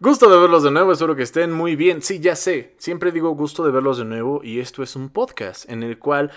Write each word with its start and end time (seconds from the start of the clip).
Gusto 0.00 0.30
de 0.30 0.38
verlos 0.38 0.62
de 0.62 0.70
nuevo, 0.70 0.92
espero 0.92 1.16
que 1.16 1.24
estén 1.24 1.50
muy 1.50 1.74
bien. 1.74 2.02
Sí, 2.02 2.20
ya 2.20 2.36
sé, 2.36 2.76
siempre 2.78 3.10
digo 3.10 3.30
gusto 3.30 3.64
de 3.64 3.72
verlos 3.72 3.98
de 3.98 4.04
nuevo 4.04 4.44
y 4.44 4.60
esto 4.60 4.84
es 4.84 4.94
un 4.94 5.08
podcast 5.08 5.68
en 5.68 5.82
el 5.82 5.98
cual 5.98 6.30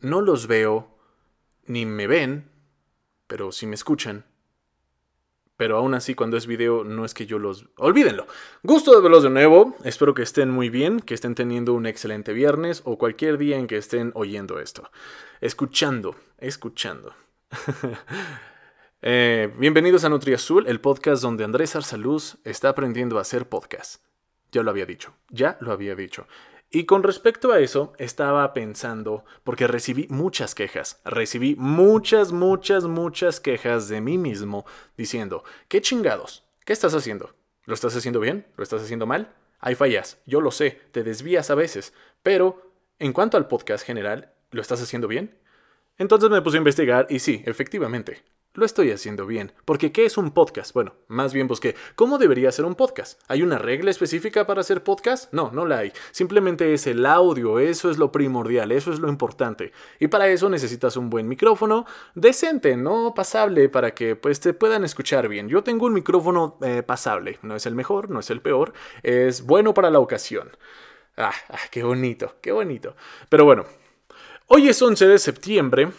no 0.00 0.20
los 0.20 0.46
veo 0.46 0.98
ni 1.64 1.86
me 1.86 2.06
ven, 2.06 2.50
pero 3.26 3.52
sí 3.52 3.66
me 3.66 3.74
escuchan. 3.74 4.26
Pero 5.56 5.78
aún 5.78 5.94
así, 5.94 6.14
cuando 6.14 6.36
es 6.36 6.46
video, 6.46 6.84
no 6.84 7.06
es 7.06 7.14
que 7.14 7.24
yo 7.24 7.38
los... 7.38 7.64
Olvídenlo. 7.78 8.26
Gusto 8.62 8.94
de 8.94 9.00
verlos 9.00 9.22
de 9.22 9.30
nuevo. 9.30 9.76
Espero 9.82 10.12
que 10.12 10.22
estén 10.22 10.50
muy 10.50 10.68
bien, 10.68 11.00
que 11.00 11.14
estén 11.14 11.34
teniendo 11.34 11.72
un 11.72 11.86
excelente 11.86 12.34
viernes 12.34 12.82
o 12.84 12.98
cualquier 12.98 13.38
día 13.38 13.56
en 13.56 13.66
que 13.66 13.78
estén 13.78 14.12
oyendo 14.14 14.58
esto. 14.58 14.90
Escuchando, 15.40 16.16
escuchando. 16.38 17.14
Eh, 19.02 19.50
bienvenidos 19.56 20.04
a 20.04 20.10
NutriAzul, 20.10 20.66
el 20.66 20.82
podcast 20.82 21.22
donde 21.22 21.42
Andrés 21.42 21.74
Arsaluz 21.74 22.36
está 22.44 22.68
aprendiendo 22.68 23.16
a 23.16 23.22
hacer 23.22 23.48
podcast. 23.48 24.04
Ya 24.52 24.62
lo 24.62 24.70
había 24.70 24.84
dicho, 24.84 25.14
ya 25.30 25.56
lo 25.62 25.72
había 25.72 25.94
dicho. 25.94 26.26
Y 26.70 26.84
con 26.84 27.02
respecto 27.02 27.50
a 27.50 27.60
eso, 27.60 27.94
estaba 27.96 28.52
pensando, 28.52 29.24
porque 29.42 29.66
recibí 29.66 30.06
muchas 30.10 30.54
quejas, 30.54 31.00
recibí 31.06 31.56
muchas, 31.56 32.32
muchas, 32.32 32.84
muchas 32.84 33.40
quejas 33.40 33.88
de 33.88 34.02
mí 34.02 34.18
mismo 34.18 34.66
diciendo, 34.98 35.44
¿qué 35.68 35.80
chingados? 35.80 36.44
¿Qué 36.66 36.74
estás 36.74 36.94
haciendo? 36.94 37.34
¿Lo 37.64 37.72
estás 37.72 37.96
haciendo 37.96 38.20
bien? 38.20 38.46
¿Lo 38.58 38.62
estás 38.62 38.82
haciendo 38.82 39.06
mal? 39.06 39.32
Hay 39.60 39.76
fallas, 39.76 40.18
yo 40.26 40.42
lo 40.42 40.50
sé, 40.50 40.78
te 40.92 41.02
desvías 41.04 41.48
a 41.48 41.54
veces, 41.54 41.94
pero 42.22 42.70
en 42.98 43.14
cuanto 43.14 43.38
al 43.38 43.48
podcast 43.48 43.82
general, 43.82 44.34
¿lo 44.50 44.60
estás 44.60 44.82
haciendo 44.82 45.08
bien? 45.08 45.38
Entonces 45.96 46.28
me 46.28 46.42
puse 46.42 46.58
a 46.58 46.64
investigar 46.64 47.06
y 47.08 47.20
sí, 47.20 47.42
efectivamente, 47.46 48.22
lo 48.54 48.64
estoy 48.64 48.90
haciendo 48.90 49.26
bien. 49.26 49.52
Porque 49.64 49.92
¿qué 49.92 50.04
es 50.04 50.18
un 50.18 50.32
podcast? 50.32 50.72
Bueno, 50.74 50.94
más 51.08 51.32
bien 51.32 51.46
busqué, 51.46 51.76
¿cómo 51.94 52.18
debería 52.18 52.50
ser 52.52 52.64
un 52.64 52.74
podcast? 52.74 53.20
¿Hay 53.28 53.42
una 53.42 53.58
regla 53.58 53.90
específica 53.90 54.46
para 54.46 54.60
hacer 54.60 54.82
podcast? 54.82 55.32
No, 55.32 55.50
no 55.52 55.66
la 55.66 55.78
hay. 55.78 55.92
Simplemente 56.10 56.72
es 56.72 56.86
el 56.86 57.06
audio, 57.06 57.58
eso 57.58 57.90
es 57.90 57.98
lo 57.98 58.10
primordial, 58.10 58.72
eso 58.72 58.92
es 58.92 58.98
lo 58.98 59.08
importante. 59.08 59.72
Y 59.98 60.08
para 60.08 60.28
eso 60.28 60.48
necesitas 60.48 60.96
un 60.96 61.10
buen 61.10 61.28
micrófono, 61.28 61.86
decente, 62.14 62.76
no 62.76 63.14
pasable, 63.14 63.68
para 63.68 63.94
que 63.94 64.16
pues 64.16 64.40
te 64.40 64.52
puedan 64.52 64.84
escuchar 64.84 65.28
bien. 65.28 65.48
Yo 65.48 65.62
tengo 65.62 65.86
un 65.86 65.94
micrófono 65.94 66.58
eh, 66.62 66.82
pasable, 66.82 67.38
no 67.42 67.54
es 67.56 67.66
el 67.66 67.74
mejor, 67.74 68.10
no 68.10 68.20
es 68.20 68.30
el 68.30 68.40
peor, 68.40 68.72
es 69.02 69.42
bueno 69.42 69.74
para 69.74 69.90
la 69.90 70.00
ocasión. 70.00 70.50
Ah, 71.16 71.32
ah, 71.48 71.58
qué 71.70 71.82
bonito, 71.82 72.36
qué 72.40 72.50
bonito. 72.50 72.96
Pero 73.28 73.44
bueno, 73.44 73.64
hoy 74.46 74.68
es 74.68 74.80
11 74.80 75.06
de 75.06 75.18
septiembre. 75.18 75.90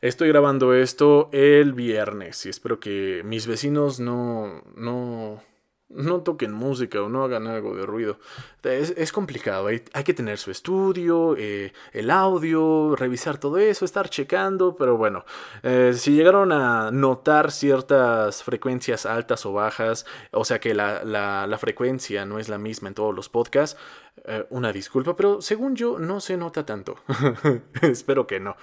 Estoy 0.00 0.28
grabando 0.28 0.72
esto 0.72 1.28
el 1.30 1.74
viernes 1.74 2.46
y 2.46 2.48
espero 2.48 2.80
que 2.80 3.20
mis 3.22 3.46
vecinos 3.46 4.00
no, 4.00 4.62
no, 4.74 5.42
no 5.90 6.22
toquen 6.22 6.52
música 6.52 7.02
o 7.02 7.10
no 7.10 7.22
hagan 7.22 7.46
algo 7.46 7.76
de 7.76 7.84
ruido. 7.84 8.18
Es, 8.62 9.12
complicado, 9.12 9.66
hay, 9.66 9.80
que 9.80 10.14
tener 10.14 10.38
su 10.38 10.50
estudio, 10.50 11.36
eh, 11.36 11.74
el 11.92 12.10
audio, 12.10 12.96
revisar 12.96 13.36
todo 13.36 13.58
eso, 13.58 13.84
estar 13.84 14.08
checando, 14.08 14.74
pero 14.74 14.96
bueno, 14.96 15.26
eh, 15.62 15.92
si 15.94 16.12
llegaron 16.12 16.50
a 16.52 16.90
notar 16.90 17.50
ciertas 17.50 18.42
frecuencias 18.42 19.04
altas 19.04 19.44
o 19.44 19.52
bajas, 19.52 20.06
o 20.30 20.46
sea 20.46 20.60
que 20.60 20.74
la, 20.74 21.04
la, 21.04 21.58
frecuencia 21.58 22.24
no 22.24 22.38
es 22.38 22.48
la 22.48 22.56
misma 22.56 22.88
en 22.88 22.94
todos 22.94 23.14
los 23.14 23.28
podcasts, 23.28 23.78
eh, 24.24 24.46
una 24.48 24.72
disculpa, 24.72 25.14
pero 25.14 25.42
según 25.42 25.76
yo 25.76 25.98
no 25.98 26.20
se 26.20 26.38
nota 26.38 26.64
tanto. 26.64 26.96
Espero 27.82 28.26
que 28.26 28.40
no. 28.40 28.56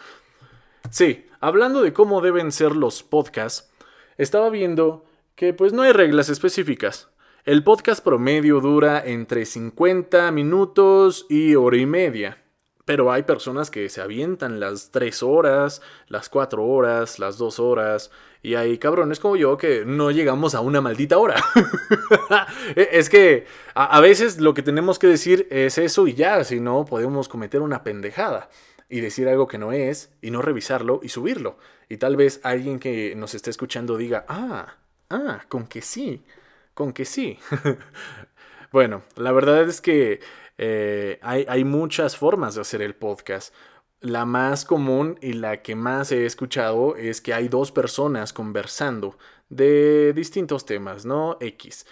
Sí, 0.92 1.26
hablando 1.40 1.82
de 1.82 1.94
cómo 1.94 2.22
deben 2.22 2.52
ser 2.52 2.76
los 2.76 3.04
podcasts, 3.04 3.70
estaba 4.18 4.50
viendo 4.50 5.06
que 5.36 5.54
pues 5.54 5.74
no 5.74 5.84
hay 5.84 5.92
reglas 5.92 6.30
específicas. 6.30 7.10
El 7.46 7.64
podcast 7.64 8.04
promedio 8.04 8.60
dura 8.60 9.02
entre 9.06 9.46
50 9.46 10.32
minutos 10.32 11.26
y 11.30 11.56
hora 11.56 11.78
y 11.78 11.86
media. 11.86 12.44
Pero 12.84 13.12
hay 13.12 13.24
personas 13.24 13.70
que 13.70 13.90
se 13.90 14.02
avientan 14.02 14.60
las 14.60 14.92
3 14.92 15.24
horas, 15.24 15.82
las 16.08 16.30
4 16.30 16.64
horas, 16.66 17.20
las 17.20 17.38
2 17.38 17.60
horas. 17.60 18.12
Y 18.42 18.56
hay 18.56 18.78
cabrones 18.78 19.20
como 19.20 19.36
yo 19.36 19.58
que 19.58 19.84
no 19.86 20.12
llegamos 20.12 20.56
a 20.56 20.62
una 20.62 20.82
maldita 20.82 21.18
hora. 21.18 21.36
E, 22.76 22.90
es 22.94 23.10
que 23.10 23.46
a, 23.76 24.00
veces 24.02 24.40
lo 24.40 24.54
que 24.54 24.62
tenemos 24.62 25.00
que 25.00 25.08
decir 25.08 25.48
es 25.50 25.78
eso 25.78 26.08
y 26.08 26.14
ya, 26.14 26.44
si 26.44 26.60
no 26.60 26.86
podemos 26.86 27.28
cometer 27.28 27.62
una 27.62 27.84
pendejada 27.84 28.50
y 28.90 29.02
decir 29.02 29.28
algo 29.28 29.48
que 29.48 29.58
no 29.58 29.72
es 29.72 30.12
y 30.22 30.32
no 30.32 30.42
revisarlo 30.42 31.00
y 31.04 31.10
subirlo. 31.10 31.58
Y 31.90 31.98
tal 31.98 32.16
vez 32.16 32.40
alguien 32.44 32.80
que 32.80 33.16
nos 33.16 33.36
esté 33.36 33.50
escuchando 33.50 33.98
diga, 33.98 34.26
ah, 34.28 34.78
ah, 35.10 35.46
con 35.50 35.68
que 35.68 35.82
sí, 35.82 36.24
con 36.74 36.94
que 36.94 37.06
sí. 37.06 37.40
bueno, 38.72 39.04
la 39.16 39.32
verdad 39.32 39.64
es 39.68 39.82
que 39.82 40.20
eh, 40.58 41.20
hay, 41.22 41.46
hay 41.48 41.64
muchas 41.64 42.16
formas 42.16 42.56
de 42.56 42.62
hacer 42.62 42.82
el 42.82 42.96
podcast. 42.96 43.54
La 44.00 44.26
más 44.26 44.64
común 44.64 45.18
y 45.22 45.34
la 45.34 45.62
que 45.62 45.76
más 45.76 46.12
he 46.12 46.26
escuchado 46.26 46.96
es 46.96 47.20
que 47.20 47.34
hay 47.34 47.48
dos 47.48 47.72
personas 47.72 48.32
conversando 48.32 49.18
de 49.50 50.14
distintos 50.14 50.66
temas, 50.66 51.06
¿no? 51.06 51.38
X. 51.40 51.86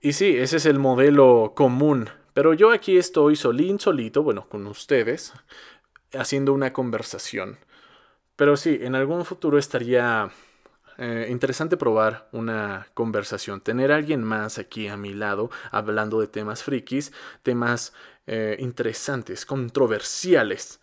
Y 0.00 0.12
sí, 0.12 0.36
ese 0.36 0.56
es 0.58 0.66
el 0.66 0.78
modelo 0.78 1.52
común 1.54 2.08
pero 2.38 2.54
yo 2.54 2.70
aquí 2.70 2.96
estoy 2.96 3.34
solín, 3.34 3.80
solito, 3.80 4.22
bueno, 4.22 4.48
con 4.48 4.64
ustedes, 4.68 5.32
haciendo 6.16 6.52
una 6.52 6.72
conversación. 6.72 7.58
Pero 8.36 8.56
sí, 8.56 8.78
en 8.80 8.94
algún 8.94 9.24
futuro 9.24 9.58
estaría 9.58 10.30
eh, 10.98 11.26
interesante 11.30 11.76
probar 11.76 12.28
una 12.30 12.86
conversación, 12.94 13.60
tener 13.60 13.90
a 13.90 13.96
alguien 13.96 14.22
más 14.22 14.58
aquí 14.58 14.86
a 14.86 14.96
mi 14.96 15.14
lado 15.14 15.50
hablando 15.72 16.20
de 16.20 16.28
temas 16.28 16.62
frikis, 16.62 17.12
temas 17.42 17.92
eh, 18.28 18.54
interesantes, 18.60 19.44
controversiales. 19.44 20.80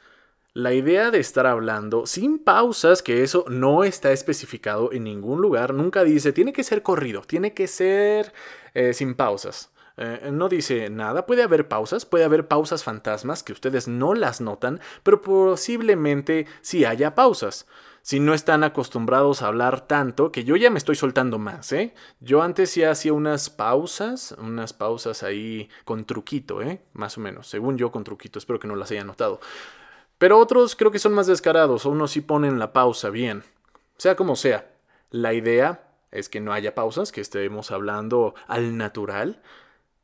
La 0.52 0.74
idea 0.74 1.10
de 1.10 1.20
estar 1.20 1.48
hablando 1.48 2.06
sin 2.06 2.38
pausas, 2.38 3.02
que 3.02 3.24
eso 3.24 3.46
no 3.48 3.86
está 3.86 4.12
especificado 4.12 4.92
en 4.92 5.06
ningún 5.06 5.42
lugar, 5.42 5.74
nunca 5.74 6.04
dice, 6.04 6.34
tiene 6.34 6.52
que 6.52 6.66
ser 6.66 6.82
corrido, 6.82 7.22
tiene 7.22 7.54
que 7.54 7.68
ser 7.68 8.34
eh, 8.74 8.94
sin 8.94 9.16
pausas. 9.16 9.72
Eh, 9.98 10.30
no 10.32 10.50
dice 10.50 10.90
nada. 10.90 11.26
Puede 11.26 11.44
haber 11.44 11.68
pausas, 11.68 12.06
puede 12.06 12.26
haber 12.26 12.48
pausas 12.48 12.84
fantasmas 12.84 13.44
que 13.44 13.54
ustedes 13.54 13.88
no 13.88 14.14
las 14.14 14.42
notan, 14.42 14.80
pero 15.04 15.22
posiblemente 15.22 16.48
sí 16.62 16.86
haya 16.86 17.16
pausas. 17.16 17.66
Si 18.02 18.20
no 18.20 18.36
están 18.36 18.64
acostumbrados 18.64 19.42
a 19.42 19.48
hablar 19.48 19.88
tanto, 19.88 20.32
que 20.32 20.44
yo 20.44 20.56
ya 20.58 20.70
me 20.70 20.78
estoy 20.78 20.96
soltando 20.96 21.40
más, 21.40 21.72
¿eh? 21.72 21.96
Yo 22.20 22.44
antes 22.44 22.76
ya 22.76 22.92
hacía 22.92 23.14
unas 23.14 23.50
pausas, 23.50 24.36
unas 24.38 24.74
pausas 24.74 25.24
ahí 25.24 25.70
con 25.86 26.06
truquito, 26.06 26.62
¿eh? 26.62 26.84
Más 26.94 27.18
o 27.18 27.22
menos, 27.22 27.48
según 27.48 27.78
yo 27.78 27.92
con 27.92 28.04
truquito, 28.04 28.38
espero 28.38 28.60
que 28.60 28.68
no 28.68 28.76
las 28.76 28.92
hayan 28.92 29.08
notado. 29.08 29.40
Pero 30.20 30.38
otros 30.38 30.76
creo 30.76 30.92
que 30.92 31.00
son 31.00 31.14
más 31.14 31.26
descarados, 31.26 31.88
o 31.88 31.90
unos 31.90 32.12
sí 32.12 32.22
ponen 32.22 32.60
la 32.60 32.74
pausa 32.74 33.10
bien. 33.10 33.44
Sea 33.98 34.16
como 34.16 34.36
sea, 34.36 34.72
la 35.10 35.34
idea 35.34 35.88
es 36.12 36.30
que 36.30 36.42
no 36.42 36.54
haya 36.54 36.76
pausas, 36.76 37.12
que 37.12 37.22
estemos 37.22 37.72
hablando 37.72 38.36
al 38.48 38.78
natural, 38.78 39.42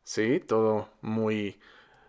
¿sí? 0.04 0.40
Todo 0.40 0.90
muy, 1.02 1.60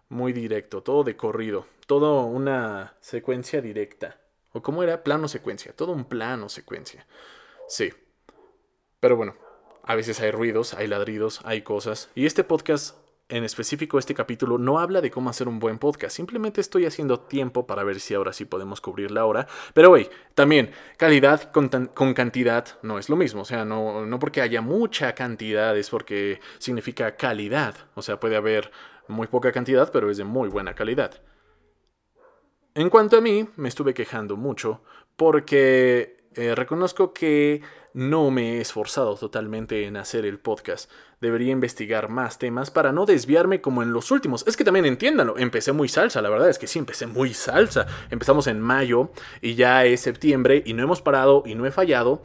muy 0.09 0.33
directo, 0.33 0.83
todo 0.83 1.05
de 1.05 1.17
corrido, 1.17 1.67
todo 1.87 2.25
una 2.25 2.97
secuencia 3.01 3.61
directa. 3.61 4.21
¿O 4.53 4.63
cómo 4.63 4.83
era? 4.83 5.03
Plano 5.03 5.29
secuencia, 5.29 5.75
todo 5.75 5.93
un 5.93 6.05
plano 6.05 6.49
secuencia. 6.49 7.07
Sí. 7.69 7.93
Pero 9.01 9.17
bueno, 9.17 9.35
a 9.83 9.95
veces 9.95 10.21
hay 10.21 10.31
ruidos, 10.31 10.75
hay 10.75 10.87
ladridos, 10.87 11.41
hay 11.45 11.63
cosas. 11.63 12.11
Y 12.15 12.27
este 12.27 12.45
podcast 12.45 12.97
en 13.33 13.45
específico 13.45 13.99
este 13.99 14.15
capítulo 14.15 14.59
no 14.59 14.79
habla 14.79 15.01
de 15.01 15.11
cómo 15.11 15.31
hacer 15.31 15.49
un 15.49 15.59
buen 15.59 15.79
podcast, 15.79 16.15
simplemente 16.15 16.61
estoy 16.61 16.85
haciendo 16.85 17.19
tiempo 17.19 17.67
para 17.67 17.83
ver 17.83 17.99
si 17.99 18.13
ahora 18.13 18.35
sí 18.35 18.45
podemos 18.45 18.83
cubrir 18.83 19.11
la 19.11 19.25
hora. 19.25 19.47
Pero 19.73 19.91
wey, 19.91 20.11
también 20.35 20.71
calidad 20.99 21.51
con, 21.51 21.69
cantidad 22.13 22.67
no 22.83 22.99
es 22.99 23.09
lo 23.09 23.17
mismo, 23.17 23.41
o 23.41 23.45
sea, 23.47 23.65
no, 23.65 24.05
no 24.05 24.19
porque 24.19 24.43
haya 24.43 24.61
mucha 24.61 25.15
cantidad 25.15 25.75
es 25.79 25.89
porque 25.89 26.41
significa 26.59 27.17
calidad, 27.17 27.75
o 27.95 28.03
sea, 28.03 28.21
puede 28.21 28.37
haber 28.37 28.71
muy 29.09 29.29
poca 29.29 29.51
cantidad, 29.51 29.91
pero 29.91 30.11
es 30.11 30.19
de 30.19 30.25
muy 30.25 30.51
buena 30.51 30.75
calidad. 30.75 31.23
En 32.75 32.91
cuanto 32.91 33.17
a 33.17 33.23
mí, 33.23 33.49
me 33.57 33.69
estuve 33.69 33.95
quejando 33.95 34.37
mucho 34.37 34.83
porque 35.17 36.22
eh, 36.37 36.55
reconozco 36.55 37.13
que 37.13 37.63
no 37.95 38.31
me 38.31 38.55
he 38.55 38.61
esforzado 38.61 39.17
totalmente 39.17 39.87
en 39.87 39.97
hacer 39.97 40.25
el 40.25 40.39
podcast. 40.39 40.91
Debería 41.21 41.53
investigar 41.53 42.09
más 42.09 42.39
temas 42.39 42.71
para 42.71 42.93
no 42.93 43.07
desviarme 43.07 43.61
como 43.61 43.83
en 43.83 43.93
los 43.93 44.11
últimos. 44.11 44.47
Es 44.47 44.57
que 44.57 44.65
también 44.65 44.87
entiéndanlo, 44.87 45.39
empecé 45.39 45.73
muy 45.73 45.89
salsa, 45.89 46.23
la 46.23 46.31
verdad 46.31 46.49
es 46.49 46.59
que 46.59 46.67
sí, 46.67 46.79
empecé 46.79 47.07
muy 47.07 47.35
salsa. 47.35 47.87
Empezamos 48.11 48.47
en 48.47 48.61
mayo 48.61 49.11
y 49.41 49.55
ya 49.55 49.85
es 49.85 50.01
septiembre 50.01 50.63
y 50.65 50.73
no 50.73 50.83
hemos 50.83 51.03
parado 51.03 51.43
y 51.47 51.55
no 51.55 51.67
he 51.67 51.71
fallado. 51.71 52.23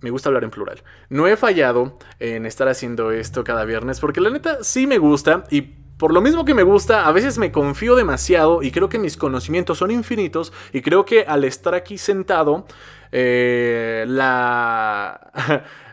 Me 0.00 0.10
gusta 0.10 0.28
hablar 0.28 0.44
en 0.44 0.50
plural. 0.50 0.82
No 1.08 1.26
he 1.26 1.36
fallado 1.36 1.98
en 2.20 2.46
estar 2.46 2.68
haciendo 2.68 3.10
esto 3.10 3.42
cada 3.44 3.64
viernes 3.64 3.98
porque 3.98 4.20
la 4.20 4.30
neta 4.30 4.62
sí 4.62 4.86
me 4.86 4.98
gusta 4.98 5.44
y 5.50 5.62
por 5.98 6.14
lo 6.14 6.20
mismo 6.20 6.44
que 6.44 6.54
me 6.54 6.62
gusta, 6.62 7.08
a 7.08 7.12
veces 7.12 7.38
me 7.38 7.50
confío 7.50 7.96
demasiado 7.96 8.62
y 8.62 8.70
creo 8.70 8.88
que 8.88 9.00
mis 9.00 9.16
conocimientos 9.16 9.78
son 9.78 9.90
infinitos 9.90 10.52
y 10.72 10.80
creo 10.80 11.04
que 11.04 11.22
al 11.22 11.42
estar 11.42 11.74
aquí 11.74 11.98
sentado, 11.98 12.66
eh, 13.12 14.04
la... 14.06 15.32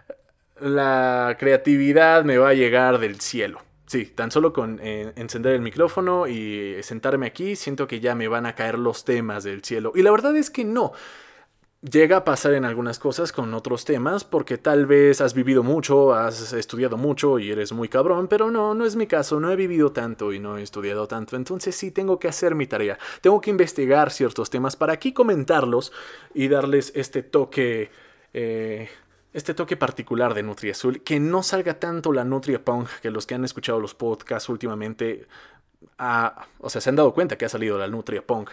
la 0.60 1.36
creatividad 1.38 2.24
me 2.24 2.38
va 2.38 2.50
a 2.50 2.54
llegar 2.54 3.00
del 3.00 3.20
cielo. 3.20 3.62
Sí, 3.88 4.06
tan 4.06 4.32
solo 4.32 4.52
con 4.52 4.80
eh, 4.82 5.14
encender 5.16 5.54
el 5.54 5.62
micrófono 5.62 6.28
y 6.28 6.78
sentarme 6.82 7.28
aquí, 7.28 7.56
siento 7.56 7.88
que 7.88 8.00
ya 8.00 8.16
me 8.16 8.28
van 8.28 8.46
a 8.46 8.56
caer 8.56 8.80
los 8.80 9.06
temas 9.06 9.44
del 9.44 9.64
cielo. 9.64 9.92
Y 9.96 10.02
la 10.02 10.12
verdad 10.12 10.36
es 10.36 10.50
que 10.50 10.66
no. 10.66 10.94
Llega 11.82 12.18
a 12.18 12.24
pasar 12.24 12.54
en 12.54 12.66
algunas 12.66 12.98
cosas 12.98 13.32
con 13.32 13.54
otros 13.54 13.86
temas 13.86 14.24
porque 14.24 14.58
tal 14.58 14.88
vez 14.88 15.22
has 15.22 15.36
vivido 15.36 15.62
mucho, 15.62 16.16
has 16.16 16.52
estudiado 16.54 16.98
mucho 16.98 17.38
y 17.38 17.52
eres 17.52 17.74
muy 17.74 17.90
cabrón, 17.90 18.28
pero 18.28 18.50
no, 18.50 18.74
no 18.74 18.86
es 18.86 18.96
mi 18.96 19.06
caso, 19.06 19.40
no 19.40 19.52
he 19.52 19.56
vivido 19.56 19.92
tanto 19.92 20.34
y 20.34 20.40
no 20.40 20.58
he 20.58 20.64
estudiado 20.64 21.08
tanto, 21.08 21.36
entonces 21.36 21.76
sí 21.76 21.92
tengo 21.92 22.18
que 22.18 22.28
hacer 22.28 22.56
mi 22.56 22.66
tarea, 22.66 22.98
tengo 23.22 23.40
que 23.40 23.52
investigar 23.52 24.10
ciertos 24.10 24.50
temas 24.50 24.76
para 24.76 24.94
aquí 24.94 25.14
comentarlos 25.14 25.92
y 26.34 26.48
darles 26.48 26.92
este 26.96 27.22
toque 27.22 27.92
eh, 28.34 28.90
este 29.36 29.54
toque 29.54 29.76
particular 29.76 30.34
de 30.34 30.44
Nutria 30.44 30.72
Azul, 30.72 31.04
que 31.04 31.20
no 31.20 31.44
salga 31.44 31.78
tanto 31.78 32.14
la 32.14 32.24
Nutria 32.24 32.64
Punk, 32.64 32.88
que 33.02 33.12
los 33.12 33.26
que 33.28 33.36
han 33.36 33.44
escuchado 33.44 33.82
los 33.82 33.94
podcasts 33.94 34.48
últimamente, 34.48 35.28
ah, 35.98 36.48
o 36.60 36.70
sea, 36.70 36.80
se 36.80 36.90
han 36.90 36.96
dado 36.96 37.14
cuenta 37.14 37.38
que 37.38 37.44
ha 37.44 37.50
salido 37.50 37.78
la 37.78 37.88
Nutria 37.90 38.26
Punk. 38.26 38.52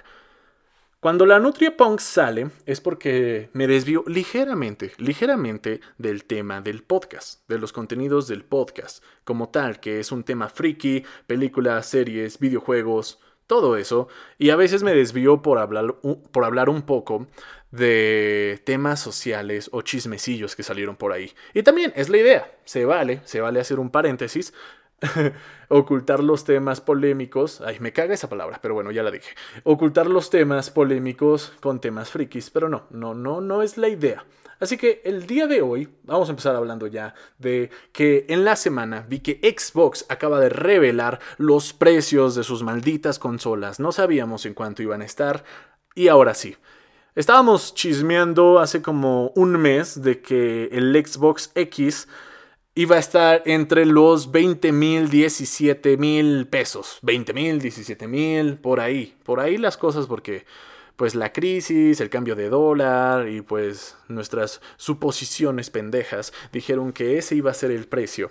Cuando 1.02 1.26
la 1.26 1.40
Nutria 1.40 1.76
Punk 1.76 1.98
sale 1.98 2.50
es 2.64 2.80
porque 2.80 3.50
me 3.54 3.66
desvío 3.66 4.04
ligeramente, 4.06 4.92
ligeramente 4.98 5.80
del 5.98 6.24
tema 6.24 6.60
del 6.60 6.84
podcast, 6.84 7.40
de 7.48 7.58
los 7.58 7.72
contenidos 7.72 8.28
del 8.28 8.44
podcast, 8.44 9.02
como 9.24 9.48
tal, 9.48 9.80
que 9.80 9.98
es 9.98 10.12
un 10.12 10.22
tema 10.22 10.48
friki, 10.48 11.02
películas, 11.26 11.86
series, 11.86 12.38
videojuegos, 12.38 13.18
todo 13.48 13.76
eso, 13.76 14.06
y 14.38 14.50
a 14.50 14.56
veces 14.56 14.84
me 14.84 14.94
desvío 14.94 15.42
por 15.42 15.58
hablar, 15.58 15.96
por 16.30 16.44
hablar 16.44 16.68
un 16.68 16.82
poco 16.82 17.26
de 17.72 18.62
temas 18.64 19.00
sociales 19.00 19.70
o 19.72 19.82
chismecillos 19.82 20.54
que 20.54 20.62
salieron 20.62 20.94
por 20.94 21.12
ahí. 21.12 21.32
Y 21.52 21.64
también 21.64 21.92
es 21.96 22.10
la 22.10 22.18
idea, 22.18 22.56
se 22.64 22.84
vale, 22.84 23.22
se 23.24 23.40
vale 23.40 23.58
hacer 23.58 23.80
un 23.80 23.90
paréntesis, 23.90 24.54
ocultar 25.68 26.22
los 26.22 26.44
temas 26.44 26.80
polémicos, 26.80 27.60
ay, 27.60 27.78
me 27.80 27.92
caga 27.92 28.14
esa 28.14 28.28
palabra, 28.28 28.58
pero 28.62 28.74
bueno, 28.74 28.90
ya 28.90 29.02
la 29.02 29.10
dije, 29.10 29.34
ocultar 29.64 30.06
los 30.06 30.30
temas 30.30 30.70
polémicos 30.70 31.52
con 31.60 31.80
temas 31.80 32.10
frikis, 32.10 32.50
pero 32.50 32.68
no, 32.68 32.86
no, 32.90 33.14
no, 33.14 33.40
no 33.40 33.62
es 33.62 33.78
la 33.78 33.88
idea. 33.88 34.24
Así 34.62 34.76
que 34.76 35.02
el 35.04 35.26
día 35.26 35.48
de 35.48 35.60
hoy 35.60 35.88
vamos 36.04 36.28
a 36.28 36.32
empezar 36.32 36.54
hablando 36.54 36.86
ya 36.86 37.14
de 37.38 37.68
que 37.90 38.26
en 38.28 38.44
la 38.44 38.54
semana 38.54 39.04
vi 39.08 39.18
que 39.18 39.40
Xbox 39.42 40.06
acaba 40.08 40.38
de 40.38 40.50
revelar 40.50 41.18
los 41.36 41.72
precios 41.72 42.36
de 42.36 42.44
sus 42.44 42.62
malditas 42.62 43.18
consolas. 43.18 43.80
No 43.80 43.90
sabíamos 43.90 44.46
en 44.46 44.54
cuánto 44.54 44.80
iban 44.80 45.02
a 45.02 45.04
estar 45.04 45.42
y 45.96 46.06
ahora 46.06 46.34
sí. 46.34 46.56
Estábamos 47.16 47.74
chismeando 47.74 48.60
hace 48.60 48.82
como 48.82 49.32
un 49.34 49.50
mes 49.58 50.00
de 50.00 50.22
que 50.22 50.66
el 50.70 50.94
Xbox 50.94 51.50
X 51.56 52.06
iba 52.74 52.96
a 52.96 52.98
estar 52.98 53.42
entre 53.46 53.84
los 53.86 54.30
20 54.30 54.72
mil, 54.72 55.10
17 55.10 55.96
mil 55.96 56.46
pesos. 56.48 56.98
20 57.02 57.32
mil, 57.32 57.60
17 57.60 58.08
mil, 58.08 58.56
por 58.56 58.80
ahí. 58.80 59.14
Por 59.24 59.40
ahí 59.40 59.58
las 59.58 59.76
cosas 59.76 60.06
porque 60.06 60.44
pues 60.96 61.14
la 61.14 61.32
crisis, 61.32 62.00
el 62.00 62.10
cambio 62.10 62.36
de 62.36 62.48
dólar 62.48 63.28
y 63.28 63.40
pues 63.40 63.96
nuestras 64.08 64.60
suposiciones 64.76 65.70
pendejas 65.70 66.32
dijeron 66.52 66.92
que 66.92 67.18
ese 67.18 67.34
iba 67.34 67.50
a 67.50 67.54
ser 67.54 67.70
el 67.70 67.86
precio. 67.86 68.30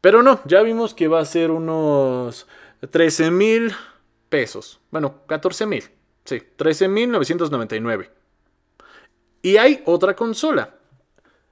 Pero 0.00 0.22
no, 0.22 0.40
ya 0.44 0.62
vimos 0.62 0.94
que 0.94 1.08
va 1.08 1.20
a 1.20 1.24
ser 1.24 1.50
unos 1.50 2.46
13 2.90 3.30
mil 3.30 3.72
pesos. 4.28 4.80
Bueno, 4.90 5.22
14 5.26 5.66
mil. 5.66 5.84
Sí, 6.24 6.42
13.999. 6.56 8.10
Y 9.42 9.56
hay 9.56 9.82
otra 9.86 10.14
consola. 10.14 10.77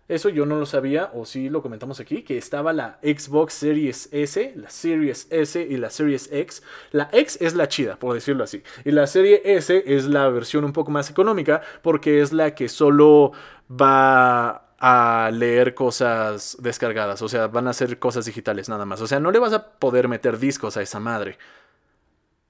Eso 0.09 0.29
yo 0.29 0.47
no 0.47 0.57
lo 0.57 0.67
sabía, 0.67 1.11
o 1.15 1.25
sí 1.25 1.49
lo 1.49 1.63
comentamos 1.63 1.99
aquí, 1.99 2.23
que 2.23 2.39
estaba 2.39 2.73
la 2.73 2.99
Xbox 3.03 3.55
Series 3.55 4.09
S, 4.13 4.53
la 4.55 4.71
Series 4.71 5.27
S 5.31 5.61
y 5.61 5.77
la 5.77 5.91
Series 5.91 6.29
X. 6.33 6.63
La 6.93 7.09
X 7.13 7.39
es 7.41 7.55
la 7.55 7.67
chida, 7.67 7.97
por 7.99 8.15
decirlo 8.15 8.45
así. 8.45 8.63
Y 8.85 8.93
la 8.93 9.09
serie 9.09 9.43
S 9.45 9.83
es 9.85 10.07
la 10.07 10.29
versión 10.29 10.65
un 10.65 10.73
poco 10.73 10.93
más 10.93 11.11
económica, 11.11 11.61
porque 11.83 12.21
es 12.21 12.33
la 12.33 12.55
que 12.55 12.69
solo 12.69 13.33
va 13.69 14.67
a 14.79 15.31
leer 15.33 15.75
cosas 15.75 16.57
descargadas. 16.61 17.21
O 17.23 17.29
sea, 17.29 17.49
van 17.49 17.67
a 17.67 17.73
ser 17.73 17.99
cosas 17.99 18.27
digitales 18.27 18.69
nada 18.69 18.85
más. 18.85 19.01
O 19.01 19.09
sea, 19.09 19.19
no 19.19 19.33
le 19.33 19.41
vas 19.41 19.53
a 19.53 19.71
poder 19.71 20.07
meter 20.07 20.39
discos 20.39 20.77
a 20.77 20.83
esa 20.83 21.01
madre. 21.01 21.37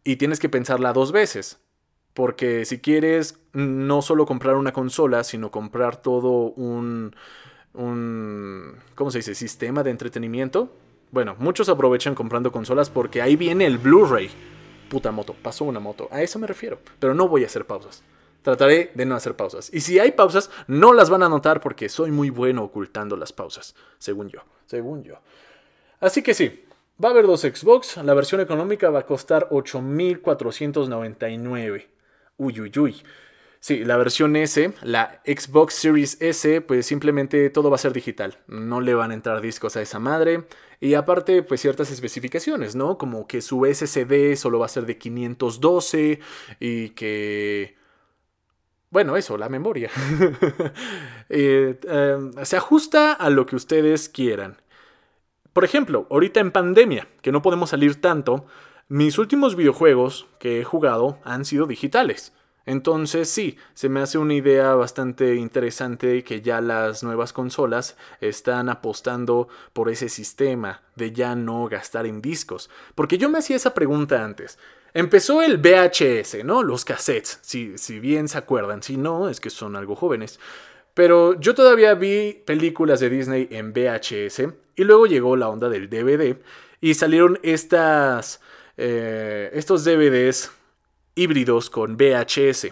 Y 0.05 0.17
tienes 0.17 0.41
que 0.41 0.50
pensarla 0.50 0.93
dos 0.93 1.11
veces. 1.11 1.58
Porque 2.12 2.64
si 2.64 2.81
quieres 2.81 3.38
no 3.53 4.00
solo 4.00 4.25
comprar 4.25 4.56
una 4.56 4.73
consola, 4.73 5.23
sino 5.23 5.50
comprar 5.50 6.00
todo 6.00 6.53
un, 6.55 7.14
un, 7.76 8.76
¿cómo 8.94 9.11
se 9.11 9.19
dice? 9.19 9.34
Sistema 9.34 9.82
de 9.82 9.90
entretenimiento. 9.90 10.70
Bueno, 11.11 11.37
muchos 11.38 11.69
aprovechan 11.69 12.14
comprando 12.14 12.52
consolas 12.52 12.88
porque 12.90 13.23
ahí 13.23 13.37
viene 13.37 13.67
el 13.67 13.78
Blu-ray. 13.78 14.31
Puta 14.88 15.12
moto, 15.12 15.37
pasó 15.40 15.64
una 15.64 15.81
moto. 15.81 16.08
A 16.11 16.23
eso 16.23 16.38
me 16.38 16.46
refiero. 16.46 16.78
Pero 16.99 17.14
no 17.14 17.28
voy 17.28 17.44
a 17.44 17.46
hacer 17.46 17.67
pausas. 17.67 18.02
Trataré 18.43 18.90
de 18.94 19.06
no 19.06 19.17
hacer 19.17 19.34
pausas. 19.34 19.70
Y 19.73 19.81
si 19.81 19.99
hay 19.99 20.12
pausas, 20.12 20.50
no 20.69 20.93
las 20.93 21.11
van 21.11 21.25
a 21.25 21.28
notar 21.28 21.61
porque 21.61 21.88
soy 21.88 22.11
muy 22.11 22.31
bueno 22.31 22.62
ocultando 22.62 23.17
las 23.17 23.32
pausas. 23.32 23.75
Según 23.99 24.29
yo. 24.29 24.40
Según 24.67 25.02
yo. 25.02 25.14
Así 26.00 26.22
que 26.22 26.34
sí, 26.34 26.64
va 27.02 27.08
a 27.08 27.12
haber 27.12 27.26
dos 27.26 27.40
Xbox. 27.40 27.96
La 27.99 28.14
versión 28.14 28.40
económica 28.40 28.90
va 28.90 29.00
a 29.00 29.06
costar 29.06 29.49
8.499. 29.50 31.87
Uy, 32.38 32.61
uy, 32.61 32.72
uy. 32.79 33.02
Sí, 33.61 33.85
la 33.85 33.97
versión 33.97 34.37
S, 34.37 34.73
la 34.82 35.20
Xbox 35.25 35.75
Series 35.75 36.19
S, 36.20 36.61
pues 36.61 36.87
simplemente 36.87 37.50
todo 37.50 37.70
va 37.70 37.76
a 37.76 37.79
ser 37.79 37.93
digital. 37.93 38.38
No 38.47 38.81
le 38.81 38.94
van 38.94 39.11
a 39.11 39.14
entrar 39.14 39.41
discos 39.41 39.76
a 39.76 39.82
esa 39.82 39.99
madre. 39.99 40.44
Y 40.81 40.94
aparte, 40.94 41.43
pues 41.43 41.62
ciertas 41.62 41.91
especificaciones, 41.91 42.76
¿no? 42.76 42.99
Como 42.99 43.26
que 43.26 43.41
su 43.41 43.64
SSD 43.64 44.37
solo 44.37 44.58
va 44.58 44.67
a 44.67 44.70
ser 44.70 44.87
de 44.87 44.99
512 44.99 46.20
y 46.61 46.91
que... 46.91 47.76
Bueno, 48.91 49.17
eso, 49.17 49.37
la 49.37 49.49
memoria. 49.49 49.91
Eh, 51.29 51.81
em, 51.88 52.32
se 52.44 52.56
ajusta 52.56 53.12
a 53.12 53.31
lo 53.31 53.47
que 53.47 53.56
ustedes 53.56 54.08
quieran. 54.08 54.62
Por 55.53 55.64
ejemplo, 55.64 56.06
ahorita 56.08 56.38
en 56.38 56.53
pandemia, 56.53 57.08
que 57.20 57.32
no 57.32 57.43
podemos 57.43 57.70
salir 57.70 58.00
tanto, 58.00 58.47
mis 58.88 59.19
últimos 59.19 59.56
videojuegos 59.56 60.29
que 60.38 60.61
he 60.61 60.64
jugado 60.64 61.19
han 61.25 61.44
sido 61.44 61.67
digitales. 61.67 62.32
Entonces 62.66 63.30
sí, 63.30 63.56
se 63.74 63.88
me 63.88 64.00
hace 64.00 64.18
una 64.18 64.34
idea 64.34 64.74
bastante 64.74 65.36
interesante 65.36 66.24
que 66.24 66.42
ya 66.42 66.60
las 66.60 67.04
nuevas 67.04 67.32
consolas 67.32 67.96
están 68.20 68.68
apostando 68.68 69.48
por 69.72 69.88
ese 69.88 70.08
sistema 70.08 70.82
de 70.96 71.12
ya 71.12 71.36
no 71.36 71.68
gastar 71.68 72.06
en 72.06 72.20
discos. 72.20 72.68
Porque 72.96 73.19
yo 73.19 73.31
me 73.31 73.38
hacía 73.38 73.56
esa 73.56 73.72
pregunta 73.72 74.24
antes. 74.24 74.58
Empezó 74.93 75.43
el 75.43 75.58
VHS, 75.58 76.44
¿no? 76.44 76.62
Los 76.62 76.84
cassettes, 76.84 77.38
si, 77.43 77.79
si 77.79 78.00
bien 78.00 78.29
se 78.29 78.38
acuerdan, 78.38 78.82
si 78.82 78.96
no, 78.96 79.29
es 79.29 79.41
que 79.41 79.50
son 79.50 79.76
algo 79.76 79.94
jóvenes. 79.94 80.41
Pero 80.93 81.38
yo 81.38 81.55
todavía 81.55 81.94
vi 81.94 82.43
películas 82.44 83.00
de 83.00 83.10
Disney 83.10 83.48
en 83.50 83.72
VHS 83.72 84.48
y 84.74 84.84
luego 84.84 85.06
llegó 85.06 85.36
la 85.36 85.48
onda 85.48 85.69
del 85.69 85.88
DVD 85.88 86.36
y 86.81 86.94
salieron 86.94 87.38
estas 87.43 88.41
eh, 88.79 89.50
estos 89.52 89.84
DVDs 89.84 90.50
híbridos 91.17 91.69
con 91.70 91.96
VHS. 91.96 92.69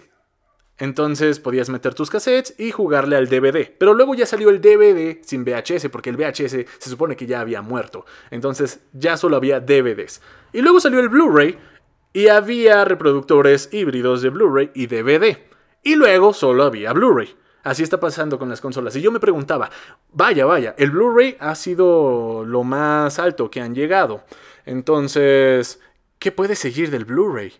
Entonces 0.77 1.39
podías 1.39 1.69
meter 1.69 1.93
tus 1.93 2.09
cassettes 2.09 2.55
y 2.57 2.71
jugarle 2.71 3.15
al 3.15 3.27
DVD. 3.27 3.71
Pero 3.77 3.93
luego 3.93 4.13
ya 4.13 4.25
salió 4.25 4.49
el 4.49 4.61
DVD 4.61 5.19
sin 5.21 5.43
VHS, 5.43 5.89
porque 5.89 6.09
el 6.09 6.17
VHS 6.17 6.65
se 6.77 6.89
supone 6.89 7.15
que 7.15 7.25
ya 7.25 7.39
había 7.39 7.61
muerto. 7.61 8.05
Entonces 8.29 8.81
ya 8.93 9.17
solo 9.17 9.37
había 9.37 9.59
DVDs. 9.59 10.21
Y 10.53 10.61
luego 10.61 10.79
salió 10.79 10.99
el 10.99 11.09
Blu-ray 11.09 11.57
y 12.13 12.27
había 12.27 12.85
reproductores 12.85 13.69
híbridos 13.73 14.21
de 14.21 14.29
Blu-ray 14.29 14.71
y 14.73 14.87
DVD. 14.87 15.37
Y 15.81 15.95
luego 15.95 16.33
solo 16.33 16.63
había 16.63 16.93
Blu-ray. 16.93 17.35
Así 17.63 17.81
está 17.81 17.99
pasando 17.99 18.37
con 18.37 18.49
las 18.49 18.61
consolas. 18.61 18.95
Y 18.95 19.01
yo 19.01 19.11
me 19.11 19.19
preguntaba, 19.19 19.71
vaya, 20.11 20.45
vaya, 20.45 20.75
el 20.77 20.91
Blu-ray 20.91 21.37
ha 21.39 21.55
sido 21.55 22.45
lo 22.45 22.63
más 22.63 23.17
alto 23.17 23.49
que 23.49 23.61
han 23.61 23.73
llegado. 23.73 24.23
Entonces, 24.65 25.79
¿qué 26.19 26.31
puede 26.31 26.55
seguir 26.55 26.91
del 26.91 27.05
Blu-ray? 27.05 27.53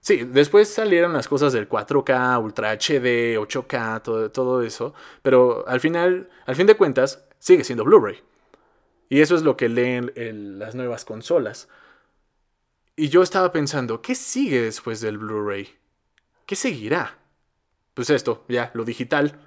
Sí, 0.00 0.24
después 0.24 0.68
salieron 0.72 1.12
las 1.12 1.28
cosas 1.28 1.52
del 1.52 1.68
4K, 1.68 2.42
Ultra 2.42 2.72
HD, 2.72 3.38
8K, 3.38 4.02
todo, 4.02 4.30
todo 4.30 4.62
eso, 4.62 4.94
pero 5.22 5.64
al 5.68 5.80
final, 5.80 6.30
al 6.46 6.56
fin 6.56 6.66
de 6.66 6.76
cuentas, 6.76 7.22
sigue 7.38 7.64
siendo 7.64 7.84
Blu-ray. 7.84 8.18
Y 9.10 9.20
eso 9.20 9.34
es 9.34 9.42
lo 9.42 9.56
que 9.56 9.68
leen 9.68 10.12
las 10.58 10.74
nuevas 10.74 11.04
consolas. 11.04 11.68
Y 12.96 13.08
yo 13.08 13.22
estaba 13.22 13.52
pensando, 13.52 14.00
¿qué 14.00 14.14
sigue 14.14 14.62
después 14.62 15.00
del 15.00 15.18
Blu-ray? 15.18 15.68
¿Qué 16.46 16.56
seguirá? 16.56 17.18
Pues 17.92 18.08
esto, 18.08 18.44
ya, 18.48 18.70
lo 18.74 18.84
digital. 18.84 19.38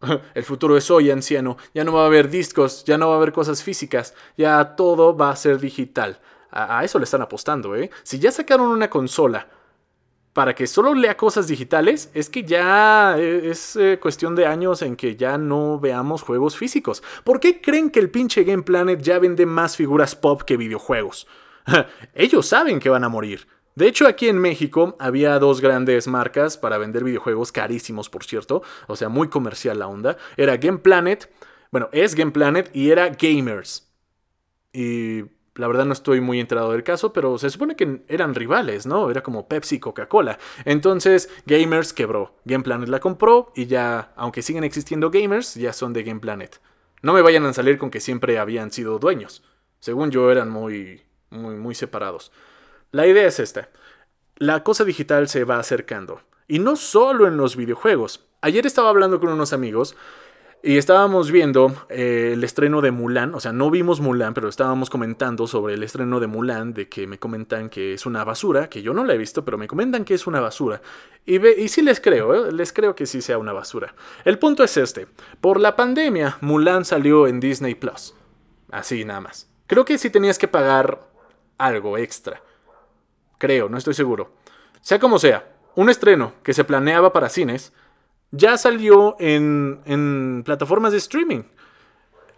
El 0.34 0.44
futuro 0.44 0.76
es 0.76 0.90
hoy, 0.90 1.10
anciano. 1.10 1.56
Ya 1.74 1.84
no 1.84 1.92
va 1.92 2.02
a 2.02 2.06
haber 2.06 2.30
discos, 2.30 2.84
ya 2.84 2.98
no 2.98 3.08
va 3.08 3.14
a 3.14 3.16
haber 3.18 3.32
cosas 3.32 3.62
físicas, 3.62 4.14
ya 4.36 4.74
todo 4.74 5.16
va 5.16 5.30
a 5.30 5.36
ser 5.36 5.58
digital. 5.58 6.18
A, 6.50 6.84
eso 6.84 6.98
le 6.98 7.04
están 7.04 7.22
apostando, 7.22 7.76
¿eh? 7.76 7.90
Si 8.02 8.18
ya 8.18 8.30
sacaron 8.30 8.68
una 8.68 8.88
consola 8.88 9.48
para 10.34 10.54
que 10.54 10.66
solo 10.66 10.94
lea 10.94 11.16
cosas 11.16 11.46
digitales, 11.46 12.10
es 12.12 12.28
que 12.28 12.42
ya 12.42 13.16
eh, 13.16 13.48
es 13.50 13.76
eh, 13.76 13.98
cuestión 14.02 14.34
de 14.34 14.46
años 14.46 14.82
en 14.82 14.96
que 14.96 15.16
ya 15.16 15.38
no 15.38 15.78
veamos 15.78 16.22
juegos 16.22 16.56
físicos. 16.56 17.02
¿Por 17.22 17.38
qué 17.40 17.60
creen 17.60 17.88
que 17.88 18.00
el 18.00 18.10
pinche 18.10 18.42
Game 18.42 18.64
Planet 18.64 19.00
ya 19.00 19.20
vende 19.20 19.46
más 19.46 19.76
figuras 19.76 20.16
pop 20.16 20.42
que 20.42 20.56
videojuegos? 20.56 21.28
Ellos 22.14 22.46
saben 22.46 22.80
que 22.80 22.90
van 22.90 23.04
a 23.04 23.08
morir. 23.08 23.46
De 23.76 23.86
hecho, 23.86 24.08
aquí 24.08 24.28
en 24.28 24.38
México 24.38 24.96
había 24.98 25.38
dos 25.38 25.60
grandes 25.60 26.08
marcas 26.08 26.58
para 26.58 26.78
vender 26.78 27.04
videojuegos 27.04 27.52
carísimos, 27.52 28.10
por 28.10 28.24
cierto, 28.24 28.62
o 28.88 28.96
sea, 28.96 29.08
muy 29.08 29.28
comercial 29.28 29.78
la 29.78 29.86
onda. 29.86 30.16
Era 30.36 30.56
Game 30.56 30.78
Planet, 30.78 31.30
bueno, 31.70 31.88
es 31.92 32.16
Game 32.16 32.32
Planet 32.32 32.70
y 32.72 32.90
era 32.90 33.08
Gamers. 33.08 33.88
Y 34.72 35.22
la 35.56 35.68
verdad 35.68 35.84
no 35.84 35.92
estoy 35.92 36.20
muy 36.20 36.40
enterado 36.40 36.72
del 36.72 36.82
caso, 36.82 37.12
pero 37.12 37.38
se 37.38 37.48
supone 37.48 37.76
que 37.76 38.02
eran 38.08 38.34
rivales, 38.34 38.86
¿no? 38.86 39.10
Era 39.10 39.22
como 39.22 39.46
Pepsi 39.46 39.76
y 39.76 39.80
Coca-Cola. 39.80 40.38
Entonces, 40.64 41.30
Gamers 41.46 41.92
quebró. 41.92 42.34
Game 42.44 42.64
Planet 42.64 42.88
la 42.88 43.00
compró 43.00 43.52
y 43.54 43.66
ya, 43.66 44.12
aunque 44.16 44.42
siguen 44.42 44.64
existiendo 44.64 45.10
Gamers, 45.10 45.54
ya 45.54 45.72
son 45.72 45.92
de 45.92 46.02
Game 46.02 46.20
Planet. 46.20 46.60
No 47.02 47.12
me 47.12 47.22
vayan 47.22 47.46
a 47.46 47.52
salir 47.52 47.78
con 47.78 47.90
que 47.90 48.00
siempre 48.00 48.38
habían 48.38 48.72
sido 48.72 48.98
dueños. 48.98 49.44
Según 49.78 50.10
yo, 50.10 50.30
eran 50.30 50.50
muy, 50.50 51.02
muy, 51.30 51.54
muy 51.56 51.74
separados. 51.74 52.32
La 52.90 53.06
idea 53.06 53.26
es 53.26 53.38
esta. 53.38 53.68
La 54.36 54.64
cosa 54.64 54.84
digital 54.84 55.28
se 55.28 55.44
va 55.44 55.58
acercando. 55.58 56.22
Y 56.48 56.58
no 56.58 56.74
solo 56.76 57.28
en 57.28 57.36
los 57.36 57.56
videojuegos. 57.56 58.26
Ayer 58.40 58.66
estaba 58.66 58.90
hablando 58.90 59.20
con 59.20 59.30
unos 59.30 59.52
amigos 59.52 59.96
y 60.66 60.78
estábamos 60.78 61.30
viendo 61.30 61.74
eh, 61.90 62.30
el 62.32 62.42
estreno 62.42 62.80
de 62.80 62.90
Mulan. 62.90 63.34
O 63.34 63.40
sea, 63.40 63.52
no 63.52 63.70
vimos 63.70 64.00
Mulan, 64.00 64.32
pero 64.32 64.48
estábamos 64.48 64.88
comentando 64.88 65.46
sobre 65.46 65.74
el 65.74 65.82
estreno 65.82 66.20
de 66.20 66.26
Mulan, 66.26 66.72
de 66.72 66.88
que 66.88 67.06
me 67.06 67.18
comentan 67.18 67.68
que 67.68 67.92
es 67.92 68.06
una 68.06 68.24
basura, 68.24 68.70
que 68.70 68.80
yo 68.80 68.94
no 68.94 69.04
la 69.04 69.12
he 69.12 69.18
visto, 69.18 69.44
pero 69.44 69.58
me 69.58 69.68
comentan 69.68 70.06
que 70.06 70.14
es 70.14 70.26
una 70.26 70.40
basura. 70.40 70.80
Y, 71.26 71.36
ve, 71.36 71.54
y 71.58 71.68
sí 71.68 71.82
les 71.82 72.00
creo, 72.00 72.34
¿eh? 72.34 72.50
les 72.50 72.72
creo 72.72 72.94
que 72.94 73.04
sí 73.04 73.20
sea 73.20 73.36
una 73.36 73.52
basura. 73.52 73.94
El 74.24 74.38
punto 74.38 74.64
es 74.64 74.74
este. 74.78 75.06
Por 75.38 75.60
la 75.60 75.76
pandemia, 75.76 76.38
Mulan 76.40 76.86
salió 76.86 77.26
en 77.26 77.40
Disney 77.40 77.74
Plus. 77.74 78.14
Así 78.70 79.04
nada 79.04 79.20
más. 79.20 79.50
Creo 79.66 79.84
que 79.84 79.98
sí 79.98 80.08
tenías 80.08 80.38
que 80.38 80.48
pagar 80.48 81.10
algo 81.58 81.98
extra. 81.98 82.40
Creo, 83.36 83.68
no 83.68 83.76
estoy 83.76 83.92
seguro. 83.92 84.32
Sea 84.80 84.98
como 84.98 85.18
sea, 85.18 85.46
un 85.74 85.90
estreno 85.90 86.32
que 86.42 86.54
se 86.54 86.64
planeaba 86.64 87.12
para 87.12 87.28
cines 87.28 87.74
ya 88.36 88.58
salió 88.58 89.16
en, 89.18 90.42
plataformas 90.44 90.92
de 90.92 90.98
streaming. 90.98 91.42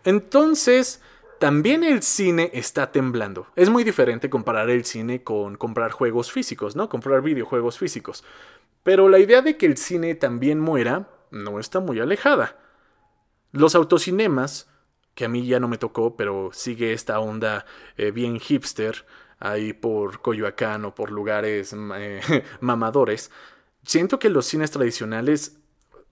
Entonces, 0.04 1.00
también 1.38 1.84
el 1.84 2.02
cine 2.02 2.50
está 2.52 2.92
temblando. 2.92 3.48
Es 3.56 3.70
muy 3.70 3.82
diferente 3.82 4.30
comparar 4.30 4.70
el 4.70 4.84
cine 4.84 5.22
con 5.22 5.56
comprar 5.56 5.90
juegos 5.90 6.30
físicos, 6.30 6.76
¿no? 6.76 6.88
Comprar 6.88 7.22
videojuegos 7.22 7.78
físicos. 7.78 8.24
Pero 8.82 9.08
la 9.08 9.18
idea 9.18 9.42
de 9.42 9.56
que 9.56 9.66
el 9.66 9.76
cine 9.76 10.14
también 10.14 10.60
muera 10.60 11.08
no 11.30 11.58
está 11.58 11.80
muy 11.80 11.98
alejada. 11.98 12.56
Los 13.52 13.74
autocinemas, 13.74 14.68
que 15.14 15.24
a 15.24 15.28
mí 15.28 15.46
ya 15.46 15.58
no 15.58 15.66
me 15.66 15.78
tocó, 15.78 16.16
pero 16.16 16.50
sigue 16.52 16.92
esta 16.92 17.18
onda 17.18 17.64
eh, 17.96 18.10
bien 18.10 18.38
hipster, 18.38 19.06
ahí 19.38 19.72
por 19.72 20.20
Coyoacán 20.20 20.84
o 20.84 20.94
por 20.94 21.10
lugares 21.10 21.74
eh, 21.96 22.20
mamadores, 22.60 23.30
siento 23.82 24.18
que 24.18 24.28
los 24.30 24.46
cines 24.46 24.70
tradicionales 24.70 25.58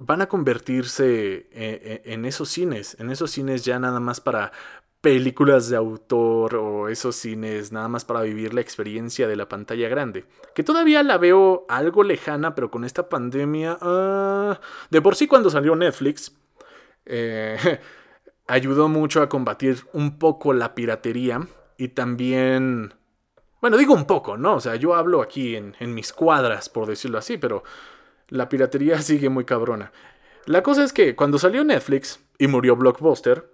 van 0.07 0.23
a 0.23 0.29
convertirse 0.29 1.49
eh, 1.53 2.03
en, 2.05 2.25
esos 2.25 2.49
cines, 2.49 2.97
en 2.99 3.11
esos 3.11 3.31
cines 3.31 3.65
ya 3.65 3.79
nada 3.79 4.01
más 4.01 4.21
para 4.21 4.53
películas 5.01 5.69
de 5.69 5.77
autor 5.77 6.57
o 6.57 6.89
esos 6.89 7.17
cines 7.17 7.73
nada 7.73 7.89
más 7.89 8.05
para 8.05 8.23
vivir 8.23 8.55
la 8.55 8.63
experiencia 8.63 9.29
de 9.29 9.37
la 9.37 9.49
pantalla 9.49 9.89
grande, 9.89 10.25
que 10.55 10.63
todavía 10.63 11.03
la 11.03 11.19
veo 11.19 11.67
algo 11.69 12.05
lejana, 12.05 12.55
pero 12.55 12.71
con 12.71 12.85
esta 12.85 13.09
pandemia, 13.09 13.79
ah, 13.81 14.61
de 14.91 15.03
por 15.03 15.15
sí 15.15 15.27
cuando 15.27 15.51
salió 15.51 15.77
Netflix, 15.77 16.35
eh, 17.05 17.81
ayudó 18.47 18.89
mucho 18.89 19.21
a 19.21 19.29
combatir 19.29 19.85
un 19.93 20.19
poco 20.19 20.53
la 20.53 20.75
piratería 20.75 21.47
y 21.77 21.89
también 21.89 22.95
bueno, 23.65 23.79
digo 23.79 23.95
un 23.95 24.05
poco, 24.05 24.37
¿no? 24.37 24.57
O 24.57 24.61
sea, 24.61 24.77
yo 24.77 24.95
hablo 24.95 25.23
aquí 25.23 25.57
en, 25.57 25.95
mis 25.95 26.13
cuadras, 26.13 26.69
por 26.69 26.87
decirlo 26.87 27.17
así, 27.17 27.39
pero 27.39 27.65
la 28.29 28.49
piratería 28.49 28.99
sigue 29.03 29.29
muy 29.29 29.45
cabrona. 29.45 29.93
La 30.47 30.63
cosa 30.63 30.85
es 30.85 30.93
que 30.93 31.17
cuando 31.17 31.39
salió 31.39 31.65
Netflix 31.65 32.21
y 32.39 32.47
murió 32.49 32.77
Blockbuster, 32.77 33.51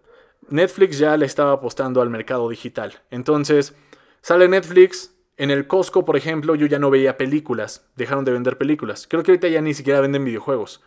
Netflix 0.48 0.98
ya 0.98 1.16
le 1.16 1.26
estaba 1.26 1.52
apostando 1.52 2.02
al 2.02 2.10
mercado 2.10 2.48
digital. 2.48 3.00
Entonces, 3.10 3.74
sale 4.22 4.48
Netflix, 4.48 5.14
en 5.36 5.50
el 5.50 5.66
Costco, 5.66 6.04
por 6.04 6.16
ejemplo, 6.16 6.54
yo 6.54 6.66
ya 6.66 6.78
no 6.78 6.90
veía 6.90 7.16
películas, 7.16 7.86
dejaron 7.96 8.24
de 8.24 8.32
vender 8.32 8.58
películas. 8.58 9.06
Creo 9.08 9.22
que 9.22 9.30
ahorita 9.30 9.48
ya 9.48 9.60
ni 9.60 9.72
siquiera 9.72 10.00
venden 10.00 10.24
videojuegos. 10.24 10.82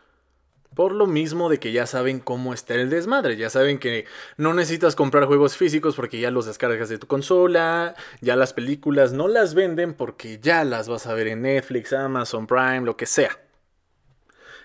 Por 0.76 0.92
lo 0.92 1.06
mismo 1.06 1.50
de 1.50 1.60
que 1.60 1.72
ya 1.72 1.86
saben 1.86 2.20
cómo 2.20 2.54
está 2.54 2.74
el 2.74 2.90
desmadre, 2.90 3.38
ya 3.38 3.50
saben 3.50 3.78
que 3.78 4.06
no 4.38 4.54
necesitas 4.54 4.96
comprar 4.96 5.26
juegos 5.26 5.56
físicos 5.56 5.96
porque 5.96 6.20
ya 6.20 6.32
los 6.32 6.48
descargas 6.48 6.90
de 6.90 6.98
tu 6.98 7.08
consola, 7.08 7.96
ya 8.22 8.36
las 8.36 8.54
películas 8.54 9.14
no 9.14 9.28
las 9.28 9.54
venden 9.54 9.94
porque 9.94 10.40
ya 10.40 10.64
las 10.64 10.90
vas 10.90 11.06
a 11.06 11.14
ver 11.14 11.28
en 11.28 11.44
Netflix, 11.44 11.94
Amazon 11.94 12.48
Prime, 12.48 12.82
lo 12.82 12.98
que 12.98 13.06
sea. 13.06 13.43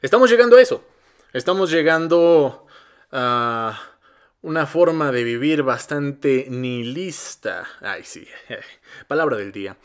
Estamos 0.00 0.30
llegando 0.30 0.56
a 0.56 0.62
eso. 0.62 0.84
Estamos 1.32 1.70
llegando 1.70 2.66
a 3.10 3.80
una 4.42 4.66
forma 4.66 5.10
de 5.10 5.24
vivir 5.24 5.64
bastante 5.64 6.46
nihilista. 6.48 7.66
Ay, 7.80 8.04
sí, 8.04 8.26
palabra 9.08 9.36
del 9.36 9.50
día. 9.50 9.76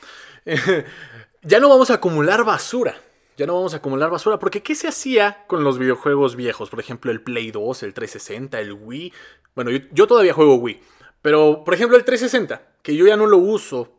ya 1.41 1.59
no 1.59 1.67
vamos 1.67 1.89
a 1.89 1.95
acumular 1.95 2.43
basura. 2.43 2.95
Ya 3.37 3.47
no 3.47 3.55
vamos 3.55 3.73
a 3.73 3.77
acumular 3.77 4.11
basura, 4.11 4.37
porque 4.37 4.61
¿qué 4.61 4.75
se 4.75 4.87
hacía 4.87 5.45
con 5.47 5.63
los 5.63 5.79
videojuegos 5.79 6.35
viejos? 6.35 6.69
Por 6.69 6.79
ejemplo, 6.79 7.11
el 7.11 7.21
Play 7.21 7.49
2, 7.49 7.81
el 7.81 7.95
360, 7.95 8.59
el 8.59 8.73
Wii. 8.73 9.11
Bueno, 9.55 9.71
yo, 9.71 10.05
todavía 10.05 10.33
juego 10.33 10.55
Wii, 10.55 10.79
pero 11.23 11.63
por 11.63 11.73
ejemplo 11.73 11.97
el 11.97 12.05
360, 12.05 12.61
que 12.83 12.95
yo 12.95 13.07
ya 13.07 13.17
no 13.17 13.25
lo 13.25 13.37
uso. 13.37 13.91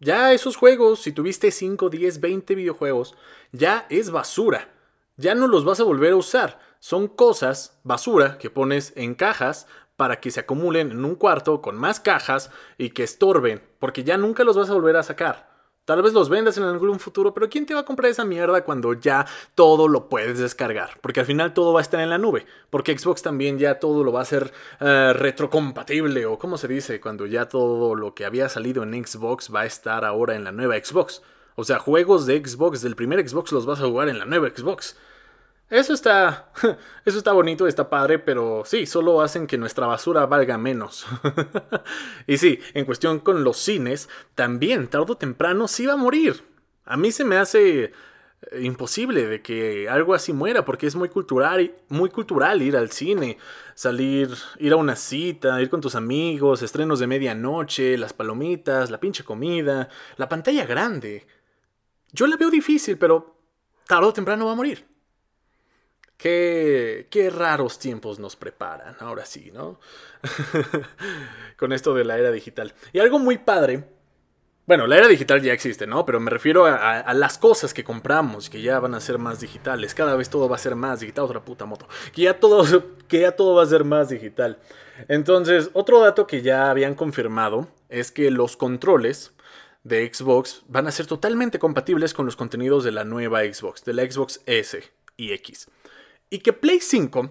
Ya 0.00 0.34
esos 0.34 0.56
juegos, 0.56 1.00
si 1.00 1.12
tuviste 1.12 1.50
5, 1.50 1.88
10, 1.88 2.20
20 2.20 2.54
videojuegos, 2.54 3.14
ya 3.52 3.86
es 3.88 4.10
basura. 4.10 4.75
Ya 5.16 5.34
no 5.34 5.48
los 5.48 5.64
vas 5.64 5.80
a 5.80 5.84
volver 5.84 6.12
a 6.12 6.16
usar. 6.16 6.58
Son 6.78 7.08
cosas, 7.08 7.78
basura, 7.84 8.38
que 8.38 8.50
pones 8.50 8.92
en 8.96 9.14
cajas 9.14 9.66
para 9.96 10.20
que 10.20 10.30
se 10.30 10.40
acumulen 10.40 10.90
en 10.90 11.04
un 11.04 11.14
cuarto 11.14 11.62
con 11.62 11.76
más 11.76 12.00
cajas 12.00 12.50
y 12.76 12.90
que 12.90 13.02
estorben, 13.02 13.62
porque 13.78 14.04
ya 14.04 14.18
nunca 14.18 14.44
los 14.44 14.56
vas 14.56 14.68
a 14.68 14.74
volver 14.74 14.96
a 14.96 15.02
sacar. 15.02 15.56
Tal 15.86 16.02
vez 16.02 16.12
los 16.12 16.28
vendas 16.28 16.58
en 16.58 16.64
algún 16.64 16.98
futuro, 16.98 17.32
pero 17.32 17.48
¿quién 17.48 17.64
te 17.64 17.72
va 17.72 17.80
a 17.80 17.84
comprar 17.84 18.10
esa 18.10 18.24
mierda 18.24 18.64
cuando 18.64 18.92
ya 18.92 19.24
todo 19.54 19.86
lo 19.86 20.08
puedes 20.08 20.36
descargar? 20.38 20.98
Porque 21.00 21.20
al 21.20 21.26
final 21.26 21.54
todo 21.54 21.72
va 21.72 21.78
a 21.78 21.82
estar 21.82 22.00
en 22.00 22.10
la 22.10 22.18
nube. 22.18 22.44
Porque 22.70 22.98
Xbox 22.98 23.22
también 23.22 23.56
ya 23.56 23.78
todo 23.78 24.02
lo 24.02 24.10
va 24.12 24.18
a 24.18 24.22
hacer 24.22 24.52
eh, 24.80 25.12
retrocompatible 25.14 26.26
o 26.26 26.40
como 26.40 26.58
se 26.58 26.66
dice, 26.66 27.00
cuando 27.00 27.24
ya 27.24 27.48
todo 27.48 27.94
lo 27.94 28.14
que 28.14 28.24
había 28.24 28.48
salido 28.48 28.82
en 28.82 29.06
Xbox 29.06 29.54
va 29.54 29.60
a 29.60 29.66
estar 29.66 30.04
ahora 30.04 30.34
en 30.34 30.42
la 30.42 30.50
nueva 30.50 30.74
Xbox. 30.74 31.22
O 31.56 31.64
sea, 31.64 31.78
juegos 31.78 32.26
de 32.26 32.38
Xbox 32.44 32.82
del 32.82 32.96
primer 32.96 33.26
Xbox 33.26 33.50
los 33.50 33.66
vas 33.66 33.80
a 33.80 33.86
jugar 33.86 34.08
en 34.08 34.18
la 34.18 34.26
nueva 34.26 34.48
Xbox. 34.48 34.96
Eso 35.68 35.94
está. 35.94 36.52
Eso 37.04 37.18
está 37.18 37.32
bonito, 37.32 37.66
está 37.66 37.90
padre, 37.90 38.18
pero 38.18 38.62
sí, 38.64 38.86
solo 38.86 39.20
hacen 39.20 39.46
que 39.46 39.58
nuestra 39.58 39.86
basura 39.86 40.26
valga 40.26 40.58
menos. 40.58 41.06
y 42.26 42.38
sí, 42.38 42.60
en 42.74 42.84
cuestión 42.84 43.18
con 43.18 43.42
los 43.42 43.56
cines, 43.56 44.08
también, 44.34 44.88
tarde 44.88 45.12
o 45.12 45.16
temprano, 45.16 45.66
sí 45.66 45.86
va 45.86 45.94
a 45.94 45.96
morir. 45.96 46.44
A 46.84 46.96
mí 46.96 47.10
se 47.10 47.24
me 47.24 47.36
hace 47.36 47.92
eh, 48.52 48.60
imposible 48.62 49.26
de 49.26 49.42
que 49.42 49.88
algo 49.88 50.14
así 50.14 50.32
muera, 50.32 50.64
porque 50.64 50.86
es 50.86 50.94
muy 50.94 51.08
cultural, 51.08 51.74
muy 51.88 52.10
cultural 52.10 52.62
ir 52.62 52.76
al 52.76 52.92
cine, 52.92 53.38
salir, 53.74 54.28
ir 54.58 54.72
a 54.72 54.76
una 54.76 54.94
cita, 54.94 55.60
ir 55.60 55.68
con 55.68 55.80
tus 55.80 55.96
amigos, 55.96 56.62
estrenos 56.62 57.00
de 57.00 57.08
medianoche, 57.08 57.98
las 57.98 58.12
palomitas, 58.12 58.90
la 58.90 59.00
pinche 59.00 59.24
comida, 59.24 59.88
la 60.16 60.28
pantalla 60.28 60.64
grande. 60.64 61.26
Yo 62.16 62.26
la 62.26 62.36
veo 62.36 62.48
difícil, 62.48 62.96
pero 62.96 63.36
tarde 63.86 64.06
o 64.06 64.12
temprano 64.12 64.46
va 64.46 64.52
a 64.52 64.56
morir. 64.56 64.86
Qué, 66.16 67.08
qué 67.10 67.28
raros 67.28 67.78
tiempos 67.78 68.18
nos 68.18 68.36
preparan, 68.36 68.96
ahora 69.00 69.26
sí, 69.26 69.50
¿no? 69.52 69.78
Con 71.58 71.74
esto 71.74 71.92
de 71.92 72.06
la 72.06 72.16
era 72.18 72.30
digital. 72.30 72.72
Y 72.94 73.00
algo 73.00 73.18
muy 73.18 73.36
padre, 73.36 73.84
bueno, 74.66 74.86
la 74.86 74.96
era 74.96 75.08
digital 75.08 75.42
ya 75.42 75.52
existe, 75.52 75.86
¿no? 75.86 76.06
Pero 76.06 76.18
me 76.18 76.30
refiero 76.30 76.64
a, 76.64 77.12
las 77.12 77.36
cosas 77.36 77.74
que 77.74 77.84
compramos, 77.84 78.48
que 78.48 78.62
ya 78.62 78.80
van 78.80 78.94
a 78.94 79.00
ser 79.00 79.18
más 79.18 79.38
digitales. 79.38 79.94
Cada 79.94 80.16
vez 80.16 80.30
todo 80.30 80.48
va 80.48 80.56
a 80.56 80.58
ser 80.58 80.74
más 80.74 81.00
digital, 81.00 81.26
otra 81.26 81.44
puta 81.44 81.66
moto. 81.66 81.86
Que 82.14 82.22
ya 82.22 82.40
todo, 82.40 82.64
que 83.08 83.20
ya 83.20 83.32
todo 83.32 83.54
va 83.54 83.62
a 83.62 83.66
ser 83.66 83.84
más 83.84 84.08
digital. 84.08 84.58
Entonces, 85.08 85.68
otro 85.74 86.00
dato 86.00 86.26
que 86.26 86.40
ya 86.40 86.70
habían 86.70 86.94
confirmado 86.94 87.68
es 87.90 88.10
que 88.10 88.30
los 88.30 88.56
controles 88.56 89.35
de 89.86 90.12
Xbox 90.12 90.62
van 90.66 90.88
a 90.88 90.90
ser 90.90 91.06
totalmente 91.06 91.58
compatibles 91.58 92.12
con 92.12 92.26
los 92.26 92.34
contenidos 92.34 92.82
de 92.82 92.90
la 92.90 93.04
nueva 93.04 93.42
Xbox, 93.42 93.84
de 93.84 93.92
la 93.92 94.10
Xbox 94.10 94.42
S 94.46 94.82
y 95.16 95.32
X. 95.32 95.68
Y 96.28 96.40
que 96.40 96.52
Play 96.52 96.80
5 96.80 97.30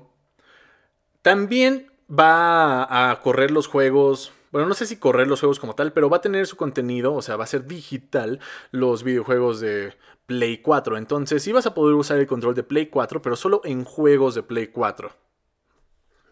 también 1.21 1.91
va 2.09 3.11
a 3.11 3.21
correr 3.21 3.51
los 3.51 3.67
juegos, 3.67 4.31
bueno, 4.51 4.67
no 4.69 4.73
sé 4.73 4.85
si 4.85 4.95
correr 4.97 5.27
los 5.27 5.41
juegos 5.41 5.59
como 5.59 5.75
tal, 5.75 5.91
pero 5.91 6.09
va 6.09 6.17
a 6.17 6.21
tener 6.21 6.47
su 6.47 6.55
contenido, 6.55 7.13
o 7.13 7.21
sea, 7.21 7.35
va 7.35 7.43
a 7.43 7.47
ser 7.47 7.65
digital 7.65 8.39
los 8.71 9.03
videojuegos 9.03 9.59
de 9.59 9.93
Play 10.25 10.59
4. 10.59 10.97
Entonces, 10.97 11.43
sí 11.43 11.51
vas 11.51 11.65
a 11.65 11.73
poder 11.73 11.95
usar 11.95 12.19
el 12.19 12.27
control 12.27 12.55
de 12.55 12.63
Play 12.63 12.87
4, 12.87 13.21
pero 13.21 13.35
solo 13.35 13.59
en 13.65 13.83
juegos 13.83 14.33
de 14.33 14.43
Play 14.43 14.67
4 14.67 15.11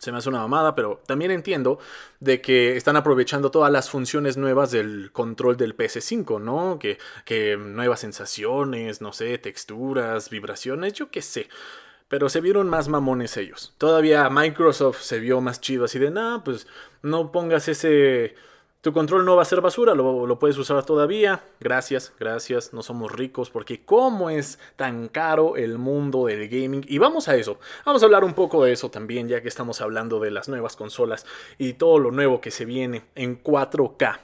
se 0.03 0.11
me 0.11 0.17
hace 0.17 0.29
una 0.29 0.39
mamada, 0.39 0.75
pero 0.75 1.01
también 1.05 1.31
entiendo 1.31 1.79
de 2.19 2.41
que 2.41 2.75
están 2.75 2.95
aprovechando 2.95 3.51
todas 3.51 3.71
las 3.71 3.89
funciones 3.89 4.37
nuevas 4.37 4.71
del 4.71 5.11
control 5.11 5.57
del 5.57 5.75
PS5, 5.75 6.41
¿no? 6.41 6.77
Que, 6.79 6.97
que 7.25 7.57
nuevas 7.57 8.01
sensaciones, 8.01 9.01
no 9.01 9.13
sé, 9.13 9.37
texturas, 9.37 10.29
vibraciones, 10.29 10.93
yo 10.93 11.09
qué 11.09 11.21
sé. 11.21 11.47
Pero 12.09 12.29
se 12.29 12.41
vieron 12.41 12.69
más 12.69 12.89
mamones 12.89 13.37
ellos. 13.37 13.73
Todavía 13.77 14.29
Microsoft 14.29 15.01
se 15.01 15.19
vio 15.19 15.41
más 15.41 15.61
chido 15.61 15.85
así 15.85 15.97
de, 15.99 16.11
nada, 16.11 16.43
pues 16.43 16.67
no 17.01 17.31
pongas 17.31 17.67
ese 17.67 18.35
tu 18.83 18.91
control 18.91 19.23
no 19.23 19.37
va 19.37 19.43
a 19.43 19.45
ser 19.45 19.61
basura, 19.61 19.95
lo, 19.95 20.37
puedes 20.37 20.57
usar 20.57 20.83
todavía. 20.85 21.41
Gracias, 21.61 22.11
gracias, 22.19 22.73
no 22.73 22.83
somos 22.83 23.13
ricos 23.13 23.49
porque 23.49 23.85
cómo 23.85 24.29
es 24.29 24.59
tan 24.75 25.07
caro 25.07 25.55
el 25.55 25.77
mundo 25.77 26.25
del 26.25 26.49
gaming. 26.49 26.83
Y 26.89 26.97
vamos 26.97 27.29
a 27.29 27.35
eso, 27.37 27.59
vamos 27.85 28.03
a 28.03 28.05
hablar 28.05 28.25
un 28.25 28.33
poco 28.33 28.65
de 28.65 28.73
eso 28.73 28.91
también, 28.91 29.29
ya 29.29 29.41
que 29.41 29.47
estamos 29.47 29.79
hablando 29.79 30.19
de 30.19 30.31
las 30.31 30.49
nuevas 30.49 30.75
consolas 30.75 31.25
y 31.57 31.73
todo 31.73 31.97
lo 31.97 32.11
nuevo 32.11 32.41
que 32.41 32.51
se 32.51 32.65
viene 32.65 33.03
en 33.15 33.41
4K. 33.41 34.19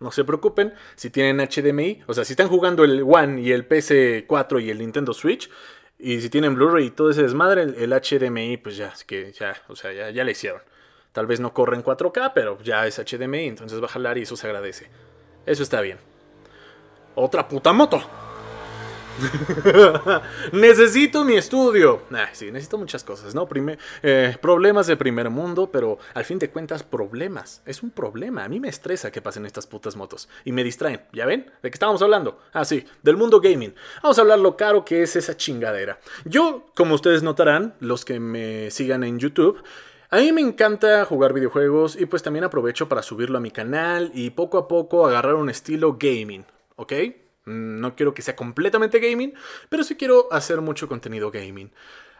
No 0.00 0.10
se 0.10 0.24
preocupen, 0.24 0.72
si 0.96 1.10
tienen 1.10 1.46
HDMI, 1.46 2.04
o 2.06 2.14
sea, 2.14 2.24
si 2.24 2.32
están 2.32 2.48
jugando 2.48 2.84
el 2.84 3.02
One 3.02 3.42
y 3.42 3.52
el 3.52 3.68
PS4 3.68 4.62
y 4.62 4.70
el 4.70 4.78
Nintendo 4.78 5.12
Switch, 5.12 5.50
y 5.98 6.22
si 6.22 6.30
tienen 6.30 6.54
Blu-ray 6.54 6.86
y 6.86 6.90
todo 6.92 7.10
ese 7.10 7.24
desmadre, 7.24 7.60
el, 7.60 7.90
HDMI, 7.92 8.56
pues 8.56 8.78
ya, 8.78 8.88
es 8.88 9.04
que 9.04 9.32
ya, 9.32 9.54
o 9.68 9.76
sea, 9.76 9.92
ya, 9.92 10.08
ya 10.08 10.24
le 10.24 10.32
hicieron. 10.32 10.62
Tal 11.18 11.26
vez 11.26 11.40
no 11.40 11.52
corre 11.52 11.74
en 11.74 11.82
4K, 11.82 12.30
pero 12.32 12.62
ya 12.62 12.86
es 12.86 12.96
HDMI, 12.96 13.48
entonces 13.48 13.82
va 13.82 13.86
a 13.86 13.88
jalar 13.88 14.18
y 14.18 14.22
eso 14.22 14.36
se 14.36 14.46
agradece. 14.46 14.86
Eso 15.46 15.64
está 15.64 15.80
bien. 15.80 15.98
Otra 17.16 17.48
puta 17.48 17.72
moto. 17.72 18.00
necesito 20.52 21.24
mi 21.24 21.34
estudio. 21.34 22.02
Ah, 22.12 22.28
sí, 22.30 22.52
necesito 22.52 22.78
muchas 22.78 23.02
cosas, 23.02 23.34
¿no? 23.34 23.48
Eh, 24.00 24.36
problemas 24.40 24.86
de 24.86 24.96
primer 24.96 25.28
mundo, 25.28 25.68
pero 25.72 25.98
al 26.14 26.24
fin 26.24 26.38
de 26.38 26.50
cuentas, 26.50 26.84
problemas. 26.84 27.62
Es 27.66 27.82
un 27.82 27.90
problema. 27.90 28.44
A 28.44 28.48
mí 28.48 28.60
me 28.60 28.68
estresa 28.68 29.10
que 29.10 29.20
pasen 29.20 29.44
estas 29.44 29.66
putas 29.66 29.96
motos. 29.96 30.28
Y 30.44 30.52
me 30.52 30.62
distraen. 30.62 31.00
¿Ya 31.12 31.26
ven? 31.26 31.50
¿De 31.64 31.68
qué 31.68 31.74
estábamos 31.74 32.00
hablando? 32.00 32.38
Ah, 32.52 32.64
sí, 32.64 32.86
del 33.02 33.16
mundo 33.16 33.40
gaming. 33.40 33.74
Vamos 34.04 34.18
a 34.18 34.20
hablar 34.20 34.38
lo 34.38 34.56
caro 34.56 34.84
que 34.84 35.02
es 35.02 35.16
esa 35.16 35.36
chingadera. 35.36 35.98
Yo, 36.24 36.66
como 36.76 36.94
ustedes 36.94 37.24
notarán, 37.24 37.74
los 37.80 38.04
que 38.04 38.20
me 38.20 38.70
sigan 38.70 39.02
en 39.02 39.18
YouTube, 39.18 39.60
a 40.10 40.16
mí 40.16 40.32
me 40.32 40.40
encanta 40.40 41.04
jugar 41.04 41.32
videojuegos 41.32 41.96
y 42.00 42.06
pues 42.06 42.22
también 42.22 42.44
aprovecho 42.44 42.88
para 42.88 43.02
subirlo 43.02 43.38
a 43.38 43.42
mi 43.42 43.50
canal 43.50 44.10
y 44.14 44.30
poco 44.30 44.58
a 44.58 44.68
poco 44.68 45.06
agarrar 45.06 45.34
un 45.34 45.50
estilo 45.50 45.96
gaming, 45.98 46.44
¿ok? 46.76 46.92
Mm, 47.44 47.80
no 47.80 47.94
quiero 47.94 48.14
que 48.14 48.22
sea 48.22 48.36
completamente 48.36 49.00
gaming, 49.00 49.34
pero 49.68 49.84
sí 49.84 49.96
quiero 49.96 50.32
hacer 50.32 50.60
mucho 50.60 50.88
contenido 50.88 51.30
gaming. 51.30 51.70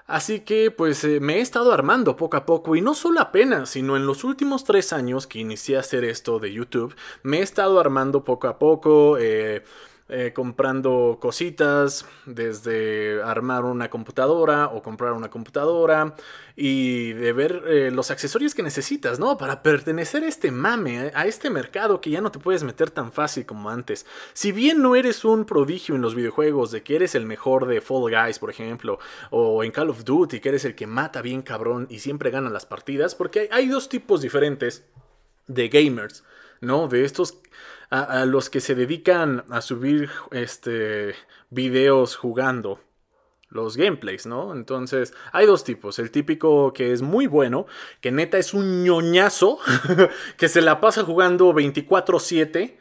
Así 0.06 0.40
que 0.40 0.70
pues 0.70 1.04
eh, 1.04 1.20
me 1.20 1.36
he 1.36 1.40
estado 1.40 1.72
armando 1.72 2.16
poco 2.16 2.38
a 2.38 2.46
poco 2.46 2.76
y 2.76 2.80
no 2.80 2.94
solo 2.94 3.20
apenas, 3.20 3.70
sino 3.70 3.96
en 3.96 4.06
los 4.06 4.24
últimos 4.24 4.64
tres 4.64 4.92
años 4.92 5.26
que 5.26 5.38
inicié 5.38 5.76
a 5.76 5.80
hacer 5.80 6.04
esto 6.04 6.38
de 6.38 6.52
YouTube, 6.52 6.94
me 7.22 7.38
he 7.38 7.42
estado 7.42 7.78
armando 7.78 8.24
poco 8.24 8.48
a 8.48 8.58
poco. 8.58 9.18
Eh, 9.18 9.62
eh, 10.10 10.32
comprando 10.34 11.18
cositas, 11.20 12.06
desde 12.24 13.22
armar 13.22 13.64
una 13.64 13.90
computadora 13.90 14.68
o 14.68 14.82
comprar 14.82 15.12
una 15.12 15.28
computadora 15.28 16.14
y 16.56 17.12
de 17.12 17.32
ver 17.34 17.62
eh, 17.66 17.90
los 17.90 18.10
accesorios 18.10 18.54
que 18.54 18.62
necesitas, 18.62 19.18
¿no? 19.18 19.36
Para 19.36 19.62
pertenecer 19.62 20.24
a 20.24 20.28
este 20.28 20.50
mame, 20.50 21.12
a 21.14 21.26
este 21.26 21.50
mercado 21.50 22.00
que 22.00 22.08
ya 22.08 22.22
no 22.22 22.32
te 22.32 22.38
puedes 22.38 22.64
meter 22.64 22.90
tan 22.90 23.12
fácil 23.12 23.44
como 23.44 23.68
antes. 23.68 24.06
Si 24.32 24.50
bien 24.50 24.80
no 24.80 24.96
eres 24.96 25.26
un 25.26 25.44
prodigio 25.44 25.94
en 25.94 26.00
los 26.00 26.14
videojuegos, 26.14 26.70
de 26.70 26.82
que 26.82 26.96
eres 26.96 27.14
el 27.14 27.26
mejor 27.26 27.66
de 27.66 27.82
Fall 27.82 28.10
Guys, 28.10 28.38
por 28.38 28.48
ejemplo, 28.48 28.98
o 29.30 29.62
en 29.62 29.70
Call 29.72 29.90
of 29.90 30.04
Duty, 30.04 30.40
que 30.40 30.48
eres 30.48 30.64
el 30.64 30.74
que 30.74 30.86
mata 30.86 31.20
bien 31.20 31.42
cabrón 31.42 31.86
y 31.90 31.98
siempre 31.98 32.30
gana 32.30 32.48
las 32.48 32.64
partidas, 32.64 33.14
porque 33.14 33.50
hay 33.52 33.68
dos 33.68 33.90
tipos 33.90 34.22
diferentes 34.22 34.84
de 35.46 35.68
gamers, 35.68 36.24
¿no? 36.60 36.88
De 36.88 37.04
estos 37.04 37.38
a, 37.90 38.24
los 38.26 38.50
que 38.50 38.60
se 38.60 38.74
dedican 38.74 39.44
a 39.50 39.60
subir 39.60 40.10
este, 40.30 41.14
videos 41.50 42.16
jugando 42.16 42.80
los 43.50 43.76
gameplays, 43.76 44.26
¿no? 44.26 44.52
Entonces, 44.52 45.14
hay 45.32 45.46
dos 45.46 45.64
tipos. 45.64 45.98
El 45.98 46.10
típico 46.10 46.72
que 46.74 46.92
es 46.92 47.00
muy 47.00 47.26
bueno, 47.26 47.66
que 48.00 48.12
neta 48.12 48.36
es 48.36 48.52
un 48.52 48.84
ñoñazo, 48.84 49.58
que 50.36 50.48
se 50.48 50.60
la 50.60 50.80
pasa 50.80 51.02
jugando 51.02 51.54
24/7 51.54 52.78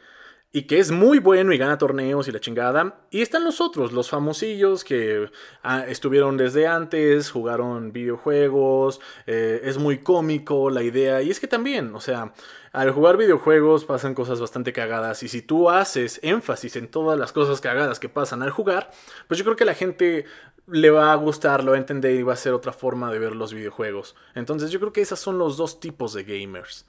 y 0.50 0.62
que 0.62 0.78
es 0.78 0.90
muy 0.90 1.18
bueno 1.18 1.52
y 1.52 1.58
gana 1.58 1.76
torneos 1.76 2.26
y 2.26 2.32
la 2.32 2.40
chingada. 2.40 3.00
Y 3.10 3.20
están 3.20 3.44
los 3.44 3.60
otros, 3.60 3.92
los 3.92 4.08
famosillos 4.08 4.82
que 4.82 5.30
ah, 5.62 5.84
estuvieron 5.86 6.36
desde 6.36 6.66
antes, 6.66 7.30
jugaron 7.30 7.92
videojuegos, 7.92 9.00
eh, 9.26 9.60
es 9.64 9.78
muy 9.78 9.98
cómico 9.98 10.70
la 10.70 10.82
idea. 10.82 11.20
Y 11.20 11.30
es 11.30 11.38
que 11.38 11.48
también, 11.48 11.94
o 11.94 12.00
sea, 12.00 12.32
al 12.72 12.90
jugar 12.92 13.18
videojuegos 13.18 13.84
pasan 13.84 14.14
cosas 14.14 14.40
bastante 14.40 14.72
cagadas 14.72 15.22
y 15.22 15.28
si 15.28 15.42
tú 15.42 15.70
haces 15.70 16.20
énfasis 16.22 16.76
en 16.76 16.88
todas 16.88 17.18
las 17.18 17.32
cosas 17.32 17.60
cagadas 17.60 17.98
que 17.98 18.08
pasan 18.08 18.42
al 18.42 18.50
jugar, 18.50 18.90
pues 19.26 19.38
yo 19.38 19.44
creo 19.44 19.56
que 19.56 19.64
la 19.64 19.74
gente 19.74 20.24
le 20.66 20.90
va 20.90 21.12
a 21.12 21.16
gustar, 21.16 21.64
lo 21.64 21.72
va 21.72 21.76
a 21.76 21.80
entender 21.80 22.14
y 22.14 22.22
va 22.22 22.34
a 22.34 22.36
ser 22.36 22.52
otra 22.52 22.72
forma 22.72 23.10
de 23.10 23.18
ver 23.18 23.34
los 23.34 23.52
videojuegos. 23.52 24.14
Entonces 24.34 24.70
yo 24.70 24.80
creo 24.80 24.92
que 24.92 25.00
esos 25.00 25.18
son 25.18 25.38
los 25.38 25.56
dos 25.56 25.80
tipos 25.80 26.12
de 26.14 26.24
gamers. 26.24 26.86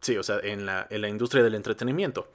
Sí, 0.00 0.16
o 0.18 0.22
sea, 0.22 0.38
en 0.42 0.66
la, 0.66 0.86
en 0.90 1.00
la 1.00 1.08
industria 1.08 1.42
del 1.42 1.54
entretenimiento. 1.54 2.28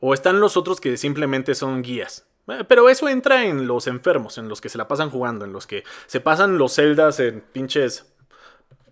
O 0.00 0.14
están 0.14 0.40
los 0.40 0.56
otros 0.56 0.80
que 0.80 0.96
simplemente 0.96 1.54
son 1.54 1.82
guías. 1.82 2.26
Eh, 2.48 2.64
pero 2.66 2.88
eso 2.88 3.08
entra 3.08 3.44
en 3.46 3.66
los 3.66 3.86
enfermos, 3.86 4.38
en 4.38 4.48
los 4.48 4.60
que 4.60 4.68
se 4.68 4.78
la 4.78 4.88
pasan 4.88 5.10
jugando, 5.10 5.44
en 5.44 5.52
los 5.52 5.66
que 5.66 5.84
se 6.06 6.20
pasan 6.20 6.58
los 6.58 6.74
celdas 6.74 7.20
en 7.20 7.40
pinches 7.40 8.06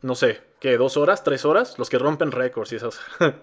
no 0.02 0.14
sé, 0.14 0.40
¿qué? 0.60 0.76
¿Dos 0.76 0.96
horas? 0.96 1.24
¿Tres 1.24 1.44
horas? 1.44 1.78
Los 1.78 1.90
que 1.90 1.98
rompen 1.98 2.32
récords 2.32 2.72
y 2.72 2.76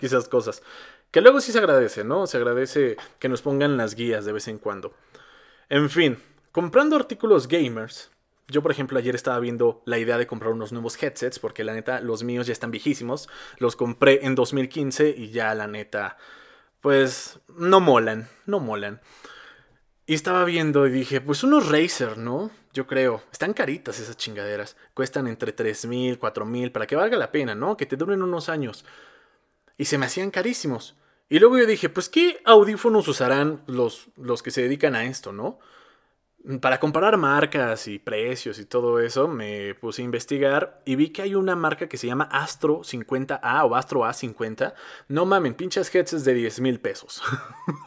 esas, 0.06 0.30
cosas. 0.30 0.64
Que 1.12 1.22
luego 1.22 1.42
sí 1.42 1.52
se 1.52 1.60
agradece, 1.60 2.04
¿no? 2.04 2.28
Se 2.28 2.38
agradece 2.38 2.98
que 3.20 3.30
nos 3.30 3.42
pongan 3.42 3.78
las 3.78 3.96
guías 3.96 4.26
de 4.26 4.32
vez 4.32 4.48
en 4.48 4.58
cuando. 4.58 4.94
En 5.70 5.90
fin, 5.90 6.18
comprando 6.52 6.96
artículos 6.96 7.48
gamers. 7.48 8.12
Yo, 8.48 8.62
por 8.62 8.72
ejemplo, 8.72 8.98
ayer 8.98 9.16
estaba 9.16 9.40
viendo 9.40 9.82
la 9.86 9.98
idea 9.98 10.18
de 10.18 10.28
comprar 10.28 10.52
unos 10.52 10.72
nuevos 10.72 11.02
headsets, 11.02 11.40
porque 11.40 11.64
la 11.64 11.74
neta, 11.74 12.02
los 12.02 12.24
míos 12.24 12.48
ya 12.48 12.54
están 12.54 12.72
viejísimos. 12.72 13.30
Los 13.58 13.76
compré 13.76 14.26
en 14.26 14.36
2015 14.36 15.16
y 15.18 15.32
ya 15.32 15.54
la 15.56 15.68
neta, 15.68 16.18
pues, 16.84 17.40
no 17.48 17.80
molan, 17.80 18.28
no 18.46 18.60
molan. 18.60 19.00
Y 20.06 20.16
estaba 20.16 20.44
viendo 20.44 20.86
y 20.86 20.92
dije, 20.92 21.22
pues 21.22 21.46
unos 21.46 21.70
Razer, 21.70 22.18
¿no? 22.18 22.52
Yo 22.74 22.88
creo. 22.88 23.24
Están 23.32 23.54
caritas 23.54 24.02
esas 24.02 24.18
chingaderas. 24.18 24.76
Cuestan 24.94 25.28
entre 25.28 25.56
3.000, 25.56 26.20
4.000 26.20 26.74
para 26.74 26.86
que 26.86 26.98
valga 26.98 27.16
la 27.16 27.32
pena, 27.32 27.56
¿no? 27.56 27.78
Que 27.78 27.86
te 27.86 27.96
duren 27.96 28.22
unos 28.22 28.50
años. 28.50 28.84
Y 29.78 29.86
se 29.86 29.98
me 29.98 30.08
hacían 30.08 30.30
carísimos. 30.30 30.98
Y 31.30 31.40
luego 31.40 31.58
yo 31.58 31.66
dije, 31.66 31.88
pues 31.88 32.10
¿qué 32.10 32.42
audífonos 32.44 33.08
usarán 33.08 33.64
los, 33.66 34.10
los 34.18 34.44
que 34.44 34.52
se 34.52 34.64
dedican 34.64 34.94
a 34.94 35.06
esto, 35.06 35.32
¿no? 35.32 35.60
Para 36.60 36.80
comparar 36.80 37.16
marcas 37.16 37.88
y 37.88 38.00
precios 38.00 38.60
y 38.60 38.66
todo 38.66 39.00
eso, 39.00 39.30
me 39.30 39.76
puse 39.76 40.02
a 40.02 40.06
investigar 40.06 40.82
y 40.84 40.98
vi 40.98 41.10
que 41.10 41.22
hay 41.22 41.36
una 41.36 41.56
marca 41.56 41.88
que 41.88 41.98
se 41.98 42.08
llama 42.08 42.26
Astro 42.26 42.82
50A 42.82 43.64
o 43.64 43.76
Astro 43.76 44.02
A50. 44.02 44.74
No 45.08 45.26
mamen, 45.26 45.54
pinches 45.54 45.94
headsets 45.96 46.26
de 46.26 46.34
10 46.34 46.60
mil 46.60 46.82
pesos. 46.82 47.22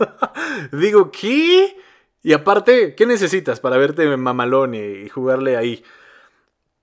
Digo, 0.73 1.11
¿qué? 1.11 1.77
Y 2.23 2.33
aparte, 2.33 2.95
¿qué 2.97 3.07
necesitas 3.07 3.61
para 3.61 3.77
verte 3.77 4.05
mamalón 4.17 4.75
y, 4.75 5.09
jugarle 5.11 5.57
ahí? 5.57 5.85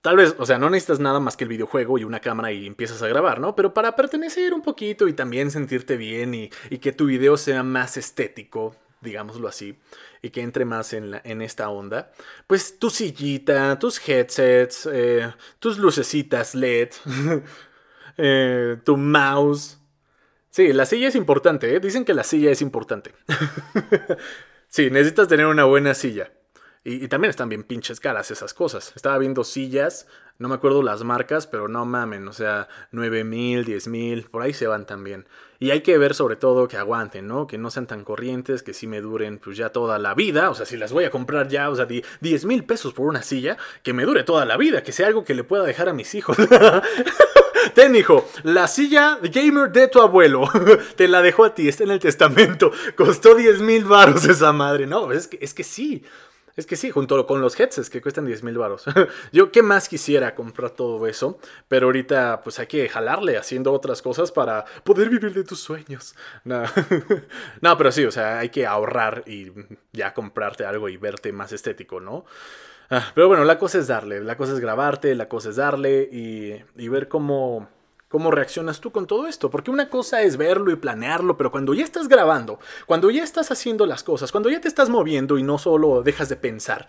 Tal 0.00 0.16
vez, 0.16 0.34
o 0.38 0.46
sea, 0.46 0.58
no 0.58 0.70
necesitas 0.70 1.00
nada 1.00 1.20
más 1.20 1.36
que 1.36 1.44
el 1.44 1.50
videojuego 1.50 1.98
y 1.98 2.04
una 2.04 2.20
cámara 2.20 2.52
y 2.52 2.66
empiezas 2.66 3.02
a 3.02 3.08
grabar, 3.08 3.40
¿no? 3.40 3.56
Pero 3.56 3.74
para 3.74 3.96
pertenecer 3.96 4.54
un 4.54 4.62
poquito 4.62 5.08
y 5.08 5.12
también 5.12 5.50
sentirte 5.50 5.96
bien 5.96 6.34
y, 6.34 6.50
que 6.78 6.92
tu 6.92 7.06
video 7.06 7.36
sea 7.36 7.62
más 7.62 7.96
estético, 7.96 8.76
digámoslo 9.04 9.46
así, 9.46 9.78
y 10.22 10.30
que 10.30 10.40
entre 10.40 10.64
más 10.64 10.92
en, 10.92 11.42
esta 11.42 11.68
onda, 11.68 12.10
pues 12.46 12.78
tu 12.78 12.90
sillita, 12.90 13.78
tus 13.78 14.00
headsets, 14.08 14.88
eh, 14.92 15.32
tus 15.60 15.78
lucecitas 15.78 16.54
LED, 16.54 16.88
eh, 18.16 18.78
tu 18.84 18.96
mouse. 18.96 19.78
Sí, 20.50 20.72
la 20.72 20.86
silla 20.86 21.08
es 21.08 21.14
importante, 21.14 21.74
¿eh? 21.74 21.80
Dicen 21.80 22.04
que 22.04 22.14
la 22.14 22.24
silla 22.24 22.50
es 22.50 22.62
importante. 22.62 23.12
Sí, 24.74 24.90
necesitas 24.90 25.28
tener 25.28 25.46
una 25.46 25.62
buena 25.66 25.94
silla. 25.94 26.32
Y, 26.84 27.08
también 27.08 27.30
están 27.30 27.48
bien 27.48 27.64
pinches 27.64 27.98
caras 27.98 28.30
esas 28.30 28.52
cosas. 28.52 28.92
Estaba 28.94 29.16
viendo 29.16 29.42
sillas, 29.42 30.06
no 30.38 30.48
me 30.48 30.54
acuerdo 30.54 30.82
las 30.82 31.02
marcas, 31.02 31.46
pero 31.46 31.66
no 31.66 31.86
mamen, 31.86 32.28
o 32.28 32.32
sea, 32.34 32.68
9 32.92 33.24
mil, 33.24 33.64
10 33.64 33.88
mil, 33.88 34.24
por 34.24 34.42
ahí 34.42 34.52
se 34.52 34.66
van 34.66 34.84
también. 34.84 35.26
Y 35.58 35.70
hay 35.70 35.80
que 35.80 35.96
ver 35.96 36.14
sobre 36.14 36.36
todo 36.36 36.68
que 36.68 36.76
aguanten, 36.76 37.26
¿no? 37.26 37.46
Que 37.46 37.56
no 37.56 37.70
sean 37.70 37.86
tan 37.86 38.04
corrientes, 38.04 38.62
que 38.62 38.74
sí 38.74 38.86
me 38.86 39.00
duren 39.00 39.38
pues 39.38 39.56
ya 39.56 39.70
toda 39.70 39.98
la 39.98 40.12
vida. 40.12 40.50
O 40.50 40.54
sea, 40.54 40.66
si 40.66 40.76
las 40.76 40.92
voy 40.92 41.04
a 41.04 41.10
comprar 41.10 41.48
ya, 41.48 41.70
o 41.70 41.76
sea, 41.76 41.86
10 41.86 42.44
mil 42.44 42.64
pesos 42.64 42.92
por 42.92 43.08
una 43.08 43.22
silla, 43.22 43.56
que 43.82 43.94
me 43.94 44.04
dure 44.04 44.22
toda 44.22 44.44
la 44.44 44.58
vida, 44.58 44.82
que 44.82 44.92
sea 44.92 45.06
algo 45.06 45.24
que 45.24 45.34
le 45.34 45.44
pueda 45.44 45.64
dejar 45.64 45.88
a 45.88 45.94
mis 45.94 46.14
hijos. 46.14 46.36
Ten, 47.74 47.96
hijo, 47.96 48.28
la 48.42 48.68
silla 48.68 49.18
gamer 49.22 49.72
de 49.72 49.88
tu 49.88 50.02
abuelo. 50.02 50.50
Te 50.96 51.08
la 51.08 51.22
dejó 51.22 51.44
a 51.46 51.54
ti, 51.54 51.66
está 51.66 51.84
en 51.84 51.92
el 51.92 51.98
testamento. 51.98 52.70
Costó 52.94 53.34
10 53.34 53.62
mil 53.62 53.86
baros 53.86 54.26
esa 54.26 54.52
madre. 54.52 54.86
No, 54.86 55.12
es 55.12 55.28
que, 55.28 55.38
es 55.40 55.54
que 55.54 55.64
sí. 55.64 56.04
Es 56.56 56.66
que 56.66 56.76
sí, 56.76 56.90
junto 56.90 57.26
con 57.26 57.40
los 57.40 57.58
headsets 57.58 57.90
que 57.90 58.00
cuestan 58.00 58.26
10 58.26 58.44
mil 58.44 58.58
baros. 58.58 58.84
Yo 59.32 59.50
qué 59.50 59.62
más 59.62 59.88
quisiera 59.88 60.34
comprar 60.34 60.70
todo 60.70 61.06
eso, 61.06 61.38
pero 61.66 61.86
ahorita 61.86 62.42
pues 62.44 62.58
hay 62.58 62.66
que 62.66 62.88
jalarle 62.88 63.36
haciendo 63.36 63.72
otras 63.72 64.02
cosas 64.02 64.30
para 64.30 64.64
poder 64.84 65.08
vivir 65.08 65.34
de 65.34 65.44
tus 65.44 65.60
sueños. 65.60 66.14
No. 66.44 66.62
no, 67.62 67.78
pero 67.78 67.90
sí, 67.90 68.04
o 68.04 68.10
sea, 68.10 68.38
hay 68.38 68.50
que 68.50 68.66
ahorrar 68.66 69.24
y 69.26 69.50
ya 69.92 70.12
comprarte 70.12 70.64
algo 70.66 70.88
y 70.88 70.96
verte 70.96 71.32
más 71.32 71.52
estético, 71.52 72.00
¿no? 72.00 72.24
Ah, 72.90 73.10
pero 73.14 73.28
bueno, 73.28 73.44
la 73.44 73.58
cosa 73.58 73.78
es 73.78 73.86
darle, 73.86 74.20
la 74.20 74.36
cosa 74.36 74.52
es 74.52 74.60
grabarte, 74.60 75.14
la 75.14 75.28
cosa 75.28 75.50
es 75.50 75.56
darle 75.56 76.08
y, 76.12 76.62
y 76.76 76.88
ver 76.88 77.08
cómo, 77.08 77.68
cómo 78.14 78.30
reaccionas 78.30 78.80
tú 78.80 78.92
con 78.92 79.08
todo 79.08 79.26
esto. 79.26 79.50
Porque 79.50 79.72
una 79.72 79.90
cosa 79.90 80.22
es 80.22 80.36
verlo 80.36 80.70
y 80.70 80.76
planearlo, 80.76 81.36
pero 81.36 81.50
cuando 81.50 81.74
ya 81.74 81.82
estás 81.82 82.06
grabando, 82.06 82.60
cuando 82.86 83.10
ya 83.10 83.24
estás 83.24 83.50
haciendo 83.50 83.86
las 83.86 84.04
cosas, 84.04 84.30
cuando 84.30 84.50
ya 84.50 84.60
te 84.60 84.68
estás 84.68 84.88
moviendo 84.88 85.36
y 85.36 85.42
no 85.42 85.58
solo 85.58 86.00
dejas 86.00 86.28
de 86.28 86.36
pensar 86.36 86.88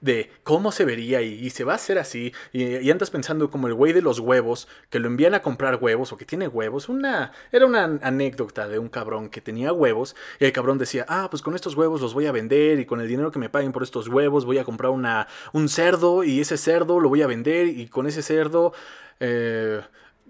de 0.00 0.30
cómo 0.44 0.72
se 0.72 0.86
vería 0.86 1.20
y, 1.20 1.50
se 1.50 1.64
va 1.64 1.74
a 1.74 1.76
hacer 1.76 1.98
así 1.98 2.32
y, 2.54 2.90
andas 2.90 3.10
pensando 3.10 3.50
como 3.50 3.68
el 3.68 3.74
güey 3.74 3.92
de 3.92 4.00
los 4.00 4.18
huevos 4.18 4.66
que 4.88 4.98
lo 4.98 5.08
envían 5.08 5.34
a 5.34 5.42
comprar 5.42 5.78
huevos 5.78 6.10
o 6.10 6.16
que 6.16 6.24
tiene 6.24 6.48
huevos 6.48 6.88
una 6.88 7.32
era 7.52 7.66
una 7.66 7.84
anécdota 8.02 8.66
de 8.66 8.80
un 8.80 8.88
cabrón 8.88 9.28
que 9.28 9.40
tenía 9.40 9.72
huevos 9.72 10.16
y 10.40 10.46
el 10.46 10.52
cabrón 10.52 10.78
decía 10.78 11.04
ah 11.08 11.28
pues 11.30 11.40
con 11.40 11.54
estos 11.54 11.76
huevos 11.76 12.00
los 12.00 12.14
voy 12.14 12.26
a 12.26 12.32
vender 12.32 12.80
y 12.80 12.84
con 12.84 13.00
el 13.00 13.06
dinero 13.06 13.30
que 13.30 13.38
me 13.38 13.48
paguen 13.48 13.70
por 13.70 13.84
estos 13.84 14.08
huevos 14.08 14.44
voy 14.44 14.58
a 14.58 14.64
comprar 14.64 14.90
una 14.90 15.28
un 15.52 15.68
cerdo 15.68 16.24
y 16.24 16.40
ese 16.40 16.56
cerdo 16.56 16.98
lo 16.98 17.08
voy 17.08 17.22
a 17.22 17.28
vender 17.28 17.68
y 17.68 17.86
con 17.86 18.08
ese 18.08 18.22
cerdo 18.22 18.72
eh, 19.20 19.82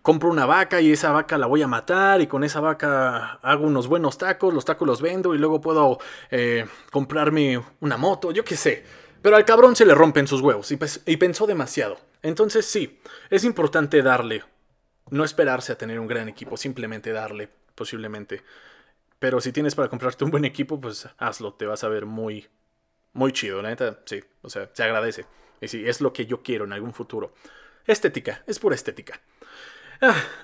compro 0.03 0.29
una 0.29 0.47
vaca 0.47 0.81
y 0.81 0.93
esa 0.93 1.13
vaca 1.13 1.39
la 1.39 1.47
voy 1.47 1.63
a 1.63 1.69
matar 1.69 2.21
y 2.21 2.27
con 2.27 2.45
esa 2.45 2.61
vaca 2.61 3.39
hago 3.43 3.67
unos 3.67 3.87
buenos 3.87 4.19
tacos, 4.19 4.53
los 4.53 4.65
tacos 4.65 4.87
los 4.87 5.01
vendo 5.01 5.35
y 5.35 5.39
luego 5.39 5.61
puedo 5.61 5.99
eh, 6.31 6.67
comprarme 6.91 7.63
una 7.81 7.97
moto, 7.97 8.33
yo 8.33 8.45
qué 8.45 8.57
sé. 8.57 8.85
Pero 9.23 9.37
al 9.37 9.45
cabrón 9.45 9.77
se 9.77 9.87
le 9.87 9.95
rompen 9.95 10.27
sus 10.27 10.41
huevos 10.41 10.73
y, 10.73 11.17
pensó 11.17 11.47
demasiado. 11.47 11.97
Entonces 12.23 12.67
sí, 12.67 13.01
es 13.31 13.45
importante 13.45 14.03
darle, 14.03 14.43
no 15.11 15.25
esperarse 15.25 15.73
a 15.73 15.79
tener 15.79 16.01
un 16.01 16.09
gran 16.09 16.29
equipo, 16.29 16.57
simplemente 16.57 17.13
darle, 17.13 17.49
posiblemente. 17.77 18.43
Pero 19.21 19.41
si 19.41 19.53
tienes 19.53 19.77
para 19.77 19.89
comprarte 19.89 20.25
un 20.25 20.33
buen 20.33 20.45
equipo, 20.45 20.81
pues 20.81 21.09
hazlo, 21.19 21.55
te 21.55 21.67
vas 21.67 21.85
a 21.85 21.89
ver 21.89 22.05
muy, 22.05 22.49
muy 23.13 23.33
chido, 23.33 23.63
la 23.63 23.69
neta, 23.69 24.01
sí, 24.07 24.25
o 24.43 24.51
sea, 24.51 24.69
se 24.73 24.83
agradece. 24.83 25.25
Y 25.61 25.69
sí, 25.69 25.85
es 25.87 26.01
lo 26.01 26.13
que 26.13 26.27
yo 26.27 26.43
quiero 26.43 26.65
en 26.65 26.73
algún 26.73 26.93
futuro. 26.93 27.33
Estética, 27.87 28.43
es 28.49 28.59
pura 28.59 28.75
estética. 28.75 29.21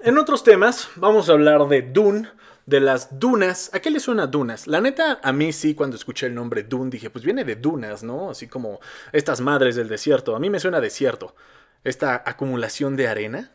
En 0.05 0.19
otros 0.19 0.45
temas, 0.45 0.89
vamos 0.95 1.29
a 1.29 1.33
hablar 1.33 1.67
de 1.67 1.83
Dune, 1.83 2.29
de 2.67 2.79
las 2.79 3.19
dunas. 3.19 3.71
¿A 3.75 3.81
qué 3.81 3.91
le 3.91 3.99
suena 3.99 4.29
dunas? 4.29 4.69
La 4.69 4.81
neta, 4.81 5.19
a 5.21 5.33
mí 5.33 5.53
sí, 5.53 5.75
cuando 5.75 5.97
escuché 5.97 6.27
el 6.27 6.35
nombre 6.37 6.63
Dune, 6.63 6.91
dije, 6.91 7.11
pues 7.11 7.25
viene 7.25 7.45
de 7.45 7.57
dunas, 7.57 8.05
¿no? 8.05 8.31
Así 8.31 8.47
como 8.47 8.79
estas 9.11 9.41
madres 9.41 9.75
del 9.75 9.89
desierto. 9.89 10.37
A 10.37 10.39
mí 10.39 10.49
me 10.49 10.61
suena 10.61 10.81
desierto. 10.81 11.35
Esta 11.83 12.23
acumulación 12.25 12.95
de 12.95 13.09
arena. 13.09 13.51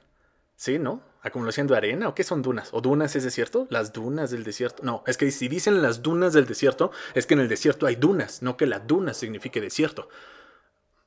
¿Sí, 0.57 0.77
no? 0.77 1.01
¿Acumulación 1.21 1.67
de 1.67 1.77
arena? 1.77 2.09
¿O 2.09 2.15
qué 2.15 2.25
son 2.25 2.41
dunas? 2.41 2.67
¿O 2.73 2.81
dunas 2.81 3.15
es 3.15 3.23
desierto? 3.23 3.65
¿Las 3.69 3.93
dunas 3.93 4.29
del 4.29 4.43
desierto? 4.43 4.83
No, 4.83 5.05
es 5.07 5.15
que 5.15 5.31
si 5.31 5.47
dicen 5.47 5.81
las 5.81 6.03
dunas 6.03 6.33
del 6.33 6.45
desierto, 6.45 6.91
es 7.13 7.25
que 7.25 7.33
en 7.35 7.39
el 7.39 7.47
desierto 7.47 7.85
hay 7.85 7.95
dunas, 7.95 8.41
no 8.41 8.57
que 8.57 8.65
la 8.65 8.79
duna 8.79 9.13
signifique 9.13 9.61
desierto. 9.61 10.09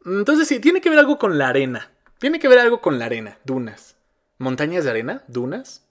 Entonces 0.07 0.49
sí, 0.49 0.59
tiene 0.59 0.81
que 0.81 0.89
ver 0.89 1.01
algo 1.01 1.19
con 1.19 1.37
la 1.37 1.49
arena. 1.49 1.91
Tiene 2.19 2.39
que 2.39 2.49
ver 2.49 2.61
algo 2.61 2.81
con 2.81 2.99
la 2.99 3.05
arena, 3.05 3.39
dunas. 3.45 3.96
¿Montañas 4.39 4.85
de 4.85 4.91
arena? 4.91 5.25
¿Dunas? 5.29 5.87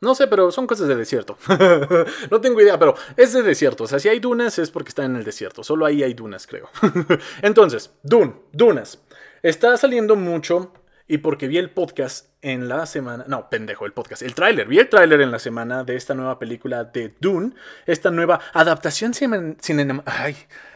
No 0.00 0.14
sé, 0.14 0.26
pero 0.26 0.50
son 0.50 0.66
cosas 0.66 0.88
de 0.88 0.96
desierto. 0.96 1.38
no 2.30 2.40
tengo 2.40 2.60
idea, 2.60 2.78
pero 2.78 2.94
es 3.16 3.32
de 3.32 3.42
desierto. 3.42 3.84
O 3.84 3.86
sea, 3.86 3.98
si 3.98 4.08
hay 4.08 4.20
dunas 4.20 4.58
es 4.58 4.70
porque 4.70 4.90
está 4.90 5.04
en 5.04 5.16
el 5.16 5.24
desierto. 5.24 5.64
Solo 5.64 5.86
ahí 5.86 6.02
hay 6.02 6.14
dunas, 6.14 6.46
creo. 6.46 6.68
Entonces, 7.42 7.90
Dune, 8.02 8.34
dunas. 8.52 9.00
Está 9.42 9.76
saliendo 9.76 10.16
mucho 10.16 10.72
y 11.06 11.18
porque 11.18 11.48
vi 11.48 11.58
el 11.58 11.70
podcast 11.70 12.28
en 12.40 12.68
la 12.68 12.86
semana, 12.86 13.24
no, 13.28 13.48
pendejo, 13.50 13.84
el 13.86 13.92
podcast, 13.92 14.22
el 14.22 14.34
tráiler, 14.34 14.66
vi 14.68 14.78
el 14.78 14.88
tráiler 14.88 15.20
en 15.20 15.30
la 15.30 15.38
semana 15.38 15.84
de 15.84 15.96
esta 15.96 16.14
nueva 16.14 16.38
película 16.38 16.84
de 16.84 17.14
Dune, 17.20 17.52
esta 17.86 18.10
nueva 18.10 18.40
adaptación, 18.52 19.12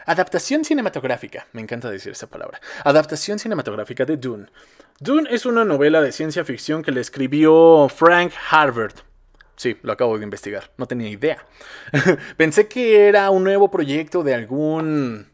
adaptación 0.05 0.65
cinematográfica, 0.65 1.47
me 1.53 1.61
encanta 1.61 1.89
decir 1.89 2.11
esa 2.11 2.27
palabra, 2.27 2.61
adaptación 2.83 3.39
cinematográfica 3.39 4.05
de 4.05 4.17
Dune. 4.17 4.47
Dune 5.01 5.29
es 5.33 5.45
una 5.45 5.63
novela 5.63 6.01
de 6.01 6.11
ciencia 6.11 6.43
ficción 6.43 6.83
que 6.83 6.91
le 6.91 6.99
escribió 6.99 7.87
Frank 7.87 8.33
Harvard. 8.51 8.95
Sí, 9.55 9.77
lo 9.81 9.93
acabo 9.93 10.17
de 10.17 10.25
investigar, 10.25 10.73
no 10.75 10.87
tenía 10.87 11.07
idea. 11.07 11.45
Pensé 12.37 12.67
que 12.67 13.07
era 13.07 13.29
un 13.29 13.45
nuevo 13.45 13.71
proyecto 13.71 14.23
de 14.23 14.33
algún 14.33 15.27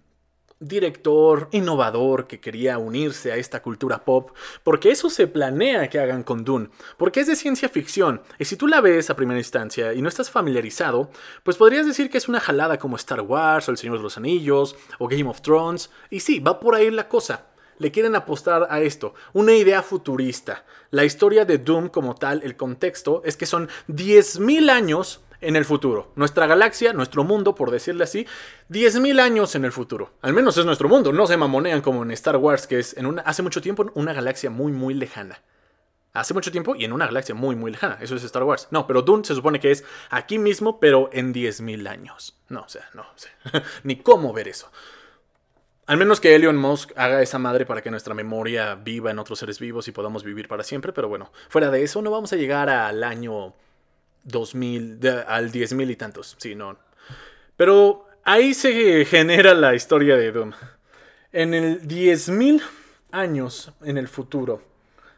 director 0.60 1.50
innovador 1.52 2.28
que 2.28 2.40
quería 2.40 2.78
unirse 2.78 3.32
a 3.32 3.38
esta 3.38 3.64
cultura 3.64 4.06
pop, 4.06 4.36
porque 4.64 4.92
eso 4.92 5.10
se 5.10 5.26
planea 5.26 5.90
que 5.90 5.98
hagan 5.98 6.22
con 6.22 6.46
Dune, 6.46 6.70
porque 6.98 7.22
es 7.22 7.28
de 7.28 7.36
ciencia 7.36 7.68
ficción, 7.68 8.22
y 8.38 8.46
si 8.46 8.58
tú 8.58 8.68
la 8.68 8.82
ves 8.82 9.10
a 9.10 9.16
primera 9.16 9.40
instancia 9.40 9.94
y 9.94 10.02
no 10.04 10.10
estás 10.10 10.30
familiarizado, 10.30 11.10
pues 11.42 11.58
podrías 11.58 11.88
decir 11.88 12.12
que 12.12 12.20
es 12.20 12.28
una 12.28 12.40
jalada 12.40 12.78
como 12.78 12.98
Star 12.98 13.22
Wars 13.22 13.68
o 13.68 13.72
El 13.72 13.78
Señor 13.78 13.98
de 13.98 14.04
los 14.04 14.18
Anillos 14.18 14.76
o 15.00 15.08
Game 15.08 15.28
of 15.28 15.42
Thrones, 15.42 15.90
y 16.12 16.20
sí, 16.20 16.40
va 16.40 16.60
por 16.60 16.76
ahí 16.76 16.92
la 16.92 17.10
cosa. 17.10 17.48
Le 17.78 17.92
quieren 17.92 18.16
apostar 18.16 18.68
a 18.70 18.82
esto, 18.82 19.14
una 19.34 19.54
idea 19.54 19.84
futurista. 19.84 20.64
La 20.92 21.04
historia 21.04 21.46
de 21.46 21.58
Doom 21.58 21.90
como 21.90 22.16
tal, 22.16 22.42
el 22.44 22.56
contexto, 22.56 23.22
es 23.26 23.36
que 23.36 23.46
son 23.46 23.70
10.000 23.90 24.70
años 24.70 25.22
en 25.42 25.56
el 25.56 25.66
futuro. 25.66 26.12
Nuestra 26.16 26.48
galaxia, 26.48 26.94
nuestro 26.94 27.24
mundo, 27.24 27.54
por 27.56 27.72
decirle 27.72 28.04
así, 28.04 28.26
10.000 28.70 29.20
años 29.20 29.56
en 29.56 29.66
el 29.66 29.72
futuro. 29.72 30.14
Al 30.22 30.34
menos 30.34 30.58
es 30.58 30.66
nuestro 30.66 30.90
mundo. 30.90 31.12
No 31.14 31.28
se 31.28 31.38
mamonean 31.38 31.82
como 31.82 32.04
en 32.04 32.12
Star 32.12 32.38
Wars, 32.38 32.68
que 32.68 32.80
es 32.80 32.96
en 32.98 33.06
una, 33.06 33.22
hace 33.24 33.44
mucho 33.44 33.62
tiempo 33.62 33.86
una 33.94 34.14
galaxia 34.14 34.50
muy, 34.50 34.72
muy 34.72 34.94
lejana. 34.94 35.42
Hace 36.14 36.34
mucho 36.34 36.50
tiempo 36.50 36.76
y 36.78 36.86
en 36.86 36.94
una 36.94 37.08
galaxia 37.08 37.36
muy, 37.36 37.58
muy 37.58 37.72
lejana. 37.72 37.98
Eso 38.00 38.16
es 38.16 38.24
Star 38.24 38.44
Wars. 38.44 38.70
No, 38.72 38.88
pero 38.88 39.02
Dune 39.02 39.26
se 39.26 39.36
supone 39.36 39.60
que 39.60 39.72
es 39.72 39.84
aquí 40.10 40.40
mismo, 40.40 40.80
pero 40.80 41.10
en 41.12 41.34
10.000 41.34 41.90
años. 41.90 42.40
No, 42.48 42.62
o 42.62 42.70
sea, 42.70 42.90
no, 42.94 43.02
o 43.02 43.60
ni 43.84 43.98
cómo 43.98 44.32
ver 44.32 44.48
eso. 44.48 44.72
Al 45.88 45.98
menos 45.98 46.20
que 46.20 46.34
Elon 46.34 46.58
Musk 46.58 46.92
haga 46.96 47.22
esa 47.22 47.38
madre 47.38 47.66
para 47.66 47.82
que 47.84 47.92
nuestra 47.92 48.16
memoria 48.16 48.74
viva 48.74 49.12
en 49.12 49.20
otros 49.20 49.38
seres 49.38 49.60
vivos 49.60 49.88
y 49.88 49.92
podamos 49.92 50.24
vivir 50.24 50.48
para 50.48 50.64
siempre, 50.64 50.94
pero 50.94 51.08
bueno, 51.08 51.32
fuera 51.48 51.70
de 51.70 51.84
eso 51.84 52.02
no 52.02 52.10
vamos 52.10 52.34
a 52.34 52.38
llegar 52.38 52.70
al 52.70 53.04
año 53.04 53.54
2000, 54.24 55.00
al 55.28 55.52
10.000 55.52 55.92
y 55.92 55.96
tantos. 55.96 56.36
Sí, 56.40 56.56
no. 56.56 56.78
Pero 57.56 58.08
ahí 58.24 58.56
se 58.56 59.06
genera 59.06 59.54
la 59.54 59.76
historia 59.76 60.18
de 60.18 60.32
Doom. 60.32 60.54
En 61.32 61.54
el 61.54 61.82
10.000 61.88 62.64
años 63.12 63.72
en 63.84 63.98
el 63.98 64.08
futuro. 64.08 64.64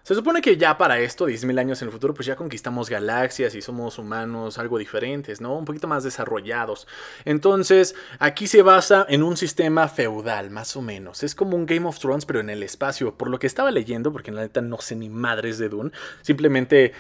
Se 0.07 0.15
supone 0.15 0.39
que 0.39 0.55
ya 0.55 0.77
para 0.77 1.01
esto, 1.01 1.27
10.000 1.27 1.59
años 1.59 1.81
en 1.81 1.89
el 1.89 1.91
futuro, 1.91 2.13
pues 2.13 2.27
ya 2.27 2.37
conquistamos 2.37 2.89
galaxias 2.89 3.53
y 3.55 3.61
somos 3.61 3.97
humanos 3.97 4.57
algo 4.57 4.77
diferentes, 4.77 5.41
¿no? 5.41 5.57
Un 5.57 5.65
poquito 5.65 5.85
más 5.89 6.05
desarrollados. 6.05 6.87
Entonces, 7.25 7.93
aquí 8.17 8.47
se 8.47 8.61
basa 8.61 9.05
en 9.09 9.21
un 9.21 9.35
sistema 9.35 9.89
feudal, 9.89 10.49
más 10.49 10.77
o 10.77 10.81
menos. 10.81 11.23
Es 11.23 11.35
como 11.35 11.57
un 11.57 11.65
Game 11.65 11.85
of 11.85 11.99
Thrones, 11.99 12.25
pero 12.25 12.39
en 12.39 12.49
el 12.49 12.63
espacio. 12.63 13.17
Por 13.17 13.29
lo 13.29 13.37
que 13.37 13.47
estaba 13.47 13.69
leyendo, 13.69 14.13
porque 14.13 14.31
en 14.31 14.37
la 14.37 14.43
neta 14.43 14.61
no 14.61 14.79
sé 14.79 14.95
ni 14.95 15.09
madres 15.09 15.57
de 15.57 15.67
Dune, 15.67 15.91
simplemente 16.21 16.93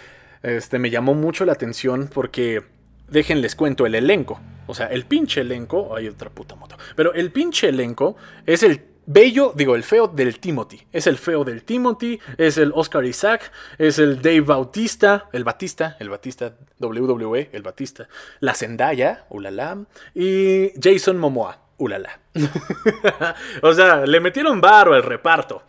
este, 0.43 0.77
me 0.77 0.89
llamó 0.89 1.13
mucho 1.13 1.45
la 1.45 1.53
atención 1.53 2.09
porque, 2.13 2.61
déjenles 3.07 3.55
cuento 3.55 3.85
el 3.85 3.95
elenco. 3.95 4.41
O 4.65 4.73
sea, 4.73 4.87
el 4.87 5.05
pinche 5.05 5.39
elenco, 5.39 5.95
hay 5.95 6.09
otra 6.09 6.29
puta 6.29 6.55
moto, 6.55 6.75
pero 6.97 7.13
el 7.13 7.31
pinche 7.31 7.69
elenco 7.69 8.17
es 8.45 8.63
el 8.63 8.96
bello, 9.07 9.53
digo, 9.55 9.75
el 9.75 9.83
feo 9.83 10.07
del 10.07 10.39
Timothy. 10.39 10.85
Es 10.91 11.07
el 11.07 11.17
feo 11.17 11.43
del 11.43 11.63
Timothy, 11.63 12.19
es 12.37 12.59
el 12.59 12.71
Oscar 12.75 13.03
Isaac, 13.05 13.51
es 13.79 13.97
el 13.97 14.21
Dave 14.21 14.41
Bautista, 14.41 15.29
el 15.31 15.43
Batista, 15.43 15.97
el 15.99 16.09
Batista 16.09 16.53
WWE, 16.79 17.49
el 17.51 17.63
Batista, 17.63 18.07
la 18.41 18.53
Zendaya, 18.53 19.25
ulala, 19.29 19.79
y 20.13 20.71
Jason 20.79 21.17
Momoa, 21.17 21.59
ulala. 21.77 22.19
o 23.63 23.73
sea, 23.73 24.05
le 24.05 24.19
metieron 24.19 24.61
varo 24.61 24.93
al 24.93 25.03
reparto. 25.03 25.63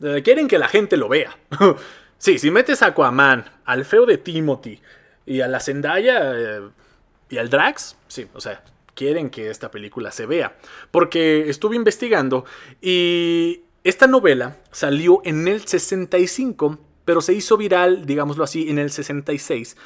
Eh, 0.00 0.22
quieren 0.24 0.48
que 0.48 0.58
la 0.58 0.68
gente 0.68 0.96
lo 0.96 1.08
vea. 1.08 1.36
Sí, 2.16 2.38
si 2.38 2.50
metes 2.50 2.80
a 2.80 2.86
Aquaman, 2.86 3.44
al 3.66 3.84
feo 3.84 4.06
de 4.06 4.16
Timothy 4.16 4.80
y 5.26 5.42
a 5.42 5.48
la 5.48 5.60
Zendaya 5.60 6.32
eh, 6.34 6.60
y 7.28 7.36
al 7.36 7.50
Drax, 7.50 7.98
sí, 8.08 8.26
o 8.32 8.40
sea, 8.40 8.62
quieren 8.94 9.30
que 9.30 9.50
esta 9.50 9.70
película 9.70 10.10
se 10.10 10.26
vea. 10.26 10.56
Porque 10.90 11.48
estuve 11.48 11.76
investigando 11.76 12.44
y 12.80 13.62
esta 13.82 14.06
novela 14.06 14.58
salió 14.70 15.20
en 15.24 15.46
el 15.48 15.66
65, 15.66 16.78
pero 17.04 17.20
se 17.20 17.34
hizo 17.34 17.56
viral, 17.56 18.06
digámoslo 18.06 18.44
así, 18.44 18.70
en 18.70 18.78
el 18.78 18.90
66. 18.90 19.76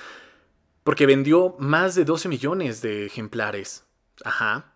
Porque 0.84 1.06
vendió 1.06 1.56
más 1.58 1.94
de 1.94 2.04
12 2.04 2.28
millones 2.28 2.80
de 2.80 3.06
ejemplares. 3.06 3.84
Ajá. 4.24 4.72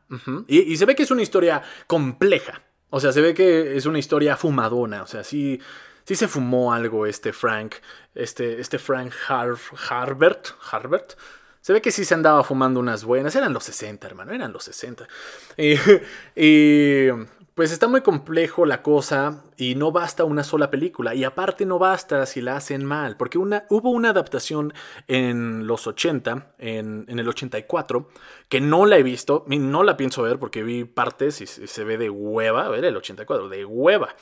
y, 0.47 0.77
se 0.77 0.85
ve 0.87 0.95
que 0.95 1.03
es 1.03 1.11
una 1.11 1.23
historia 1.23 1.63
compleja. 1.87 2.63
O 2.91 3.01
sea, 3.01 3.13
se 3.13 3.21
ve 3.21 3.33
que 3.35 3.77
es 3.77 3.87
una 3.87 3.99
historia 3.99 4.37
fumadona. 4.37 5.03
O 5.03 5.07
sea, 5.07 5.25
sí 5.25 5.61
sí 6.05 6.15
se 6.15 6.29
fumó 6.29 6.73
algo 6.73 7.07
este 7.07 7.33
Frank, 7.33 7.77
este, 8.15 8.61
este 8.61 8.79
Frank 8.79 9.13
Har 9.29 9.57
Harbert, 9.89 10.49
Harbert. 10.71 11.15
Se 11.63 11.73
ve 11.73 11.81
que 11.81 11.91
sí 11.91 12.05
se 12.05 12.13
andaba 12.13 12.45
fumando 12.45 12.81
unas 12.81 13.05
buenas. 13.05 13.35
Eran 13.35 13.55
los 13.55 13.65
60, 13.65 14.07
hermano, 14.07 14.33
eran 14.33 14.53
los 14.53 14.65
60. 14.65 15.09
Y, 15.57 15.77
y 16.37 17.09
pues 17.55 17.71
está 17.71 17.87
muy 17.87 18.01
complejo 18.01 18.65
la 18.65 18.83
cosa 18.83 19.45
y 19.57 19.75
no 19.75 19.93
basta 19.93 20.25
una 20.25 20.43
sola 20.43 20.71
película. 20.71 21.15
Y 21.15 21.23
aparte 21.23 21.67
no 21.67 21.79
basta 21.79 22.25
si 22.27 22.41
la 22.41 22.57
hacen 22.57 22.85
mal, 22.85 23.17
porque 23.17 23.39
una, 23.39 23.65
hubo 23.69 23.91
una 23.91 24.11
adaptación 24.11 24.73
en 25.07 25.67
los 25.67 25.87
80, 25.87 26.55
en, 26.59 27.05
el 27.09 27.29
84, 27.29 28.09
que 28.49 28.61
no 28.61 28.87
la 28.87 28.97
he 28.97 29.03
visto, 29.03 29.45
no 29.47 29.83
la 29.83 29.97
pienso 29.97 30.23
ver 30.23 30.39
porque 30.39 30.63
vi 30.63 30.85
partes 30.85 31.41
y 31.41 31.47
se 31.47 31.85
ve 31.85 31.99
de 31.99 32.11
hueva, 32.11 32.67
a 32.67 32.69
ver, 32.69 32.85
el 32.85 32.97
84, 32.97 33.49
de 33.49 33.65
hueva. 33.65 34.17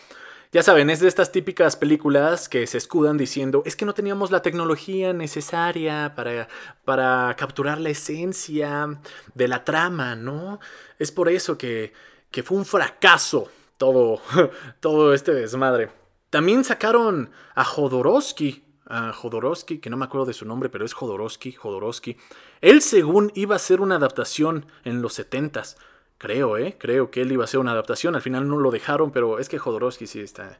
Ya 0.52 0.64
saben, 0.64 0.90
es 0.90 0.98
de 0.98 1.06
estas 1.06 1.30
típicas 1.30 1.76
películas 1.76 2.48
que 2.48 2.66
se 2.66 2.78
escudan 2.78 3.16
diciendo, 3.16 3.62
es 3.64 3.76
que 3.76 3.84
no 3.84 3.94
teníamos 3.94 4.32
la 4.32 4.42
tecnología 4.42 5.12
necesaria 5.12 6.12
para, 6.16 6.48
para 6.84 7.36
capturar 7.36 7.80
la 7.80 7.90
esencia 7.90 9.00
de 9.34 9.48
la 9.48 9.64
trama, 9.64 10.16
¿no? 10.16 10.58
Es 10.98 11.12
por 11.12 11.28
eso 11.28 11.56
que 11.56 11.92
que 12.30 12.42
fue 12.42 12.58
un 12.58 12.64
fracaso 12.64 13.48
todo, 13.76 14.20
todo 14.80 15.12
este 15.12 15.32
desmadre. 15.34 15.90
También 16.30 16.64
sacaron 16.64 17.30
a 17.54 17.64
Jodorowsky, 17.64 18.64
a 18.86 19.12
Jodorowsky, 19.12 19.78
que 19.78 19.90
no 19.90 19.96
me 19.96 20.04
acuerdo 20.04 20.26
de 20.26 20.32
su 20.32 20.44
nombre, 20.44 20.68
pero 20.68 20.84
es 20.84 20.94
Jodorowsky, 20.94 21.52
Jodorowsky. 21.52 22.16
Él 22.60 22.82
según 22.82 23.32
iba 23.34 23.56
a 23.56 23.60
ser 23.60 23.80
una 23.80 23.96
adaptación 23.96 24.66
en 24.84 25.02
los 25.02 25.18
70s. 25.18 25.76
Creo, 26.20 26.58
¿eh? 26.58 26.76
Creo 26.78 27.10
que 27.10 27.22
él 27.22 27.32
iba 27.32 27.44
a 27.44 27.46
ser 27.46 27.60
una 27.60 27.72
adaptación. 27.72 28.14
Al 28.14 28.20
final 28.20 28.46
no 28.46 28.58
lo 28.58 28.70
dejaron, 28.70 29.10
pero 29.10 29.38
es 29.38 29.48
que 29.48 29.58
Jodorowsky 29.58 30.06
sí 30.06 30.20
está... 30.20 30.58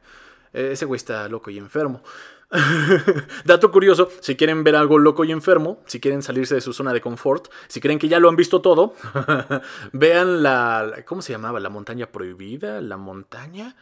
Ese 0.53 0.85
güey 0.85 0.97
está 0.97 1.29
loco 1.29 1.51
y 1.51 1.59
enfermo. 1.59 2.01
Dato 3.45 3.71
curioso, 3.71 4.09
si 4.21 4.35
quieren 4.35 4.63
ver 4.63 4.75
algo 4.75 4.97
loco 4.97 5.23
y 5.23 5.31
enfermo, 5.31 5.83
si 5.85 5.99
quieren 5.99 6.23
salirse 6.23 6.55
de 6.55 6.61
su 6.61 6.73
zona 6.73 6.93
de 6.93 6.99
confort, 6.99 7.49
si 7.67 7.79
creen 7.79 7.99
que 7.99 8.07
ya 8.07 8.19
lo 8.19 8.27
han 8.27 8.35
visto 8.35 8.59
todo, 8.59 8.95
vean 9.93 10.41
la... 10.41 11.03
¿Cómo 11.05 11.21
se 11.21 11.31
llamaba? 11.31 11.59
¿La 11.59 11.69
montaña 11.69 12.07
prohibida? 12.07 12.81
¿La 12.81 12.97
montaña? 12.97 13.75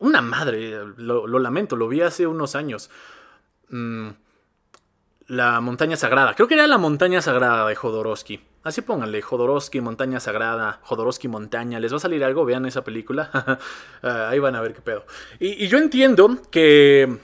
Una 0.00 0.22
madre, 0.22 0.76
lo, 0.96 1.38
lamento, 1.38 1.76
lo 1.76 1.86
vi 1.86 2.00
hace 2.00 2.26
unos 2.26 2.56
años. 2.56 2.90
Mm, 3.68 4.08
la 5.28 5.60
montaña 5.60 5.96
sagrada, 5.96 6.34
creo 6.34 6.48
que 6.48 6.54
era 6.54 6.66
la 6.66 6.78
montaña 6.78 7.22
sagrada 7.22 7.66
de 7.66 7.74
Jodorowsky. 7.74 8.40
Así 8.64 8.80
pónganle, 8.82 9.22
Jodorowsky, 9.22 9.80
Montaña 9.80 10.20
Sagrada, 10.20 10.78
Jodorowsky 10.84 11.26
Montaña, 11.26 11.80
¿les 11.80 11.92
va 11.92 11.96
a 11.96 12.00
salir 12.00 12.22
algo? 12.22 12.44
Vean 12.44 12.64
esa 12.66 12.84
película. 12.84 13.30
Ah, 14.04 14.28
ahí 14.30 14.38
van 14.40 14.56
a 14.56 14.60
ver 14.60 14.74
qué 14.74 14.80
pedo. 14.80 15.04
y 15.38 15.68
yo 15.68 15.78
entiendo 15.78 16.38
que 16.50 17.18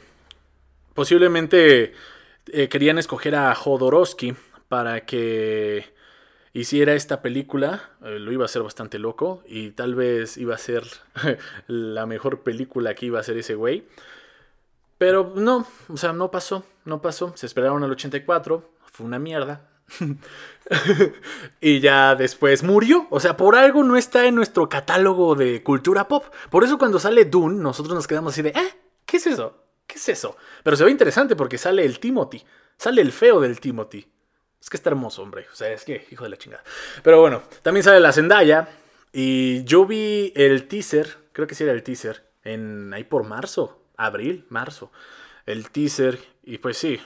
Posiblemente 0.98 1.92
eh, 2.48 2.68
querían 2.68 2.98
escoger 2.98 3.36
a 3.36 3.54
Jodorowsky 3.54 4.34
para 4.66 5.06
que 5.06 5.84
hiciera 6.52 6.94
esta 6.94 7.22
película. 7.22 7.90
Eh, 8.04 8.18
lo 8.18 8.32
iba 8.32 8.42
a 8.42 8.46
hacer 8.46 8.64
bastante 8.64 8.98
loco 8.98 9.44
y 9.46 9.70
tal 9.70 9.94
vez 9.94 10.36
iba 10.38 10.56
a 10.56 10.58
ser 10.58 10.82
la 11.68 12.04
mejor 12.06 12.40
película 12.40 12.94
que 12.94 13.06
iba 13.06 13.18
a 13.18 13.20
hacer 13.20 13.36
ese 13.36 13.54
güey. 13.54 13.84
Pero 14.98 15.34
no, 15.36 15.68
o 15.88 15.96
sea, 15.96 16.12
no 16.12 16.32
pasó, 16.32 16.66
no 16.88 17.00
pasó. 17.00 17.32
Se 17.36 17.46
esperaron 17.46 17.84
al 17.84 17.92
84, 17.92 18.72
fue 18.90 19.06
una 19.06 19.18
mierda. 19.18 19.68
y 21.60 21.80
ya 21.80 22.14
después 22.14 22.62
murió. 22.62 23.06
O 23.10 23.20
sea, 23.20 23.36
por 23.36 23.54
algo 23.56 23.84
no 23.84 23.96
está 23.96 24.26
en 24.26 24.34
nuestro 24.34 24.68
catálogo 24.68 25.34
de 25.34 25.62
cultura 25.62 26.08
pop. 26.08 26.24
Por 26.50 26.64
eso 26.64 26.78
cuando 26.78 26.98
sale 26.98 27.24
Dune, 27.24 27.60
nosotros 27.60 27.94
nos 27.94 28.06
quedamos 28.06 28.32
así 28.32 28.42
de, 28.42 28.50
¿eh? 28.50 28.74
¿Qué 29.06 29.18
es 29.18 29.26
eso? 29.26 29.64
¿Qué 29.86 29.96
es 29.96 30.08
eso? 30.08 30.36
Pero 30.62 30.76
se 30.76 30.84
ve 30.84 30.90
interesante 30.90 31.36
porque 31.36 31.58
sale 31.58 31.84
el 31.84 31.98
Timothy. 32.00 32.44
Sale 32.76 33.00
el 33.02 33.12
feo 33.12 33.40
del 33.40 33.60
Timothy. 33.60 34.06
Es 34.60 34.68
que 34.68 34.76
está 34.76 34.90
hermoso, 34.90 35.22
hombre. 35.22 35.46
O 35.52 35.54
sea, 35.54 35.70
es 35.72 35.84
que, 35.84 36.06
hijo 36.10 36.24
de 36.24 36.30
la 36.30 36.36
chingada. 36.36 36.62
Pero 37.02 37.20
bueno, 37.20 37.42
también 37.62 37.84
sale 37.84 38.00
la 38.00 38.12
Zendaya. 38.12 38.68
Y 39.12 39.64
yo 39.64 39.86
vi 39.86 40.32
el 40.36 40.68
teaser, 40.68 41.16
creo 41.32 41.46
que 41.46 41.54
sí 41.54 41.64
era 41.64 41.72
el 41.72 41.82
teaser, 41.82 42.28
en 42.44 42.92
ahí 42.92 43.04
por 43.04 43.24
marzo, 43.24 43.82
abril, 43.96 44.44
marzo. 44.50 44.92
El 45.48 45.70
teaser, 45.70 46.18
y 46.42 46.58
pues 46.58 46.76
sí, 46.76 47.00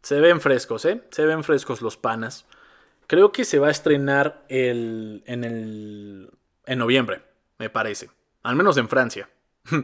se 0.00 0.20
ven 0.20 0.40
frescos, 0.40 0.84
¿eh? 0.84 1.02
Se 1.10 1.26
ven 1.26 1.42
frescos 1.42 1.82
los 1.82 1.96
panas. 1.96 2.46
Creo 3.08 3.32
que 3.32 3.44
se 3.44 3.58
va 3.58 3.66
a 3.66 3.72
estrenar 3.72 4.44
el, 4.48 5.24
en 5.26 5.42
el. 5.42 6.30
en 6.64 6.78
noviembre, 6.78 7.22
me 7.58 7.68
parece. 7.68 8.08
Al 8.44 8.54
menos 8.54 8.76
en 8.76 8.88
Francia. 8.88 9.28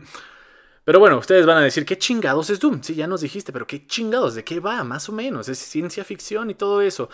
Pero 0.84 1.00
bueno, 1.00 1.18
ustedes 1.18 1.44
van 1.44 1.56
a 1.56 1.62
decir, 1.62 1.84
¿qué 1.84 1.98
chingados 1.98 2.50
es 2.50 2.60
Doom? 2.60 2.84
Sí, 2.84 2.94
ya 2.94 3.08
nos 3.08 3.20
dijiste, 3.20 3.52
pero 3.52 3.66
¿qué 3.68 3.84
chingados? 3.86 4.36
¿De 4.36 4.44
qué 4.44 4.60
va? 4.60 4.82
Más 4.84 5.08
o 5.08 5.12
menos, 5.12 5.48
es 5.48 5.58
ciencia 5.58 6.04
ficción 6.04 6.50
y 6.50 6.54
todo 6.54 6.82
eso. 6.82 7.08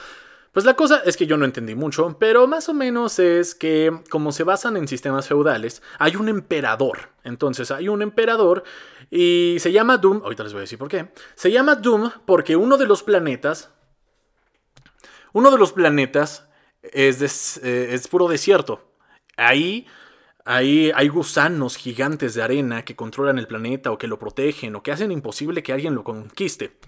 Pues 0.53 0.65
la 0.65 0.75
cosa 0.75 1.03
es 1.05 1.17
que 1.17 1.27
yo 1.27 1.37
no 1.37 1.45
entendí 1.45 1.75
mucho, 1.75 2.17
pero 2.19 2.47
más 2.47 2.69
o 2.69 2.75
menos 2.75 3.19
es 3.19 3.55
que 3.55 3.93
como 4.11 4.33
se 4.33 4.45
basan 4.45 4.77
en 4.77 4.89
sistemas 4.89 5.29
feudales, 5.29 5.83
hay 5.99 6.17
un 6.17 6.29
emperador. 6.29 7.11
Entonces 7.25 7.71
hay 7.71 7.89
un 7.89 8.03
emperador 8.03 8.65
y 9.11 9.57
se 9.61 9.73
llama 9.73 9.99
Doom, 9.99 10.23
ahorita 10.23 10.45
les 10.45 10.53
voy 10.53 10.61
a 10.61 10.63
decir 10.63 10.79
por 10.79 10.89
qué. 10.89 11.11
Se 11.35 11.51
llama 11.51 11.77
Doom 11.77 12.11
porque 12.27 12.57
uno 12.57 12.77
de 12.77 12.87
los 12.87 13.03
planetas, 13.03 13.71
uno 15.33 15.51
de 15.51 15.59
los 15.59 15.73
planetas 15.73 16.49
es, 16.83 17.59
eh, 17.63 17.89
es 17.93 18.09
puro 18.09 18.29
desierto. 18.29 18.93
Ahí 19.37 19.87
Ahí 20.51 20.91
hay 20.95 21.09
gusanos 21.09 21.77
gigantes 21.77 22.33
de 22.33 22.43
arena 22.43 22.83
que 22.83 22.97
controlan 22.97 23.39
el 23.39 23.47
planeta 23.47 23.91
o 23.91 23.99
que 23.99 24.07
lo 24.07 24.19
protegen 24.19 24.75
o 24.77 24.83
que 24.83 24.91
hacen 24.91 25.13
imposible 25.13 25.63
que 25.63 25.75
alguien 25.75 25.95
lo 25.95 26.05
conquiste. 26.05 26.79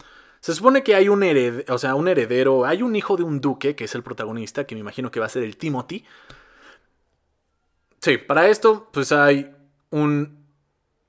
Se 0.40 0.55
supone 0.55 0.83
que 0.83 0.94
hay 0.94 1.09
un, 1.09 1.22
o 1.68 1.79
sea, 1.79 1.94
un 1.94 2.09
heredero, 2.09 2.64
hay 2.64 2.83
un 2.83 2.96
hijo 2.96 3.16
de 3.16 3.22
un 3.22 3.40
duque, 3.40 3.76
que 3.76 3.85
es 3.85 3.94
el 3.94 4.03
protagonista, 4.03 4.64
que 4.64 4.74
me 4.74 4.81
imagino 4.81 5.11
que 5.11 5.20
va 5.20 5.26
a 5.26 5.29
ser 5.29 5.42
el 5.42 5.57
Timothy. 5.57 6.05
Sí, 8.00 8.16
para 8.18 8.48
esto, 8.48 8.88
pues 8.92 9.12
hay 9.12 9.55
un... 9.90 10.40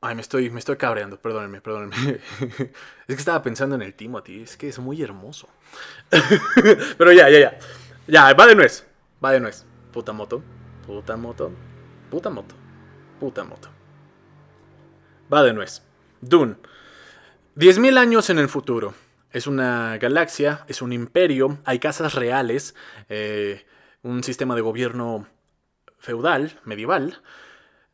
Ay, 0.02 0.16
me 0.16 0.22
estoy, 0.22 0.50
me 0.50 0.60
estoy 0.60 0.78
cabreando, 0.78 1.22
perdónenme, 1.22 1.62
perdónenme. 1.62 1.96
es 2.40 2.68
que 3.08 3.14
estaba 3.14 3.42
pensando 3.42 3.76
en 3.76 3.84
el 3.84 3.94
Timothy, 3.94 4.42
es 4.42 4.58
que 4.58 4.68
es 4.68 4.80
muy 4.80 5.02
hermoso. 5.02 5.48
Pero 6.98 7.12
ya, 7.12 7.30
ya, 7.30 7.40
ya. 7.40 7.60
Ya, 8.08 8.34
va 8.34 8.48
de 8.48 8.56
nuez, 8.56 8.86
va 9.24 9.32
de 9.32 9.40
nuez. 9.40 9.64
Puta 9.94 10.12
moto, 10.12 10.42
puta 10.86 11.16
moto, 11.16 11.52
Puta 12.12 12.30
moto. 12.30 12.56
Puta 13.22 13.46
moto. 13.46 13.70
Va 15.34 15.44
de 15.44 15.54
nuez. 15.54 15.82
Dune. 16.20 16.58
10.000 17.56 17.98
años 17.98 18.30
en 18.30 18.38
el 18.38 18.50
futuro. 18.50 18.94
Es 19.32 19.48
una 19.48 19.98
galaxia, 19.98 20.66
es 20.68 20.82
un 20.82 20.92
imperio, 20.92 21.60
hay 21.64 21.80
casas 21.80 22.16
reales, 22.16 22.76
eh, 23.10 23.66
un 24.04 24.24
sistema 24.24 24.56
de 24.56 24.62
gobierno 24.62 25.28
feudal, 25.98 26.60
medieval. 26.66 27.22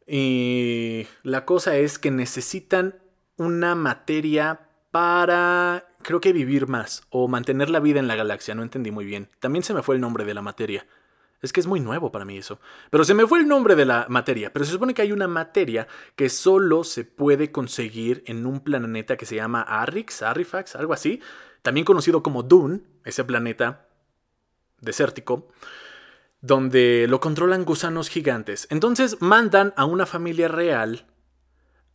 Y 0.07 1.05
la 1.23 1.45
cosa 1.45 1.75
es 1.75 1.99
que 1.99 2.11
necesitan 2.11 2.95
una 3.37 3.75
materia 3.75 4.67
para, 4.91 5.89
creo 6.01 6.21
que 6.21 6.33
vivir 6.33 6.67
más 6.67 7.03
o 7.09 7.27
mantener 7.27 7.69
la 7.69 7.79
vida 7.79 7.99
en 7.99 8.07
la 8.07 8.15
galaxia, 8.15 8.55
no 8.55 8.63
entendí 8.63 8.89
muy 8.89 9.05
bien. 9.05 9.29
También 9.39 9.63
se 9.63 9.73
me 9.73 9.83
fue 9.83 9.95
el 9.95 10.01
nombre 10.01 10.25
de 10.25 10.33
la 10.33 10.41
materia. 10.41 10.87
Es 11.41 11.53
que 11.53 11.59
es 11.59 11.67
muy 11.67 11.79
nuevo 11.79 12.11
para 12.11 12.25
mí 12.25 12.37
eso. 12.37 12.59
Pero 12.89 13.03
se 13.03 13.13
me 13.13 13.27
fue 13.27 13.39
el 13.39 13.47
nombre 13.47 13.75
de 13.75 13.85
la 13.85 14.07
materia. 14.09 14.51
Pero 14.51 14.65
se 14.65 14.71
supone 14.71 14.93
que 14.93 15.03
hay 15.03 15.11
una 15.11 15.27
materia 15.27 15.87
que 16.15 16.29
solo 16.29 16.83
se 16.83 17.03
puede 17.03 17.51
conseguir 17.51 18.23
en 18.25 18.45
un 18.45 18.61
planeta 18.61 19.17
que 19.17 19.25
se 19.25 19.35
llama 19.35 19.61
Arrix, 19.61 20.23
Arrifax, 20.23 20.75
algo 20.75 20.93
así. 20.93 21.21
También 21.61 21.85
conocido 21.85 22.23
como 22.23 22.43
Dune, 22.43 22.81
ese 23.03 23.23
planeta 23.23 23.87
desértico, 24.81 25.49
donde 26.41 27.05
lo 27.07 27.19
controlan 27.19 27.65
gusanos 27.65 28.09
gigantes. 28.09 28.67
Entonces 28.71 29.21
mandan 29.21 29.73
a 29.75 29.85
una 29.85 30.05
familia 30.05 30.47
real 30.47 31.05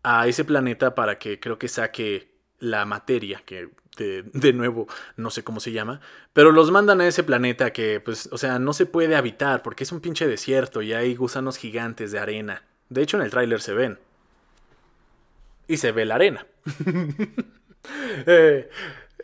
a 0.02 0.26
ese 0.26 0.44
planeta 0.44 0.94
para 0.94 1.18
que 1.18 1.40
creo 1.40 1.58
que 1.58 1.68
saque 1.68 2.32
la 2.58 2.84
materia, 2.84 3.42
que 3.44 3.70
de, 3.96 4.52
nuevo, 4.52 4.86
no 5.16 5.30
sé 5.30 5.44
cómo 5.44 5.60
se 5.60 5.72
llama, 5.72 6.00
pero 6.32 6.50
los 6.50 6.70
mandan 6.70 7.00
a 7.00 7.06
ese 7.06 7.22
planeta 7.22 7.72
que, 7.72 8.00
pues, 8.00 8.28
o 8.32 8.38
sea, 8.38 8.58
no 8.58 8.72
se 8.72 8.86
puede 8.86 9.16
habitar 9.16 9.62
porque 9.62 9.84
es 9.84 9.92
un 9.92 10.00
pinche 10.00 10.26
desierto 10.26 10.82
y 10.82 10.92
hay 10.92 11.14
gusanos 11.14 11.58
gigantes 11.58 12.10
de 12.12 12.18
arena. 12.18 12.62
De 12.88 13.02
hecho, 13.02 13.16
en 13.16 13.24
el 13.24 13.30
tráiler 13.30 13.60
se 13.60 13.74
ven. 13.74 13.98
Y 15.68 15.76
se 15.76 15.92
ve 15.92 16.04
la 16.04 16.16
arena. 16.16 16.46
Eh, 18.26 18.70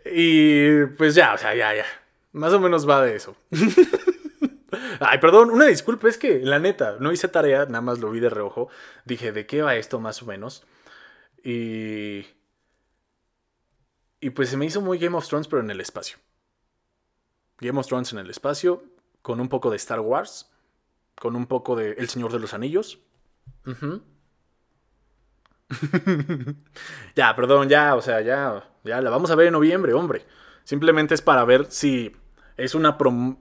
y 0.04 0.86
pues 0.96 1.14
ya, 1.14 1.34
o 1.34 1.38
sea, 1.38 1.54
ya, 1.54 1.72
ya. 1.72 1.84
Más 2.32 2.52
o 2.52 2.58
menos 2.58 2.88
va 2.88 3.04
de 3.04 3.14
eso. 3.14 3.36
Ay, 5.00 5.18
perdón, 5.20 5.50
una 5.50 5.66
disculpa, 5.66 6.08
es 6.08 6.18
que 6.18 6.40
la 6.40 6.58
neta, 6.58 6.96
no 6.98 7.12
hice 7.12 7.28
tarea, 7.28 7.66
nada 7.66 7.82
más 7.82 8.00
lo 8.00 8.10
vi 8.10 8.18
de 8.18 8.30
reojo. 8.30 8.68
Dije, 9.04 9.30
¿de 9.30 9.46
qué 9.46 9.62
va 9.62 9.76
esto 9.76 10.00
más 10.00 10.22
o 10.22 10.26
menos? 10.26 10.66
Y 11.44 12.26
y 14.20 14.30
pues 14.30 14.50
se 14.50 14.56
me 14.56 14.66
hizo 14.66 14.80
muy 14.80 14.98
Game 14.98 15.16
of 15.16 15.28
Thrones, 15.28 15.48
pero 15.48 15.62
en 15.62 15.70
el 15.70 15.80
espacio. 15.80 16.18
Game 17.58 17.78
of 17.78 17.86
Thrones 17.86 18.12
en 18.12 18.18
el 18.18 18.30
espacio, 18.30 18.82
con 19.22 19.40
un 19.40 19.48
poco 19.48 19.70
de 19.70 19.76
Star 19.76 20.00
Wars, 20.00 20.50
con 21.16 21.36
un 21.36 21.46
poco 21.46 21.76
de 21.76 21.92
El 21.92 22.08
Señor 22.08 22.32
de 22.32 22.38
los 22.38 22.54
Anillos. 22.54 23.00
ya, 27.16 27.36
perdón, 27.36 27.68
ya, 27.68 27.94
o 27.94 28.02
sea, 28.02 28.20
ya, 28.20 28.68
ya 28.84 29.00
la 29.00 29.10
vamos 29.10 29.30
a 29.30 29.34
ver 29.34 29.48
en 29.48 29.52
noviembre, 29.52 29.92
hombre. 29.92 30.24
Simplemente 30.64 31.14
es 31.14 31.22
para 31.22 31.44
ver 31.44 31.66
si 31.70 32.14
es 32.56 32.74
una, 32.74 32.96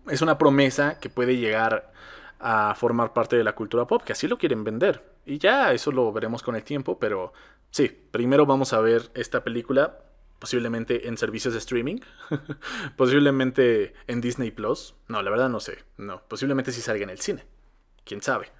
es 0.09 0.21
una 0.21 0.37
promesa 0.37 0.99
que 0.99 1.09
puede 1.09 1.37
llegar 1.37 1.91
a 2.39 2.75
formar 2.75 3.13
parte 3.13 3.35
de 3.35 3.43
la 3.43 3.55
cultura 3.55 3.85
pop, 3.85 4.03
que 4.03 4.13
así 4.13 4.27
lo 4.27 4.37
quieren 4.37 4.63
vender. 4.63 5.03
Y 5.25 5.39
ya, 5.39 5.73
eso 5.73 5.91
lo 5.91 6.11
veremos 6.13 6.43
con 6.43 6.55
el 6.55 6.63
tiempo, 6.63 6.99
pero 6.99 7.33
sí, 7.71 7.89
primero 8.11 8.45
vamos 8.45 8.73
a 8.73 8.79
ver 8.79 9.09
esta 9.13 9.43
película, 9.43 9.97
posiblemente 10.39 11.07
en 11.07 11.17
servicios 11.17 11.53
de 11.53 11.59
streaming, 11.59 11.99
posiblemente 12.97 13.93
en 14.07 14.21
Disney 14.21 14.51
Plus. 14.51 14.95
No, 15.07 15.21
la 15.21 15.29
verdad 15.29 15.49
no 15.49 15.59
sé, 15.59 15.83
no, 15.97 16.21
posiblemente 16.27 16.71
si 16.71 16.81
salga 16.81 17.03
en 17.03 17.09
el 17.09 17.19
cine, 17.19 17.45
quién 18.05 18.21
sabe. 18.21 18.51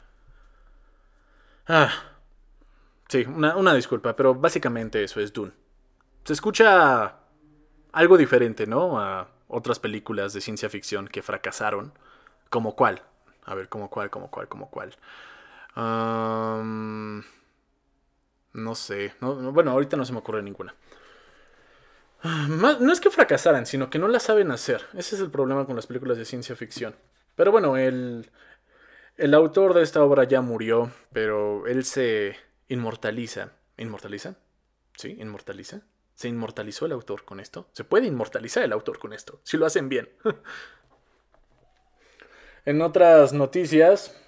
Ah, 1.67 1.91
sí, 3.09 3.25
una, 3.27 3.55
una 3.55 3.73
disculpa, 3.73 4.15
pero 4.15 4.35
básicamente 4.35 5.03
eso 5.03 5.19
es 5.19 5.33
Dune. 5.33 5.51
Se 6.23 6.33
escucha 6.33 7.19
algo 7.91 8.17
diferente, 8.17 8.67
¿no? 8.67 8.99
A 8.99 9.29
otras 9.47 9.79
películas 9.79 10.33
de 10.33 10.41
ciencia 10.41 10.69
ficción 10.69 11.07
que 11.07 11.21
fracasaron. 11.21 11.93
¿Como 12.49 12.75
cuál? 12.75 13.01
A 13.45 13.55
ver, 13.55 13.69
¿como 13.69 13.89
cuál, 13.89 14.09
como 14.09 14.29
cuál, 14.29 14.47
como 14.47 14.69
cuál? 14.69 14.95
no 18.53 18.75
sé. 18.75 19.13
bueno, 19.21 19.71
ahorita 19.71 19.95
no 19.95 20.05
se 20.05 20.11
me 20.13 20.19
ocurre 20.19 20.41
ninguna. 20.41 20.73
No 22.23 22.91
es 22.91 22.99
que 22.99 23.09
fracasaran, 23.09 23.65
sino 23.65 23.89
que 23.89 23.99
no 23.99 24.07
la 24.07 24.19
saben 24.19 24.51
hacer. 24.51 24.85
Ese 24.93 25.15
es 25.15 25.21
el 25.21 25.31
problema 25.31 25.65
con 25.65 25.75
las 25.75 25.87
películas 25.87 26.17
de 26.17 26.25
ciencia 26.25 26.55
ficción. 26.55 26.95
Pero 27.35 27.51
bueno, 27.51 27.77
el, 27.77 28.29
el 29.17 29.33
autor 29.33 29.73
de 29.73 29.83
esta 29.83 30.03
obra 30.03 30.23
ya 30.23 30.41
murió, 30.41 30.91
pero 31.13 31.67
él 31.67 31.85
se 31.85 32.35
inmortaliza. 32.67 33.51
¿Inmortaliza? 33.77 34.35
¿Sí? 34.95 35.15
¿Inmortaliza? 35.19 35.81
¿Se 36.15 36.27
inmortalizó 36.27 36.87
el 36.87 36.93
autor 36.93 37.25
con 37.25 37.39
esto? 37.39 37.69
Se 37.73 37.83
puede 37.83 38.07
inmortalizar 38.07 38.63
el 38.63 38.73
autor 38.73 38.97
con 38.97 39.13
esto, 39.13 39.39
si 39.43 39.57
lo 39.57 39.67
hacen 39.67 39.87
bien. 39.87 40.09
en 42.65 42.81
otras 42.81 43.33
noticias, 43.33 44.19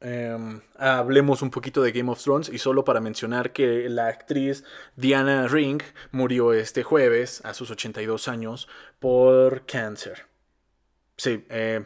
em, 0.00 0.60
hablemos 0.76 1.42
un 1.42 1.50
poquito 1.50 1.82
de 1.82 1.92
Game 1.92 2.10
of 2.10 2.22
Thrones 2.22 2.48
y 2.48 2.58
solo 2.58 2.84
para 2.84 3.00
mencionar 3.00 3.52
que 3.52 3.88
la 3.88 4.08
actriz 4.08 4.64
Diana 4.96 5.48
Ring 5.48 5.82
murió 6.12 6.52
este 6.52 6.82
jueves 6.82 7.40
a 7.44 7.54
sus 7.54 7.70
82 7.70 8.28
años 8.28 8.68
por 8.98 9.66
cáncer. 9.66 10.26
Sí, 11.16 11.44
eh, 11.50 11.84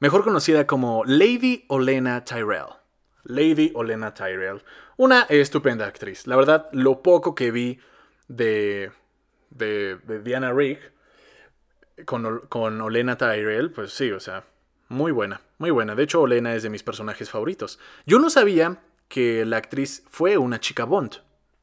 mejor 0.00 0.24
conocida 0.24 0.66
como 0.66 1.04
Lady 1.04 1.64
Olena 1.68 2.24
Tyrell. 2.24 2.82
Lady 3.24 3.70
Olena 3.74 4.12
Tyrell. 4.12 4.62
Una 4.96 5.22
estupenda 5.22 5.86
actriz. 5.86 6.26
La 6.26 6.36
verdad, 6.36 6.68
lo 6.72 7.02
poco 7.02 7.34
que 7.34 7.50
vi 7.50 7.78
de, 8.28 8.90
de, 9.50 9.98
Diana 10.22 10.52
Rigg 10.52 10.78
con, 12.04 12.40
con 12.48 12.80
Olena 12.80 13.16
Tyrell, 13.16 13.70
pues 13.70 13.92
sí, 13.92 14.10
o 14.10 14.20
sea, 14.20 14.44
muy 14.92 15.10
buena, 15.10 15.40
muy 15.58 15.70
buena. 15.70 15.94
De 15.94 16.04
hecho, 16.04 16.20
Olena 16.20 16.54
es 16.54 16.62
de 16.62 16.70
mis 16.70 16.82
personajes 16.82 17.30
favoritos. 17.30 17.78
Yo 18.06 18.18
no 18.18 18.30
sabía 18.30 18.80
que 19.08 19.44
la 19.44 19.56
actriz 19.56 20.04
fue 20.08 20.38
una 20.38 20.60
chica 20.60 20.84
Bond 20.84 21.16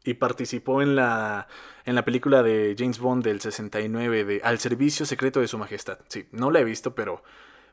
y 0.04 0.16
participó 0.16 0.82
en 0.82 0.96
la, 0.96 1.48
en 1.86 1.96
la 1.96 2.06
película 2.06 2.44
de 2.44 2.76
James 2.78 3.00
Bond 3.00 3.24
del 3.24 3.42
69 3.42 4.26
de 4.26 4.42
Al 4.44 4.60
servicio 4.60 5.06
secreto 5.06 5.40
de 5.40 5.48
su 5.48 5.58
majestad. 5.58 6.00
Sí, 6.08 6.28
no 6.32 6.52
la 6.52 6.60
he 6.60 6.64
visto, 6.64 6.96
pero, 6.96 7.24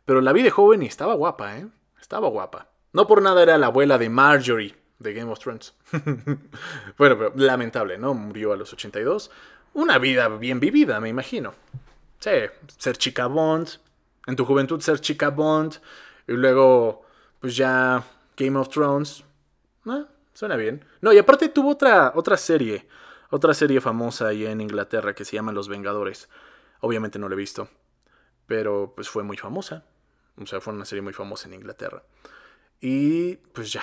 pero 0.05 0.21
la 0.21 0.33
vi 0.33 0.43
de 0.43 0.51
joven 0.51 0.83
y 0.83 0.87
estaba 0.87 1.15
guapa, 1.15 1.59
¿eh? 1.59 1.67
Estaba 2.01 2.29
guapa. 2.29 2.69
No 2.93 3.07
por 3.07 3.23
nada 3.23 3.43
era 3.43 3.59
la 3.59 3.67
abuela 3.67 3.99
de 3.99 4.09
Marjorie, 4.09 4.75
de 4.99 5.13
Game 5.13 5.31
of 5.31 5.39
Thrones. 5.39 5.75
bueno, 6.99 7.19
pero 7.19 7.33
lamentable, 7.37 7.99
¿no? 7.99 8.15
Murió 8.15 8.53
a 8.53 8.57
los 8.57 8.73
82. 8.73 9.31
Una 9.75 9.99
vida 9.99 10.29
bien 10.29 10.61
vivida, 10.61 11.01
me 11.01 11.09
imagino. 11.09 11.55
Sí, 12.19 12.31
ser 12.79 12.97
chica 12.97 13.27
Bond. 13.27 13.69
En 14.27 14.37
tu 14.37 14.45
juventud 14.45 14.81
ser 14.81 15.01
chica 15.01 15.31
Bond. 15.31 15.77
Y 16.27 16.33
luego, 16.33 17.05
pues 17.41 17.57
ya 17.57 18.05
Game 18.37 18.59
of 18.59 18.69
Thrones. 18.69 19.25
Suena 20.35 20.57
bien. 20.57 20.85
No, 21.01 21.13
y 21.13 21.19
aparte 21.19 21.49
tuvo 21.49 21.71
otra, 21.71 22.13
otra 22.15 22.37
serie. 22.37 22.87
Otra 23.31 23.55
serie 23.55 23.81
famosa 23.81 24.29
ahí 24.29 24.45
en 24.47 24.61
Inglaterra 24.61 25.15
que 25.15 25.25
se 25.25 25.37
llama 25.37 25.53
Los 25.53 25.69
Vengadores. 25.69 26.29
Obviamente 26.81 27.19
no 27.19 27.29
la 27.29 27.35
he 27.35 27.39
visto. 27.39 27.69
Pero 28.47 28.93
pues 28.95 29.09
fue 29.09 29.23
muy 29.23 29.37
famosa. 29.37 29.85
O 30.41 30.47
sea, 30.47 30.61
fue 30.61 30.75
una 30.75 30.85
serie 30.85 31.03
muy 31.03 31.13
famosa 31.13 31.49
en 31.49 31.55
Inglaterra. 31.55 32.03
Y 32.81 33.37
pues 33.37 33.73
ya, 33.73 33.83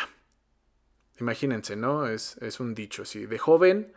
Imagínense, 1.19 1.75
¿no? 1.75 2.07
Es, 2.07 2.37
es 2.41 2.59
un 2.59 2.73
dicho 2.73 3.03
así. 3.03 3.25
De 3.25 3.37
joven, 3.37 3.93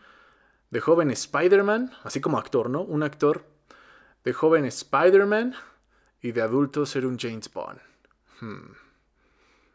de 0.71 0.81
joven 0.81 1.11
Spider-Man, 1.11 1.93
así 2.03 2.21
como 2.21 2.39
actor, 2.39 2.69
¿no? 2.71 2.83
Un 2.83 3.03
actor. 3.03 3.45
De 4.25 4.33
joven 4.33 4.65
Spider-Man 4.65 5.55
y 6.27 6.33
de 6.33 6.43
adulto 6.43 6.85
ser 6.85 7.07
un 7.07 7.17
James 7.17 7.49
Bond. 7.53 7.79
Hmm. 8.41 8.73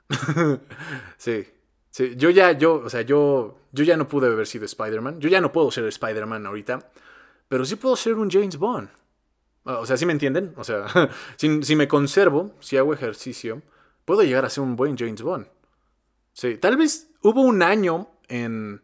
sí. 1.17 1.47
Yo 2.17 2.29
ya, 2.29 2.51
yo, 2.51 2.75
o 2.75 2.89
sea, 2.89 3.01
yo, 3.01 3.57
yo 3.71 3.83
ya 3.85 3.95
no 3.95 4.07
pude 4.07 4.27
haber 4.27 4.47
sido 4.47 4.65
Spider-Man. 4.65 5.19
Yo 5.21 5.29
ya 5.29 5.39
no 5.39 5.51
puedo 5.51 5.71
ser 5.71 5.85
Spider-Man 5.85 6.45
ahorita. 6.45 6.91
Pero 7.47 7.63
sí 7.63 7.77
puedo 7.77 7.95
ser 7.95 8.15
un 8.15 8.29
James 8.29 8.57
Bond. 8.57 8.89
O 9.63 9.85
sea, 9.85 9.95
¿sí 9.95 10.05
me 10.05 10.11
entienden? 10.11 10.53
O 10.57 10.63
sea, 10.63 10.85
si, 11.37 11.63
si 11.63 11.75
me 11.75 11.87
conservo, 11.87 12.53
si 12.59 12.75
hago 12.75 12.93
ejercicio, 12.93 13.61
puedo 14.03 14.23
llegar 14.23 14.43
a 14.43 14.49
ser 14.49 14.63
un 14.63 14.75
buen 14.75 14.97
James 14.97 15.21
Bond. 15.21 15.47
Sí, 16.33 16.57
tal 16.57 16.75
vez 16.75 17.11
hubo 17.21 17.41
un 17.41 17.61
año 17.61 18.09
en, 18.27 18.81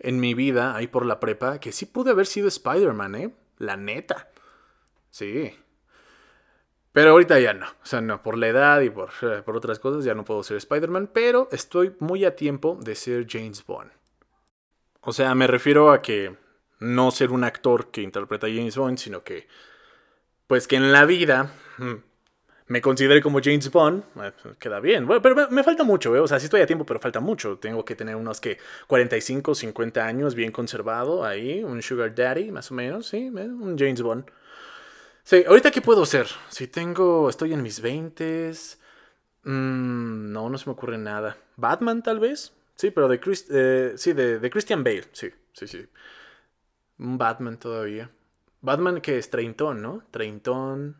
en 0.00 0.20
mi 0.20 0.34
vida, 0.34 0.76
ahí 0.76 0.86
por 0.86 1.06
la 1.06 1.20
prepa, 1.20 1.60
que 1.60 1.72
sí 1.72 1.86
pude 1.86 2.10
haber 2.10 2.26
sido 2.26 2.48
Spider-Man, 2.48 3.14
¿eh? 3.14 3.34
La 3.58 3.76
neta. 3.76 4.28
Sí. 5.10 5.54
Pero 6.96 7.10
ahorita 7.10 7.38
ya 7.40 7.52
no. 7.52 7.66
O 7.66 7.84
sea, 7.84 8.00
no, 8.00 8.22
por 8.22 8.38
la 8.38 8.48
edad 8.48 8.80
y 8.80 8.88
por, 8.88 9.10
eh, 9.20 9.42
por 9.44 9.54
otras 9.54 9.78
cosas 9.78 10.02
ya 10.02 10.14
no 10.14 10.24
puedo 10.24 10.42
ser 10.42 10.56
Spider-Man, 10.56 11.10
pero 11.12 11.46
estoy 11.52 11.94
muy 11.98 12.24
a 12.24 12.34
tiempo 12.34 12.78
de 12.80 12.94
ser 12.94 13.26
James 13.28 13.62
Bond. 13.66 13.90
O 15.02 15.12
sea, 15.12 15.34
me 15.34 15.46
refiero 15.46 15.90
a 15.90 16.00
que 16.00 16.34
no 16.80 17.10
ser 17.10 17.32
un 17.32 17.44
actor 17.44 17.90
que 17.90 18.00
interpreta 18.00 18.46
a 18.46 18.48
James 18.50 18.78
Bond, 18.78 18.96
sino 18.96 19.22
que, 19.22 19.46
pues 20.46 20.66
que 20.66 20.76
en 20.76 20.90
la 20.90 21.04
vida 21.04 21.52
mm, 21.76 21.96
me 22.68 22.80
considere 22.80 23.20
como 23.20 23.40
James 23.44 23.70
Bond, 23.70 24.02
eh, 24.22 24.32
queda 24.58 24.80
bien. 24.80 25.06
Bueno, 25.06 25.20
pero 25.20 25.50
me, 25.50 25.62
falta 25.62 25.84
mucho, 25.84 26.16
¿eh? 26.16 26.20
O 26.20 26.26
sea, 26.26 26.40
sí 26.40 26.46
estoy 26.46 26.62
a 26.62 26.66
tiempo, 26.66 26.86
pero 26.86 26.98
falta 26.98 27.20
mucho. 27.20 27.58
Tengo 27.58 27.84
que 27.84 27.94
tener 27.94 28.16
unos 28.16 28.40
que 28.40 28.56
45, 28.86 29.54
50 29.54 30.02
años 30.02 30.34
bien 30.34 30.50
conservado 30.50 31.26
ahí, 31.26 31.62
un 31.62 31.82
Sugar 31.82 32.14
Daddy, 32.14 32.50
más 32.52 32.70
o 32.70 32.74
menos, 32.74 33.08
sí, 33.08 33.18
¿eh? 33.36 33.48
un 33.50 33.76
James 33.78 34.00
Bond. 34.00 34.24
Sí, 35.26 35.42
ahorita 35.44 35.72
qué 35.72 35.80
puedo 35.82 36.06
ser? 36.06 36.28
Si 36.50 36.68
tengo, 36.68 37.28
estoy 37.28 37.52
en 37.52 37.60
mis 37.60 37.80
20 37.80 38.52
mmm, 39.42 40.30
no, 40.30 40.48
no 40.48 40.56
se 40.56 40.66
me 40.66 40.72
ocurre 40.74 40.98
nada. 40.98 41.36
Batman 41.56 42.00
tal 42.00 42.20
vez, 42.20 42.52
sí, 42.76 42.92
pero 42.92 43.08
de, 43.08 43.20
eh, 43.50 43.94
sí, 43.96 44.12
de, 44.12 44.38
de 44.38 44.50
Christian 44.50 44.84
Bale, 44.84 45.08
sí, 45.10 45.28
sí, 45.52 45.66
sí. 45.66 45.84
Un 47.00 47.18
Batman 47.18 47.58
todavía. 47.58 48.08
Batman 48.60 49.00
que 49.00 49.18
es 49.18 49.28
treintón, 49.28 49.82
¿no? 49.82 50.04
Treintón. 50.12 50.96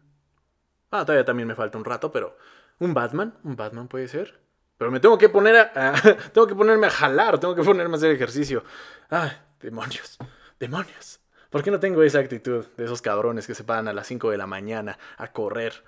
Ah, 0.91 1.05
todavía 1.05 1.25
también 1.25 1.47
me 1.47 1.55
falta 1.55 1.79
un 1.79 1.85
rato, 1.85 2.11
pero 2.11 2.37
un 2.81 2.95
Batman, 2.95 3.33
un 3.45 3.55
Batman 3.55 3.87
puede 3.87 4.09
ser. 4.09 4.41
Pero 4.77 4.91
me 4.91 4.99
tengo 4.99 5.19
que 5.19 5.29
poner 5.29 5.55
a, 5.55 5.93
tengo 6.33 6.49
que 6.49 6.57
ponerme 6.57 6.89
a 6.89 6.91
jalar, 6.91 7.39
tengo 7.39 7.55
que 7.55 7.63
ponerme 7.63 7.95
a 7.95 7.99
hacer 7.99 8.11
ejercicio. 8.11 8.65
Ay, 9.09 9.31
demonios, 9.61 10.19
demonios. 10.59 11.21
¿Por 11.57 11.63
qué 11.63 11.71
no 11.71 11.81
tengo 11.81 12.03
esa 12.03 12.19
actitud 12.19 12.67
de 12.77 12.85
esos 12.85 13.01
cabrones 13.01 13.47
que 13.47 13.55
se 13.55 13.65
paran 13.65 13.89
a 13.89 13.95
las 13.95 14.07
5 14.09 14.31
de 14.31 14.37
la 14.37 14.47
mañana 14.47 14.99
a 15.17 15.33
correr? 15.33 15.85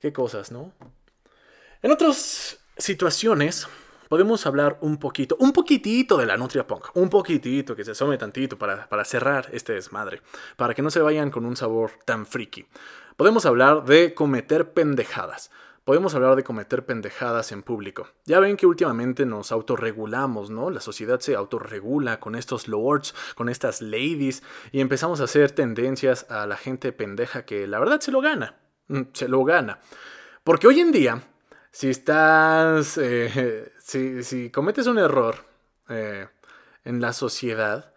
Qué 0.00 0.12
cosas, 0.12 0.50
¿no? 0.50 0.72
En 1.80 1.92
otras 1.92 2.58
situaciones 2.76 3.68
podemos 4.08 4.44
hablar 4.46 4.78
un 4.80 4.98
poquito, 4.98 5.36
un 5.38 5.52
poquitito 5.52 6.16
de 6.16 6.26
la 6.26 6.36
Nutria 6.36 6.66
Punk, 6.66 6.86
un 6.94 7.08
poquitito, 7.08 7.76
que 7.76 7.84
se 7.84 7.92
asome 7.92 8.18
tantito 8.18 8.58
para, 8.58 8.88
para 8.88 9.04
cerrar 9.04 9.48
este 9.52 9.74
desmadre, 9.74 10.22
para 10.56 10.74
que 10.74 10.82
no 10.82 10.90
se 10.90 10.98
vayan 10.98 11.30
con 11.30 11.46
un 11.46 11.54
sabor 11.54 11.92
tan 12.04 12.26
friki. 12.26 12.66
Podemos 13.16 13.46
hablar 13.46 13.84
de 13.84 14.12
cometer 14.12 14.72
pendejadas. 14.72 15.52
Podemos 15.90 16.14
hablar 16.14 16.36
de 16.36 16.44
cometer 16.44 16.86
pendejadas 16.86 17.50
en 17.50 17.64
público. 17.64 18.06
Ya 18.24 18.38
ven 18.38 18.56
que 18.56 18.64
últimamente 18.64 19.26
nos 19.26 19.50
autorregulamos, 19.50 20.48
¿no? 20.48 20.70
La 20.70 20.78
sociedad 20.78 21.18
se 21.18 21.34
autorregula 21.34 22.20
con 22.20 22.36
estos 22.36 22.68
lords, 22.68 23.12
con 23.34 23.48
estas 23.48 23.82
ladies, 23.82 24.44
y 24.70 24.82
empezamos 24.82 25.20
a 25.20 25.24
hacer 25.24 25.50
tendencias 25.50 26.30
a 26.30 26.46
la 26.46 26.56
gente 26.56 26.92
pendeja 26.92 27.44
que 27.44 27.66
la 27.66 27.80
verdad 27.80 27.98
se 27.98 28.12
lo 28.12 28.20
gana. 28.20 28.54
Mm, 28.86 29.00
se 29.12 29.26
lo 29.26 29.42
gana. 29.42 29.80
Porque 30.44 30.68
hoy 30.68 30.78
en 30.78 30.92
día, 30.92 31.24
si 31.72 31.90
estás. 31.90 32.96
Eh, 33.02 33.72
si, 33.80 34.50
cometes 34.50 34.86
un 34.86 34.98
error 34.98 35.44
eh, 35.88 36.28
en 36.84 37.00
la 37.00 37.12
sociedad, 37.12 37.94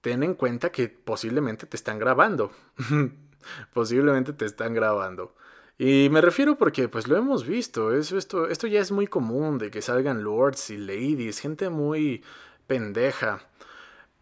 ten 0.00 0.24
en 0.24 0.34
cuenta 0.34 0.72
que 0.72 0.88
posiblemente 0.88 1.66
te 1.66 1.76
están 1.76 2.00
grabando. 2.00 2.50
posiblemente 3.72 4.32
te 4.32 4.46
están 4.46 4.74
grabando. 4.74 5.36
Y 5.76 6.08
me 6.10 6.20
refiero 6.20 6.56
porque 6.56 6.88
pues 6.88 7.08
lo 7.08 7.16
hemos 7.16 7.46
visto, 7.46 7.94
eso, 7.94 8.16
esto, 8.16 8.46
esto 8.46 8.66
ya 8.68 8.80
es 8.80 8.92
muy 8.92 9.08
común 9.08 9.58
de 9.58 9.70
que 9.70 9.82
salgan 9.82 10.22
lords 10.22 10.70
y 10.70 10.76
ladies, 10.76 11.40
gente 11.40 11.68
muy 11.68 12.22
pendeja. 12.66 13.48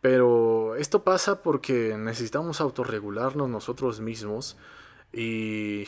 Pero 0.01 0.75
esto 0.77 1.05
pasa 1.05 1.43
porque 1.43 1.97
necesitamos 1.97 2.61
autorregularnos 2.61 3.49
nosotros 3.49 4.01
mismos 4.01 4.57
y, 5.13 5.87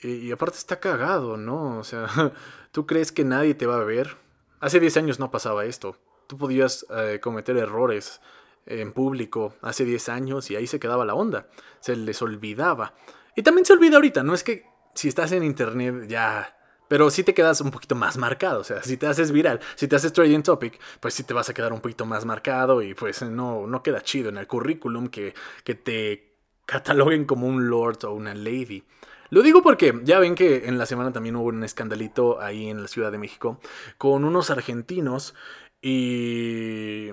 y, 0.00 0.32
aparte 0.32 0.58
está 0.58 0.80
cagado, 0.80 1.36
¿no? 1.36 1.78
O 1.78 1.84
sea, 1.84 2.08
tú 2.72 2.86
crees 2.86 3.12
que 3.12 3.24
nadie 3.24 3.54
te 3.54 3.66
va 3.66 3.76
a 3.76 3.84
ver. 3.84 4.16
Hace 4.60 4.80
10 4.80 4.96
años 4.96 5.18
no 5.20 5.30
pasaba 5.30 5.66
esto. 5.66 5.96
Tú 6.26 6.38
podías 6.38 6.86
eh, 6.90 7.20
cometer 7.22 7.56
errores 7.56 8.20
en 8.64 8.92
público 8.92 9.54
hace 9.62 9.84
10 9.84 10.08
años 10.08 10.50
y 10.50 10.56
ahí 10.56 10.66
se 10.66 10.80
quedaba 10.80 11.04
la 11.04 11.14
onda. 11.14 11.48
Se 11.80 11.94
les 11.94 12.20
olvidaba. 12.22 12.94
Y 13.36 13.42
también 13.42 13.64
se 13.66 13.74
olvida 13.74 13.96
ahorita, 13.96 14.22
no 14.22 14.34
es 14.34 14.42
que 14.42 14.64
si 14.96 15.08
estás 15.08 15.32
en 15.32 15.44
internet 15.44 16.06
ya 16.08 16.52
pero 16.88 17.10
sí 17.10 17.24
te 17.24 17.34
quedas 17.34 17.60
un 17.60 17.70
poquito 17.70 17.94
más 17.94 18.16
marcado. 18.16 18.60
O 18.60 18.64
sea, 18.64 18.82
si 18.82 18.96
te 18.96 19.06
haces 19.06 19.32
viral, 19.32 19.60
si 19.74 19.88
te 19.88 19.96
haces 19.96 20.12
trading 20.12 20.42
topic, 20.42 20.78
pues 21.00 21.14
sí 21.14 21.24
te 21.24 21.34
vas 21.34 21.48
a 21.48 21.54
quedar 21.54 21.72
un 21.72 21.80
poquito 21.80 22.06
más 22.06 22.24
marcado 22.24 22.82
y 22.82 22.94
pues 22.94 23.22
no, 23.22 23.66
no 23.66 23.82
queda 23.82 24.02
chido 24.02 24.28
en 24.28 24.38
el 24.38 24.46
currículum 24.46 25.08
que, 25.08 25.34
que 25.64 25.74
te 25.74 26.36
cataloguen 26.64 27.24
como 27.24 27.46
un 27.46 27.68
lord 27.68 28.04
o 28.04 28.12
una 28.12 28.34
lady. 28.34 28.84
Lo 29.30 29.42
digo 29.42 29.62
porque 29.62 30.00
ya 30.04 30.20
ven 30.20 30.34
que 30.34 30.66
en 30.66 30.78
la 30.78 30.86
semana 30.86 31.12
también 31.12 31.36
hubo 31.36 31.48
un 31.48 31.64
escandalito 31.64 32.40
ahí 32.40 32.68
en 32.68 32.82
la 32.82 32.88
Ciudad 32.88 33.10
de 33.10 33.18
México 33.18 33.60
con 33.98 34.24
unos 34.24 34.50
argentinos 34.50 35.34
y. 35.82 37.10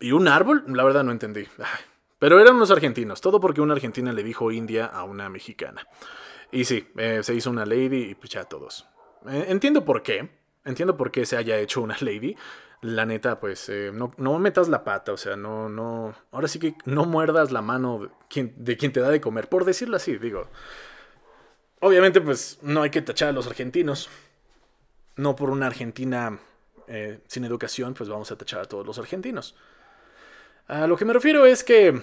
y 0.00 0.12
un 0.12 0.26
árbol. 0.26 0.64
La 0.68 0.82
verdad 0.82 1.04
no 1.04 1.12
entendí. 1.12 1.46
Pero 2.18 2.40
eran 2.40 2.56
unos 2.56 2.70
argentinos. 2.70 3.20
Todo 3.20 3.40
porque 3.40 3.60
una 3.60 3.74
argentina 3.74 4.12
le 4.12 4.24
dijo 4.24 4.50
India 4.50 4.86
a 4.86 5.04
una 5.04 5.28
mexicana. 5.28 5.86
Y 6.52 6.66
sí, 6.66 6.86
eh, 6.98 7.20
se 7.22 7.34
hizo 7.34 7.50
una 7.50 7.64
lady 7.64 8.10
y 8.10 8.14
pues 8.14 8.30
ya 8.30 8.44
todos. 8.44 8.86
Eh, 9.26 9.46
entiendo 9.48 9.84
por 9.84 10.02
qué. 10.02 10.28
Entiendo 10.64 10.96
por 10.96 11.10
qué 11.10 11.24
se 11.24 11.36
haya 11.36 11.58
hecho 11.58 11.80
una 11.80 11.96
lady. 12.00 12.36
La 12.82 13.06
neta, 13.06 13.40
pues, 13.40 13.68
eh, 13.68 13.90
no, 13.92 14.12
no, 14.18 14.38
metas 14.38 14.68
la 14.68 14.84
pata, 14.84 15.12
o 15.12 15.16
sea, 15.16 15.34
no, 15.34 15.68
no. 15.68 16.14
Ahora 16.30 16.48
sí 16.48 16.58
que 16.58 16.74
no 16.84 17.06
muerdas 17.06 17.52
la 17.52 17.62
mano 17.62 18.10
de 18.28 18.76
quien, 18.76 18.92
te 18.92 19.00
da 19.00 19.08
de 19.08 19.20
comer, 19.20 19.48
por 19.48 19.64
decirlo 19.64 19.96
así, 19.96 20.18
digo. 20.18 20.48
Obviamente, 21.80 22.20
pues, 22.20 22.58
no 22.62 22.82
hay 22.82 22.90
que 22.90 23.02
tachar 23.02 23.30
a 23.30 23.32
los 23.32 23.46
argentinos. 23.46 24.10
No 25.16 25.34
por 25.34 25.50
una 25.50 25.66
Argentina 25.66 26.38
sin 27.26 27.44
educación, 27.44 27.94
pues 27.94 28.10
vamos 28.10 28.30
a 28.32 28.36
tachar 28.36 28.60
a 28.60 28.64
todos 28.66 28.86
los 28.86 28.98
argentinos. 28.98 29.54
A 30.66 30.86
lo 30.86 30.96
que 30.96 31.06
me 31.06 31.14
refiero 31.14 31.46
es 31.46 31.64
que 31.64 32.02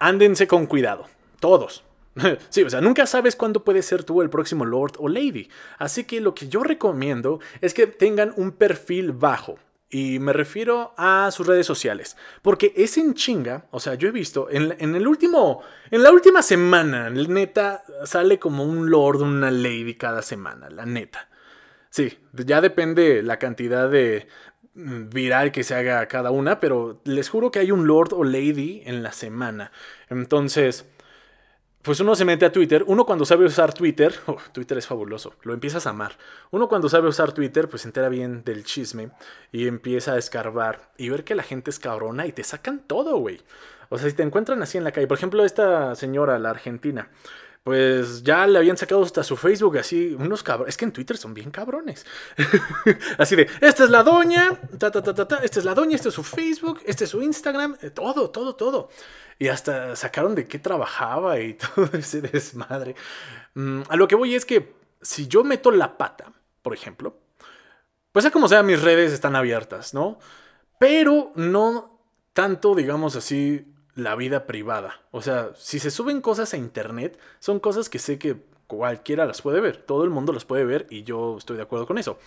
ándense 0.00 0.48
con 0.48 0.66
cuidado, 0.66 1.06
todos. 1.38 1.84
Sí, 2.48 2.62
o 2.62 2.70
sea, 2.70 2.80
nunca 2.80 3.06
sabes 3.06 3.36
cuándo 3.36 3.64
puede 3.64 3.82
ser 3.82 4.04
tú 4.04 4.22
el 4.22 4.30
próximo 4.30 4.64
Lord 4.64 4.94
o 4.98 5.08
Lady. 5.08 5.48
Así 5.78 6.04
que 6.04 6.20
lo 6.20 6.34
que 6.34 6.48
yo 6.48 6.62
recomiendo 6.62 7.40
es 7.60 7.74
que 7.74 7.86
tengan 7.86 8.32
un 8.36 8.52
perfil 8.52 9.12
bajo. 9.12 9.58
Y 9.92 10.20
me 10.20 10.32
refiero 10.32 10.94
a 10.96 11.30
sus 11.32 11.48
redes 11.48 11.66
sociales. 11.66 12.16
Porque 12.42 12.72
es 12.76 12.96
en 12.96 13.14
chinga. 13.14 13.66
O 13.72 13.80
sea, 13.80 13.94
yo 13.94 14.08
he 14.08 14.12
visto 14.12 14.48
en, 14.48 14.94
el 14.94 15.06
último. 15.06 15.62
En 15.90 16.04
la 16.04 16.12
última 16.12 16.42
semana, 16.42 17.10
neta, 17.10 17.82
sale 18.04 18.38
como 18.38 18.64
un 18.64 18.88
lord, 18.88 19.22
una 19.22 19.50
lady 19.50 19.94
cada 19.94 20.22
semana. 20.22 20.70
La 20.70 20.86
neta. 20.86 21.28
Sí, 21.90 22.18
ya 22.32 22.60
depende 22.60 23.20
la 23.24 23.40
cantidad 23.40 23.90
de 23.90 24.28
mm, 24.74 25.08
viral 25.08 25.50
que 25.50 25.64
se 25.64 25.74
haga 25.74 26.06
cada 26.06 26.30
una. 26.30 26.60
Pero 26.60 27.00
les 27.02 27.28
juro 27.28 27.50
que 27.50 27.58
hay 27.58 27.72
un 27.72 27.88
lord 27.88 28.12
o 28.12 28.22
lady 28.22 28.82
en 28.86 29.02
la 29.02 29.10
semana. 29.10 29.72
Entonces 30.08 30.86
pues 31.82 31.98
uno 32.00 32.14
se 32.14 32.26
mete 32.26 32.44
a 32.44 32.52
Twitter, 32.52 32.84
uno 32.86 33.06
cuando 33.06 33.24
sabe 33.24 33.46
usar 33.46 33.72
Twitter, 33.72 34.14
oh, 34.26 34.36
Twitter 34.52 34.76
es 34.76 34.86
fabuloso, 34.86 35.34
lo 35.42 35.54
empiezas 35.54 35.86
a 35.86 35.90
amar. 35.90 36.12
Uno 36.50 36.68
cuando 36.68 36.88
sabe 36.88 37.08
usar 37.08 37.32
Twitter, 37.32 37.68
pues 37.68 37.82
se 37.82 37.88
entera 37.88 38.08
bien 38.08 38.44
del 38.44 38.64
chisme 38.64 39.10
y 39.50 39.66
empieza 39.66 40.12
a 40.12 40.18
escarbar 40.18 40.90
y 40.98 41.08
ver 41.08 41.24
que 41.24 41.34
la 41.34 41.42
gente 41.42 41.70
es 41.70 41.78
cabrona 41.78 42.26
y 42.26 42.32
te 42.32 42.44
sacan 42.44 42.80
todo, 42.86 43.16
güey. 43.16 43.40
O 43.88 43.98
sea, 43.98 44.08
si 44.08 44.14
te 44.14 44.22
encuentran 44.22 44.62
así 44.62 44.78
en 44.78 44.84
la 44.84 44.92
calle, 44.92 45.06
por 45.06 45.16
ejemplo, 45.16 45.44
esta 45.44 45.94
señora, 45.94 46.38
la 46.38 46.50
argentina, 46.50 47.08
pues 47.62 48.22
ya 48.22 48.46
le 48.46 48.58
habían 48.58 48.76
sacado 48.76 49.02
hasta 49.02 49.22
su 49.22 49.36
Facebook 49.36 49.78
así, 49.78 50.16
unos 50.18 50.42
cabrones. 50.42 50.74
Es 50.74 50.76
que 50.78 50.86
en 50.86 50.92
Twitter 50.92 51.16
son 51.16 51.34
bien 51.34 51.50
cabrones. 51.50 52.06
así 53.18 53.36
de, 53.36 53.48
esta 53.60 53.84
es 53.84 53.90
la 53.90 54.02
doña, 54.02 54.58
ta, 54.78 54.90
ta, 54.90 55.02
ta, 55.02 55.14
ta, 55.14 55.28
ta, 55.28 55.36
esta 55.38 55.58
es 55.58 55.64
la 55.64 55.74
doña, 55.74 55.96
este 55.96 56.08
es 56.08 56.14
su 56.14 56.22
Facebook, 56.22 56.80
este 56.86 57.04
es 57.04 57.10
su 57.10 57.20
Instagram, 57.22 57.76
eh, 57.82 57.90
todo, 57.90 58.30
todo, 58.30 58.56
todo. 58.56 58.88
Y 59.38 59.48
hasta 59.48 59.94
sacaron 59.94 60.34
de 60.34 60.46
qué 60.46 60.58
trabajaba 60.58 61.38
y 61.38 61.54
todo 61.74 61.90
ese 61.92 62.22
desmadre. 62.22 62.94
Mm, 63.54 63.82
a 63.88 63.96
lo 63.96 64.08
que 64.08 64.14
voy 64.14 64.34
es 64.34 64.46
que 64.46 64.74
si 65.02 65.28
yo 65.28 65.44
meto 65.44 65.70
la 65.70 65.98
pata, 65.98 66.32
por 66.62 66.72
ejemplo, 66.72 67.18
pues 68.12 68.22
sea 68.22 68.32
como 68.32 68.48
sea, 68.48 68.62
mis 68.62 68.82
redes 68.82 69.12
están 69.12 69.36
abiertas, 69.36 69.94
¿no? 69.94 70.18
Pero 70.78 71.32
no 71.36 72.00
tanto, 72.32 72.74
digamos 72.74 73.16
así, 73.16 73.66
la 74.02 74.16
vida 74.16 74.46
privada. 74.46 75.00
O 75.10 75.22
sea, 75.22 75.50
si 75.56 75.78
se 75.78 75.90
suben 75.90 76.20
cosas 76.20 76.54
a 76.54 76.56
internet, 76.56 77.18
son 77.38 77.60
cosas 77.60 77.88
que 77.88 77.98
sé 77.98 78.18
que 78.18 78.36
cualquiera 78.66 79.26
las 79.26 79.42
puede 79.42 79.60
ver, 79.60 79.78
todo 79.78 80.04
el 80.04 80.10
mundo 80.10 80.32
las 80.32 80.44
puede 80.44 80.64
ver 80.64 80.86
y 80.90 81.02
yo 81.02 81.36
estoy 81.36 81.56
de 81.56 81.62
acuerdo 81.62 81.86
con 81.86 81.98
eso. 81.98 82.18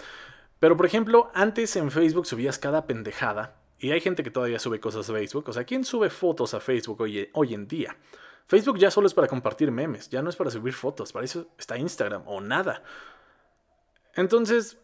Pero 0.59 0.77
por 0.77 0.85
ejemplo, 0.85 1.31
antes 1.33 1.75
en 1.75 1.91
Facebook 1.91 2.25
subías 2.25 2.59
cada 2.59 2.85
pendejada 2.85 3.55
y 3.79 3.91
hay 3.91 4.01
gente 4.01 4.23
que 4.23 4.31
todavía 4.31 4.59
sube 4.59 4.79
cosas 4.79 5.09
a 5.09 5.13
Facebook. 5.13 5.49
O 5.49 5.53
sea, 5.53 5.63
¿quién 5.63 5.83
sube 5.83 6.09
fotos 6.09 6.53
a 6.53 6.59
Facebook 6.59 7.01
hoy, 7.01 7.53
en 7.53 7.67
día? 7.67 7.95
Facebook 8.45 8.77
ya 8.77 8.91
solo 8.91 9.07
es 9.07 9.13
para 9.13 9.27
compartir 9.27 9.71
memes, 9.71 10.09
ya 10.09 10.21
no 10.21 10.29
es 10.29 10.35
para 10.35 10.51
subir 10.51 10.73
fotos, 10.73 11.13
para 11.13 11.25
eso 11.25 11.47
está 11.57 11.77
Instagram 11.77 12.23
o 12.25 12.41
nada. 12.41 12.83
Entonces, 14.15 14.77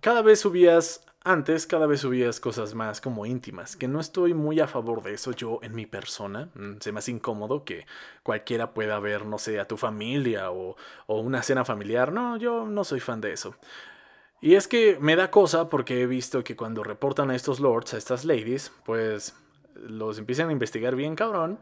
cada 0.00 0.22
vez 0.22 0.40
subías 0.40 1.05
antes 1.26 1.66
cada 1.66 1.86
vez 1.86 2.02
subías 2.02 2.38
cosas 2.38 2.74
más 2.74 3.00
como 3.00 3.26
íntimas, 3.26 3.74
que 3.74 3.88
no 3.88 3.98
estoy 3.98 4.32
muy 4.32 4.60
a 4.60 4.68
favor 4.68 5.02
de 5.02 5.14
eso 5.14 5.32
yo 5.32 5.58
en 5.62 5.74
mi 5.74 5.84
persona. 5.84 6.50
Mm, 6.54 6.76
se 6.78 6.92
me 6.92 7.00
hace 7.00 7.10
incómodo 7.10 7.64
que 7.64 7.84
cualquiera 8.22 8.72
pueda 8.72 9.00
ver, 9.00 9.26
no 9.26 9.36
sé, 9.36 9.58
a 9.58 9.66
tu 9.66 9.76
familia 9.76 10.52
o, 10.52 10.76
o 11.06 11.20
una 11.20 11.42
cena 11.42 11.64
familiar. 11.64 12.12
No, 12.12 12.36
yo 12.36 12.66
no 12.66 12.84
soy 12.84 13.00
fan 13.00 13.20
de 13.20 13.32
eso. 13.32 13.56
Y 14.40 14.54
es 14.54 14.68
que 14.68 14.98
me 15.00 15.16
da 15.16 15.30
cosa 15.32 15.68
porque 15.68 16.02
he 16.02 16.06
visto 16.06 16.44
que 16.44 16.54
cuando 16.54 16.84
reportan 16.84 17.30
a 17.30 17.34
estos 17.34 17.58
lords, 17.58 17.94
a 17.94 17.98
estas 17.98 18.24
ladies, 18.24 18.70
pues 18.84 19.34
los 19.74 20.18
empiezan 20.18 20.50
a 20.50 20.52
investigar 20.52 20.94
bien 20.94 21.16
cabrón 21.16 21.58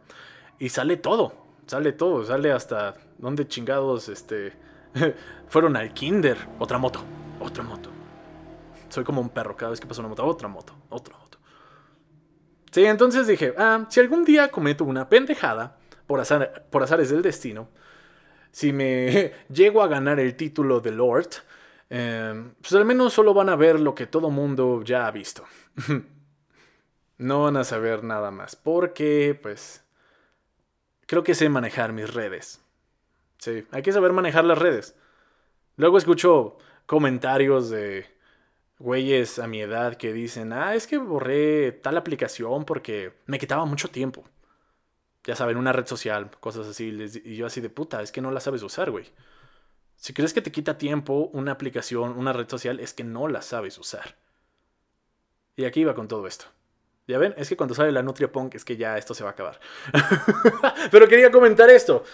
y 0.59 0.69
sale 0.69 0.99
todo, 0.99 1.33
sale 1.67 1.93
todo, 1.93 2.23
sale 2.25 2.53
hasta 2.53 2.95
dónde 3.17 3.49
chingados 3.49 4.11
este 4.11 4.53
fueron 5.49 5.77
al 5.77 5.95
kinder, 5.95 6.37
otra 6.59 6.77
moto, 6.77 7.01
otra 7.41 7.63
moto. 7.63 7.94
Soy 8.95 9.03
como 9.03 9.21
un 9.21 9.31
perro 9.31 9.57
cada 9.57 9.71
vez 9.71 9.81
que 9.81 9.89
pasa 9.89 10.03
una 10.03 10.09
moto. 10.09 10.25
Otra 10.25 10.47
moto, 10.47 10.73
otra 10.89 11.19
moto. 11.19 11.39
Sí, 12.71 12.85
entonces 12.85 13.27
dije, 13.27 13.53
ah, 13.59 13.87
si 13.89 13.99
algún 13.99 14.25
día 14.25 14.53
cometo 14.53 14.85
una 14.85 15.09
pendejada, 15.09 15.79
por, 16.07 16.21
azar, 16.21 16.67
por 16.71 16.85
azares 16.85 17.11
del 17.11 17.21
destino, 17.21 17.71
si 18.53 18.73
me 18.73 19.33
llego 19.49 19.83
a 19.83 19.89
ganar 19.89 20.21
el 20.21 20.37
título 20.37 20.81
de 20.81 20.93
Lord, 20.93 21.29
em, 21.91 22.55
pues 22.61 22.73
al 22.75 22.85
menos 22.85 23.13
solo 23.13 23.35
van 23.35 23.49
a 23.49 23.57
ver 23.57 23.81
lo 23.81 23.97
que 23.97 24.07
todo 24.07 24.31
mundo 24.31 24.81
ya 24.85 25.09
ha 25.09 25.11
visto. 25.11 25.45
no 27.19 27.43
van 27.43 27.57
a 27.57 27.65
saber 27.65 28.05
nada 28.05 28.31
más, 28.31 28.55
porque 28.55 29.37
pues 29.43 29.83
creo 31.07 31.25
que 31.25 31.35
sé 31.35 31.49
manejar 31.49 31.93
mis 31.93 32.15
redes. 32.15 32.61
Sí, 33.39 33.67
hay 33.73 33.83
que 33.83 33.93
saber 33.93 34.13
manejar 34.13 34.45
las 34.45 34.59
redes. 34.59 34.95
Luego 35.77 35.99
escucho 35.99 36.59
comentarios 36.87 37.71
de 37.71 38.14
güeyes 38.79 39.39
a 39.39 39.47
mi 39.47 39.61
edad 39.61 39.97
que 39.97 40.13
dicen, 40.13 40.53
ah, 40.53 40.75
es 40.75 40.87
que 40.87 40.99
borré 40.99 41.73
tal 41.73 41.97
aplicación 41.97 42.65
porque 42.65 43.13
me 43.27 43.39
quitaba 43.39 43.65
mucho 43.65 43.89
tiempo. 43.89 44.25
Ya 45.25 45.37
saben, 45.37 45.57
una 45.57 45.73
red 45.73 45.87
social, 45.87 46.31
cosas 46.41 46.67
así. 46.67 46.89
Y 47.25 47.37
yo 47.37 47.47
así 47.47 47.61
de 47.61 47.71
puta, 47.71 48.03
es 48.03 48.13
que 48.13 48.21
no 48.21 48.31
la 48.31 48.41
sabes 48.41 48.63
usar, 48.63 48.91
güey. 48.91 49.07
Si 49.97 50.13
crees 50.13 50.35
que 50.35 50.43
te 50.43 50.53
quita 50.53 50.77
tiempo 50.77 51.31
una 51.33 51.53
aplicación, 51.53 52.19
una 52.19 52.33
red 52.33 52.49
social, 52.49 52.81
es 52.81 52.93
que 52.93 53.05
no 53.05 53.29
la 53.29 53.41
sabes 53.41 53.79
usar. 53.79 54.17
Y 55.57 55.65
aquí 55.65 55.81
iba 55.81 55.95
con 55.95 56.09
todo 56.09 56.27
esto. 56.27 56.47
Ya 57.07 57.19
ven, 57.19 57.35
es 57.37 57.49
que 57.49 57.57
cuando 57.57 57.75
sale 57.75 57.93
la 57.93 58.03
Nutria 58.03 58.33
Punk 58.33 58.55
es 58.55 58.65
que 58.65 58.77
ya 58.77 58.99
esto 58.99 59.15
se 59.15 59.25
va 59.25 59.31
a 59.31 59.33
acabar. 59.33 59.61
Pero 60.91 61.07
quería 61.07 61.31
comentar 61.31 61.71
esto. 61.71 62.05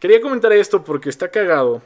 Quería 0.00 0.20
comentar 0.20 0.52
esto 0.52 0.82
porque 0.82 1.10
está 1.10 1.28
cagado 1.28 1.82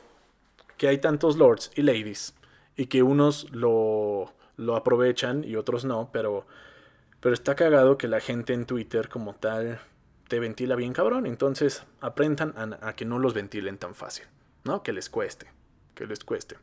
que 0.77 0.89
hay 0.89 0.99
tantos 0.99 1.37
lords 1.37 1.71
y 1.75 1.83
ladies 1.83 2.35
y 2.77 2.87
que 2.87 3.03
unos 3.03 3.51
lo, 3.51 4.33
lo 4.57 4.77
aprovechan 4.77 5.45
y 5.45 5.57
otros 5.57 5.85
no, 5.85 6.11
pero, 6.13 6.47
pero 7.21 7.35
está 7.35 7.55
cagado 7.55 7.99
que 7.99 8.09
la 8.09 8.21
gente 8.21 8.53
en 8.53 8.67
Twitter 8.67 9.09
como 9.09 9.35
tal 9.35 9.81
te 10.29 10.41
ventila 10.41 10.75
bien 10.75 10.93
cabrón, 10.93 11.27
entonces 11.27 11.85
aprendan 12.01 12.77
a, 12.81 12.95
que 12.95 13.05
no 13.05 13.19
los 13.19 13.35
ventilen 13.35 13.79
tan 13.79 13.95
fácil, 13.95 14.27
¿no? 14.65 14.83
Que 14.83 14.93
les 14.93 15.09
cueste, 15.09 15.47
que 15.95 16.07
les 16.07 16.25
cueste. 16.25 16.57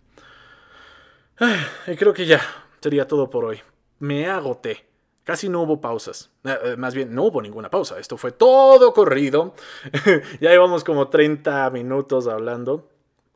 y 1.87 1.95
creo 1.95 2.13
que 2.13 2.25
ya 2.25 2.41
sería 2.81 3.07
todo 3.07 3.29
por 3.29 3.45
hoy. 3.45 3.61
Me 3.99 4.27
agoté. 4.27 4.85
Casi 5.23 5.47
no 5.47 5.61
hubo 5.61 5.79
pausas. 5.79 6.31
Eh, 6.43 6.57
eh, 6.63 6.75
más 6.77 6.93
bien, 6.93 7.15
no 7.15 7.23
hubo 7.23 7.41
ninguna 7.41 7.69
pausa. 7.69 7.97
Esto 7.97 8.17
fue 8.17 8.33
todo 8.33 8.93
corrido. 8.93 9.53
ya 10.41 10.49
llevamos 10.49 10.83
como 10.83 11.07
30 11.07 11.69
minutos 11.69 12.27
hablando. 12.27 12.89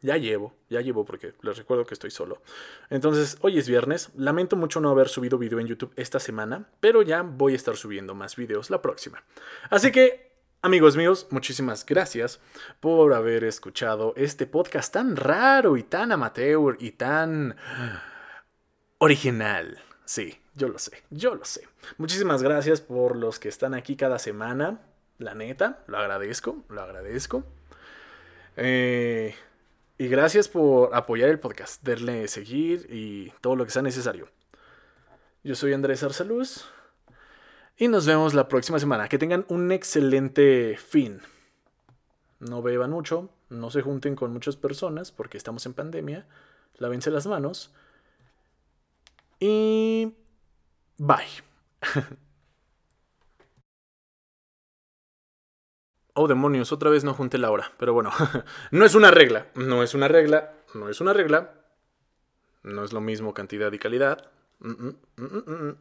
Ya 0.07 0.15
llevo, 0.15 0.55
ya 0.69 0.79
llevo 0.79 1.03
porque 1.03 1.33
les 1.41 1.57
recuerdo 1.57 1.85
que 1.85 1.93
estoy 1.93 2.11
solo. 2.11 2.41
Entonces, 2.89 3.37
hoy 3.41 3.59
es 3.59 3.67
viernes. 3.67 4.09
Lamento 4.15 4.55
mucho 4.55 4.79
no 4.79 4.89
haber 4.89 5.09
subido 5.09 5.37
video 5.37 5.59
en 5.59 5.67
YouTube 5.67 5.91
esta 5.97 6.21
semana, 6.21 6.69
pero 6.79 7.01
ya 7.01 7.23
voy 7.23 7.51
a 7.51 7.55
estar 7.57 7.75
subiendo 7.75 8.15
más 8.15 8.37
videos 8.37 8.69
la 8.69 8.81
próxima. 8.81 9.21
Así 9.69 9.91
que, 9.91 10.31
amigos 10.61 10.95
míos, 10.95 11.27
muchísimas 11.29 11.85
gracias 11.85 12.39
por 12.79 13.13
haber 13.13 13.43
escuchado 13.43 14.13
este 14.15 14.47
podcast 14.47 14.93
tan 14.93 15.17
raro 15.17 15.75
y 15.75 15.83
tan 15.83 16.13
amateur 16.13 16.77
y 16.79 16.91
tan 16.91 17.57
original. 18.99 19.77
Sí, 20.05 20.39
yo 20.55 20.69
lo 20.69 20.79
sé, 20.79 21.03
yo 21.09 21.35
lo 21.35 21.43
sé. 21.43 21.67
Muchísimas 21.97 22.41
gracias 22.41 22.79
por 22.79 23.17
los 23.17 23.39
que 23.39 23.49
están 23.49 23.73
aquí 23.73 23.97
cada 23.97 24.19
semana. 24.19 24.79
La 25.17 25.33
neta, 25.33 25.83
lo 25.87 25.97
agradezco, 25.97 26.63
lo 26.69 26.81
agradezco. 26.81 27.43
Eh, 28.55 29.35
y 29.97 30.07
gracias 30.07 30.47
por 30.47 30.95
apoyar 30.95 31.29
el 31.29 31.39
podcast, 31.39 31.83
darle 31.83 32.27
seguir 32.27 32.87
y 32.91 33.31
todo 33.41 33.55
lo 33.55 33.65
que 33.65 33.71
sea 33.71 33.81
necesario. 33.81 34.29
Yo 35.43 35.55
soy 35.55 35.73
Andrés 35.73 36.03
Arsaluz 36.03 36.65
y 37.77 37.87
nos 37.87 38.05
vemos 38.05 38.33
la 38.33 38.47
próxima 38.47 38.79
semana. 38.79 39.07
Que 39.07 39.17
tengan 39.17 39.45
un 39.49 39.71
excelente 39.71 40.77
fin. 40.77 41.21
No 42.39 42.61
beban 42.61 42.91
mucho, 42.91 43.29
no 43.49 43.71
se 43.71 43.81
junten 43.81 44.15
con 44.15 44.33
muchas 44.33 44.55
personas 44.55 45.11
porque 45.11 45.37
estamos 45.37 45.65
en 45.65 45.73
pandemia. 45.73 46.27
Lávense 46.75 47.09
las 47.09 47.25
manos. 47.25 47.73
Y 49.39 50.13
bye. 50.97 51.17
Oh, 56.20 56.28
demonios, 56.28 56.72
otra 56.72 56.89
vez 56.89 57.03
no 57.03 57.13
junté 57.13 57.38
la 57.38 57.51
hora. 57.51 57.72
Pero 57.78 57.93
bueno, 57.93 58.09
no 58.72 58.86
es 58.86 58.95
una 58.95 59.11
regla. 59.11 59.45
No 59.53 59.84
es 59.84 59.93
una 59.93 60.07
regla. 60.07 60.51
No 60.74 60.89
es 60.89 60.99
una 60.99 61.13
regla. 61.13 61.53
No 62.63 62.84
es 62.84 62.91
lo 62.91 63.01
mismo 63.01 63.36
cantidad 63.36 63.72
y 63.72 63.78
calidad. 63.78 64.32
Mm, 64.57 64.72
mm, 64.72 64.95
mm, 65.18 65.76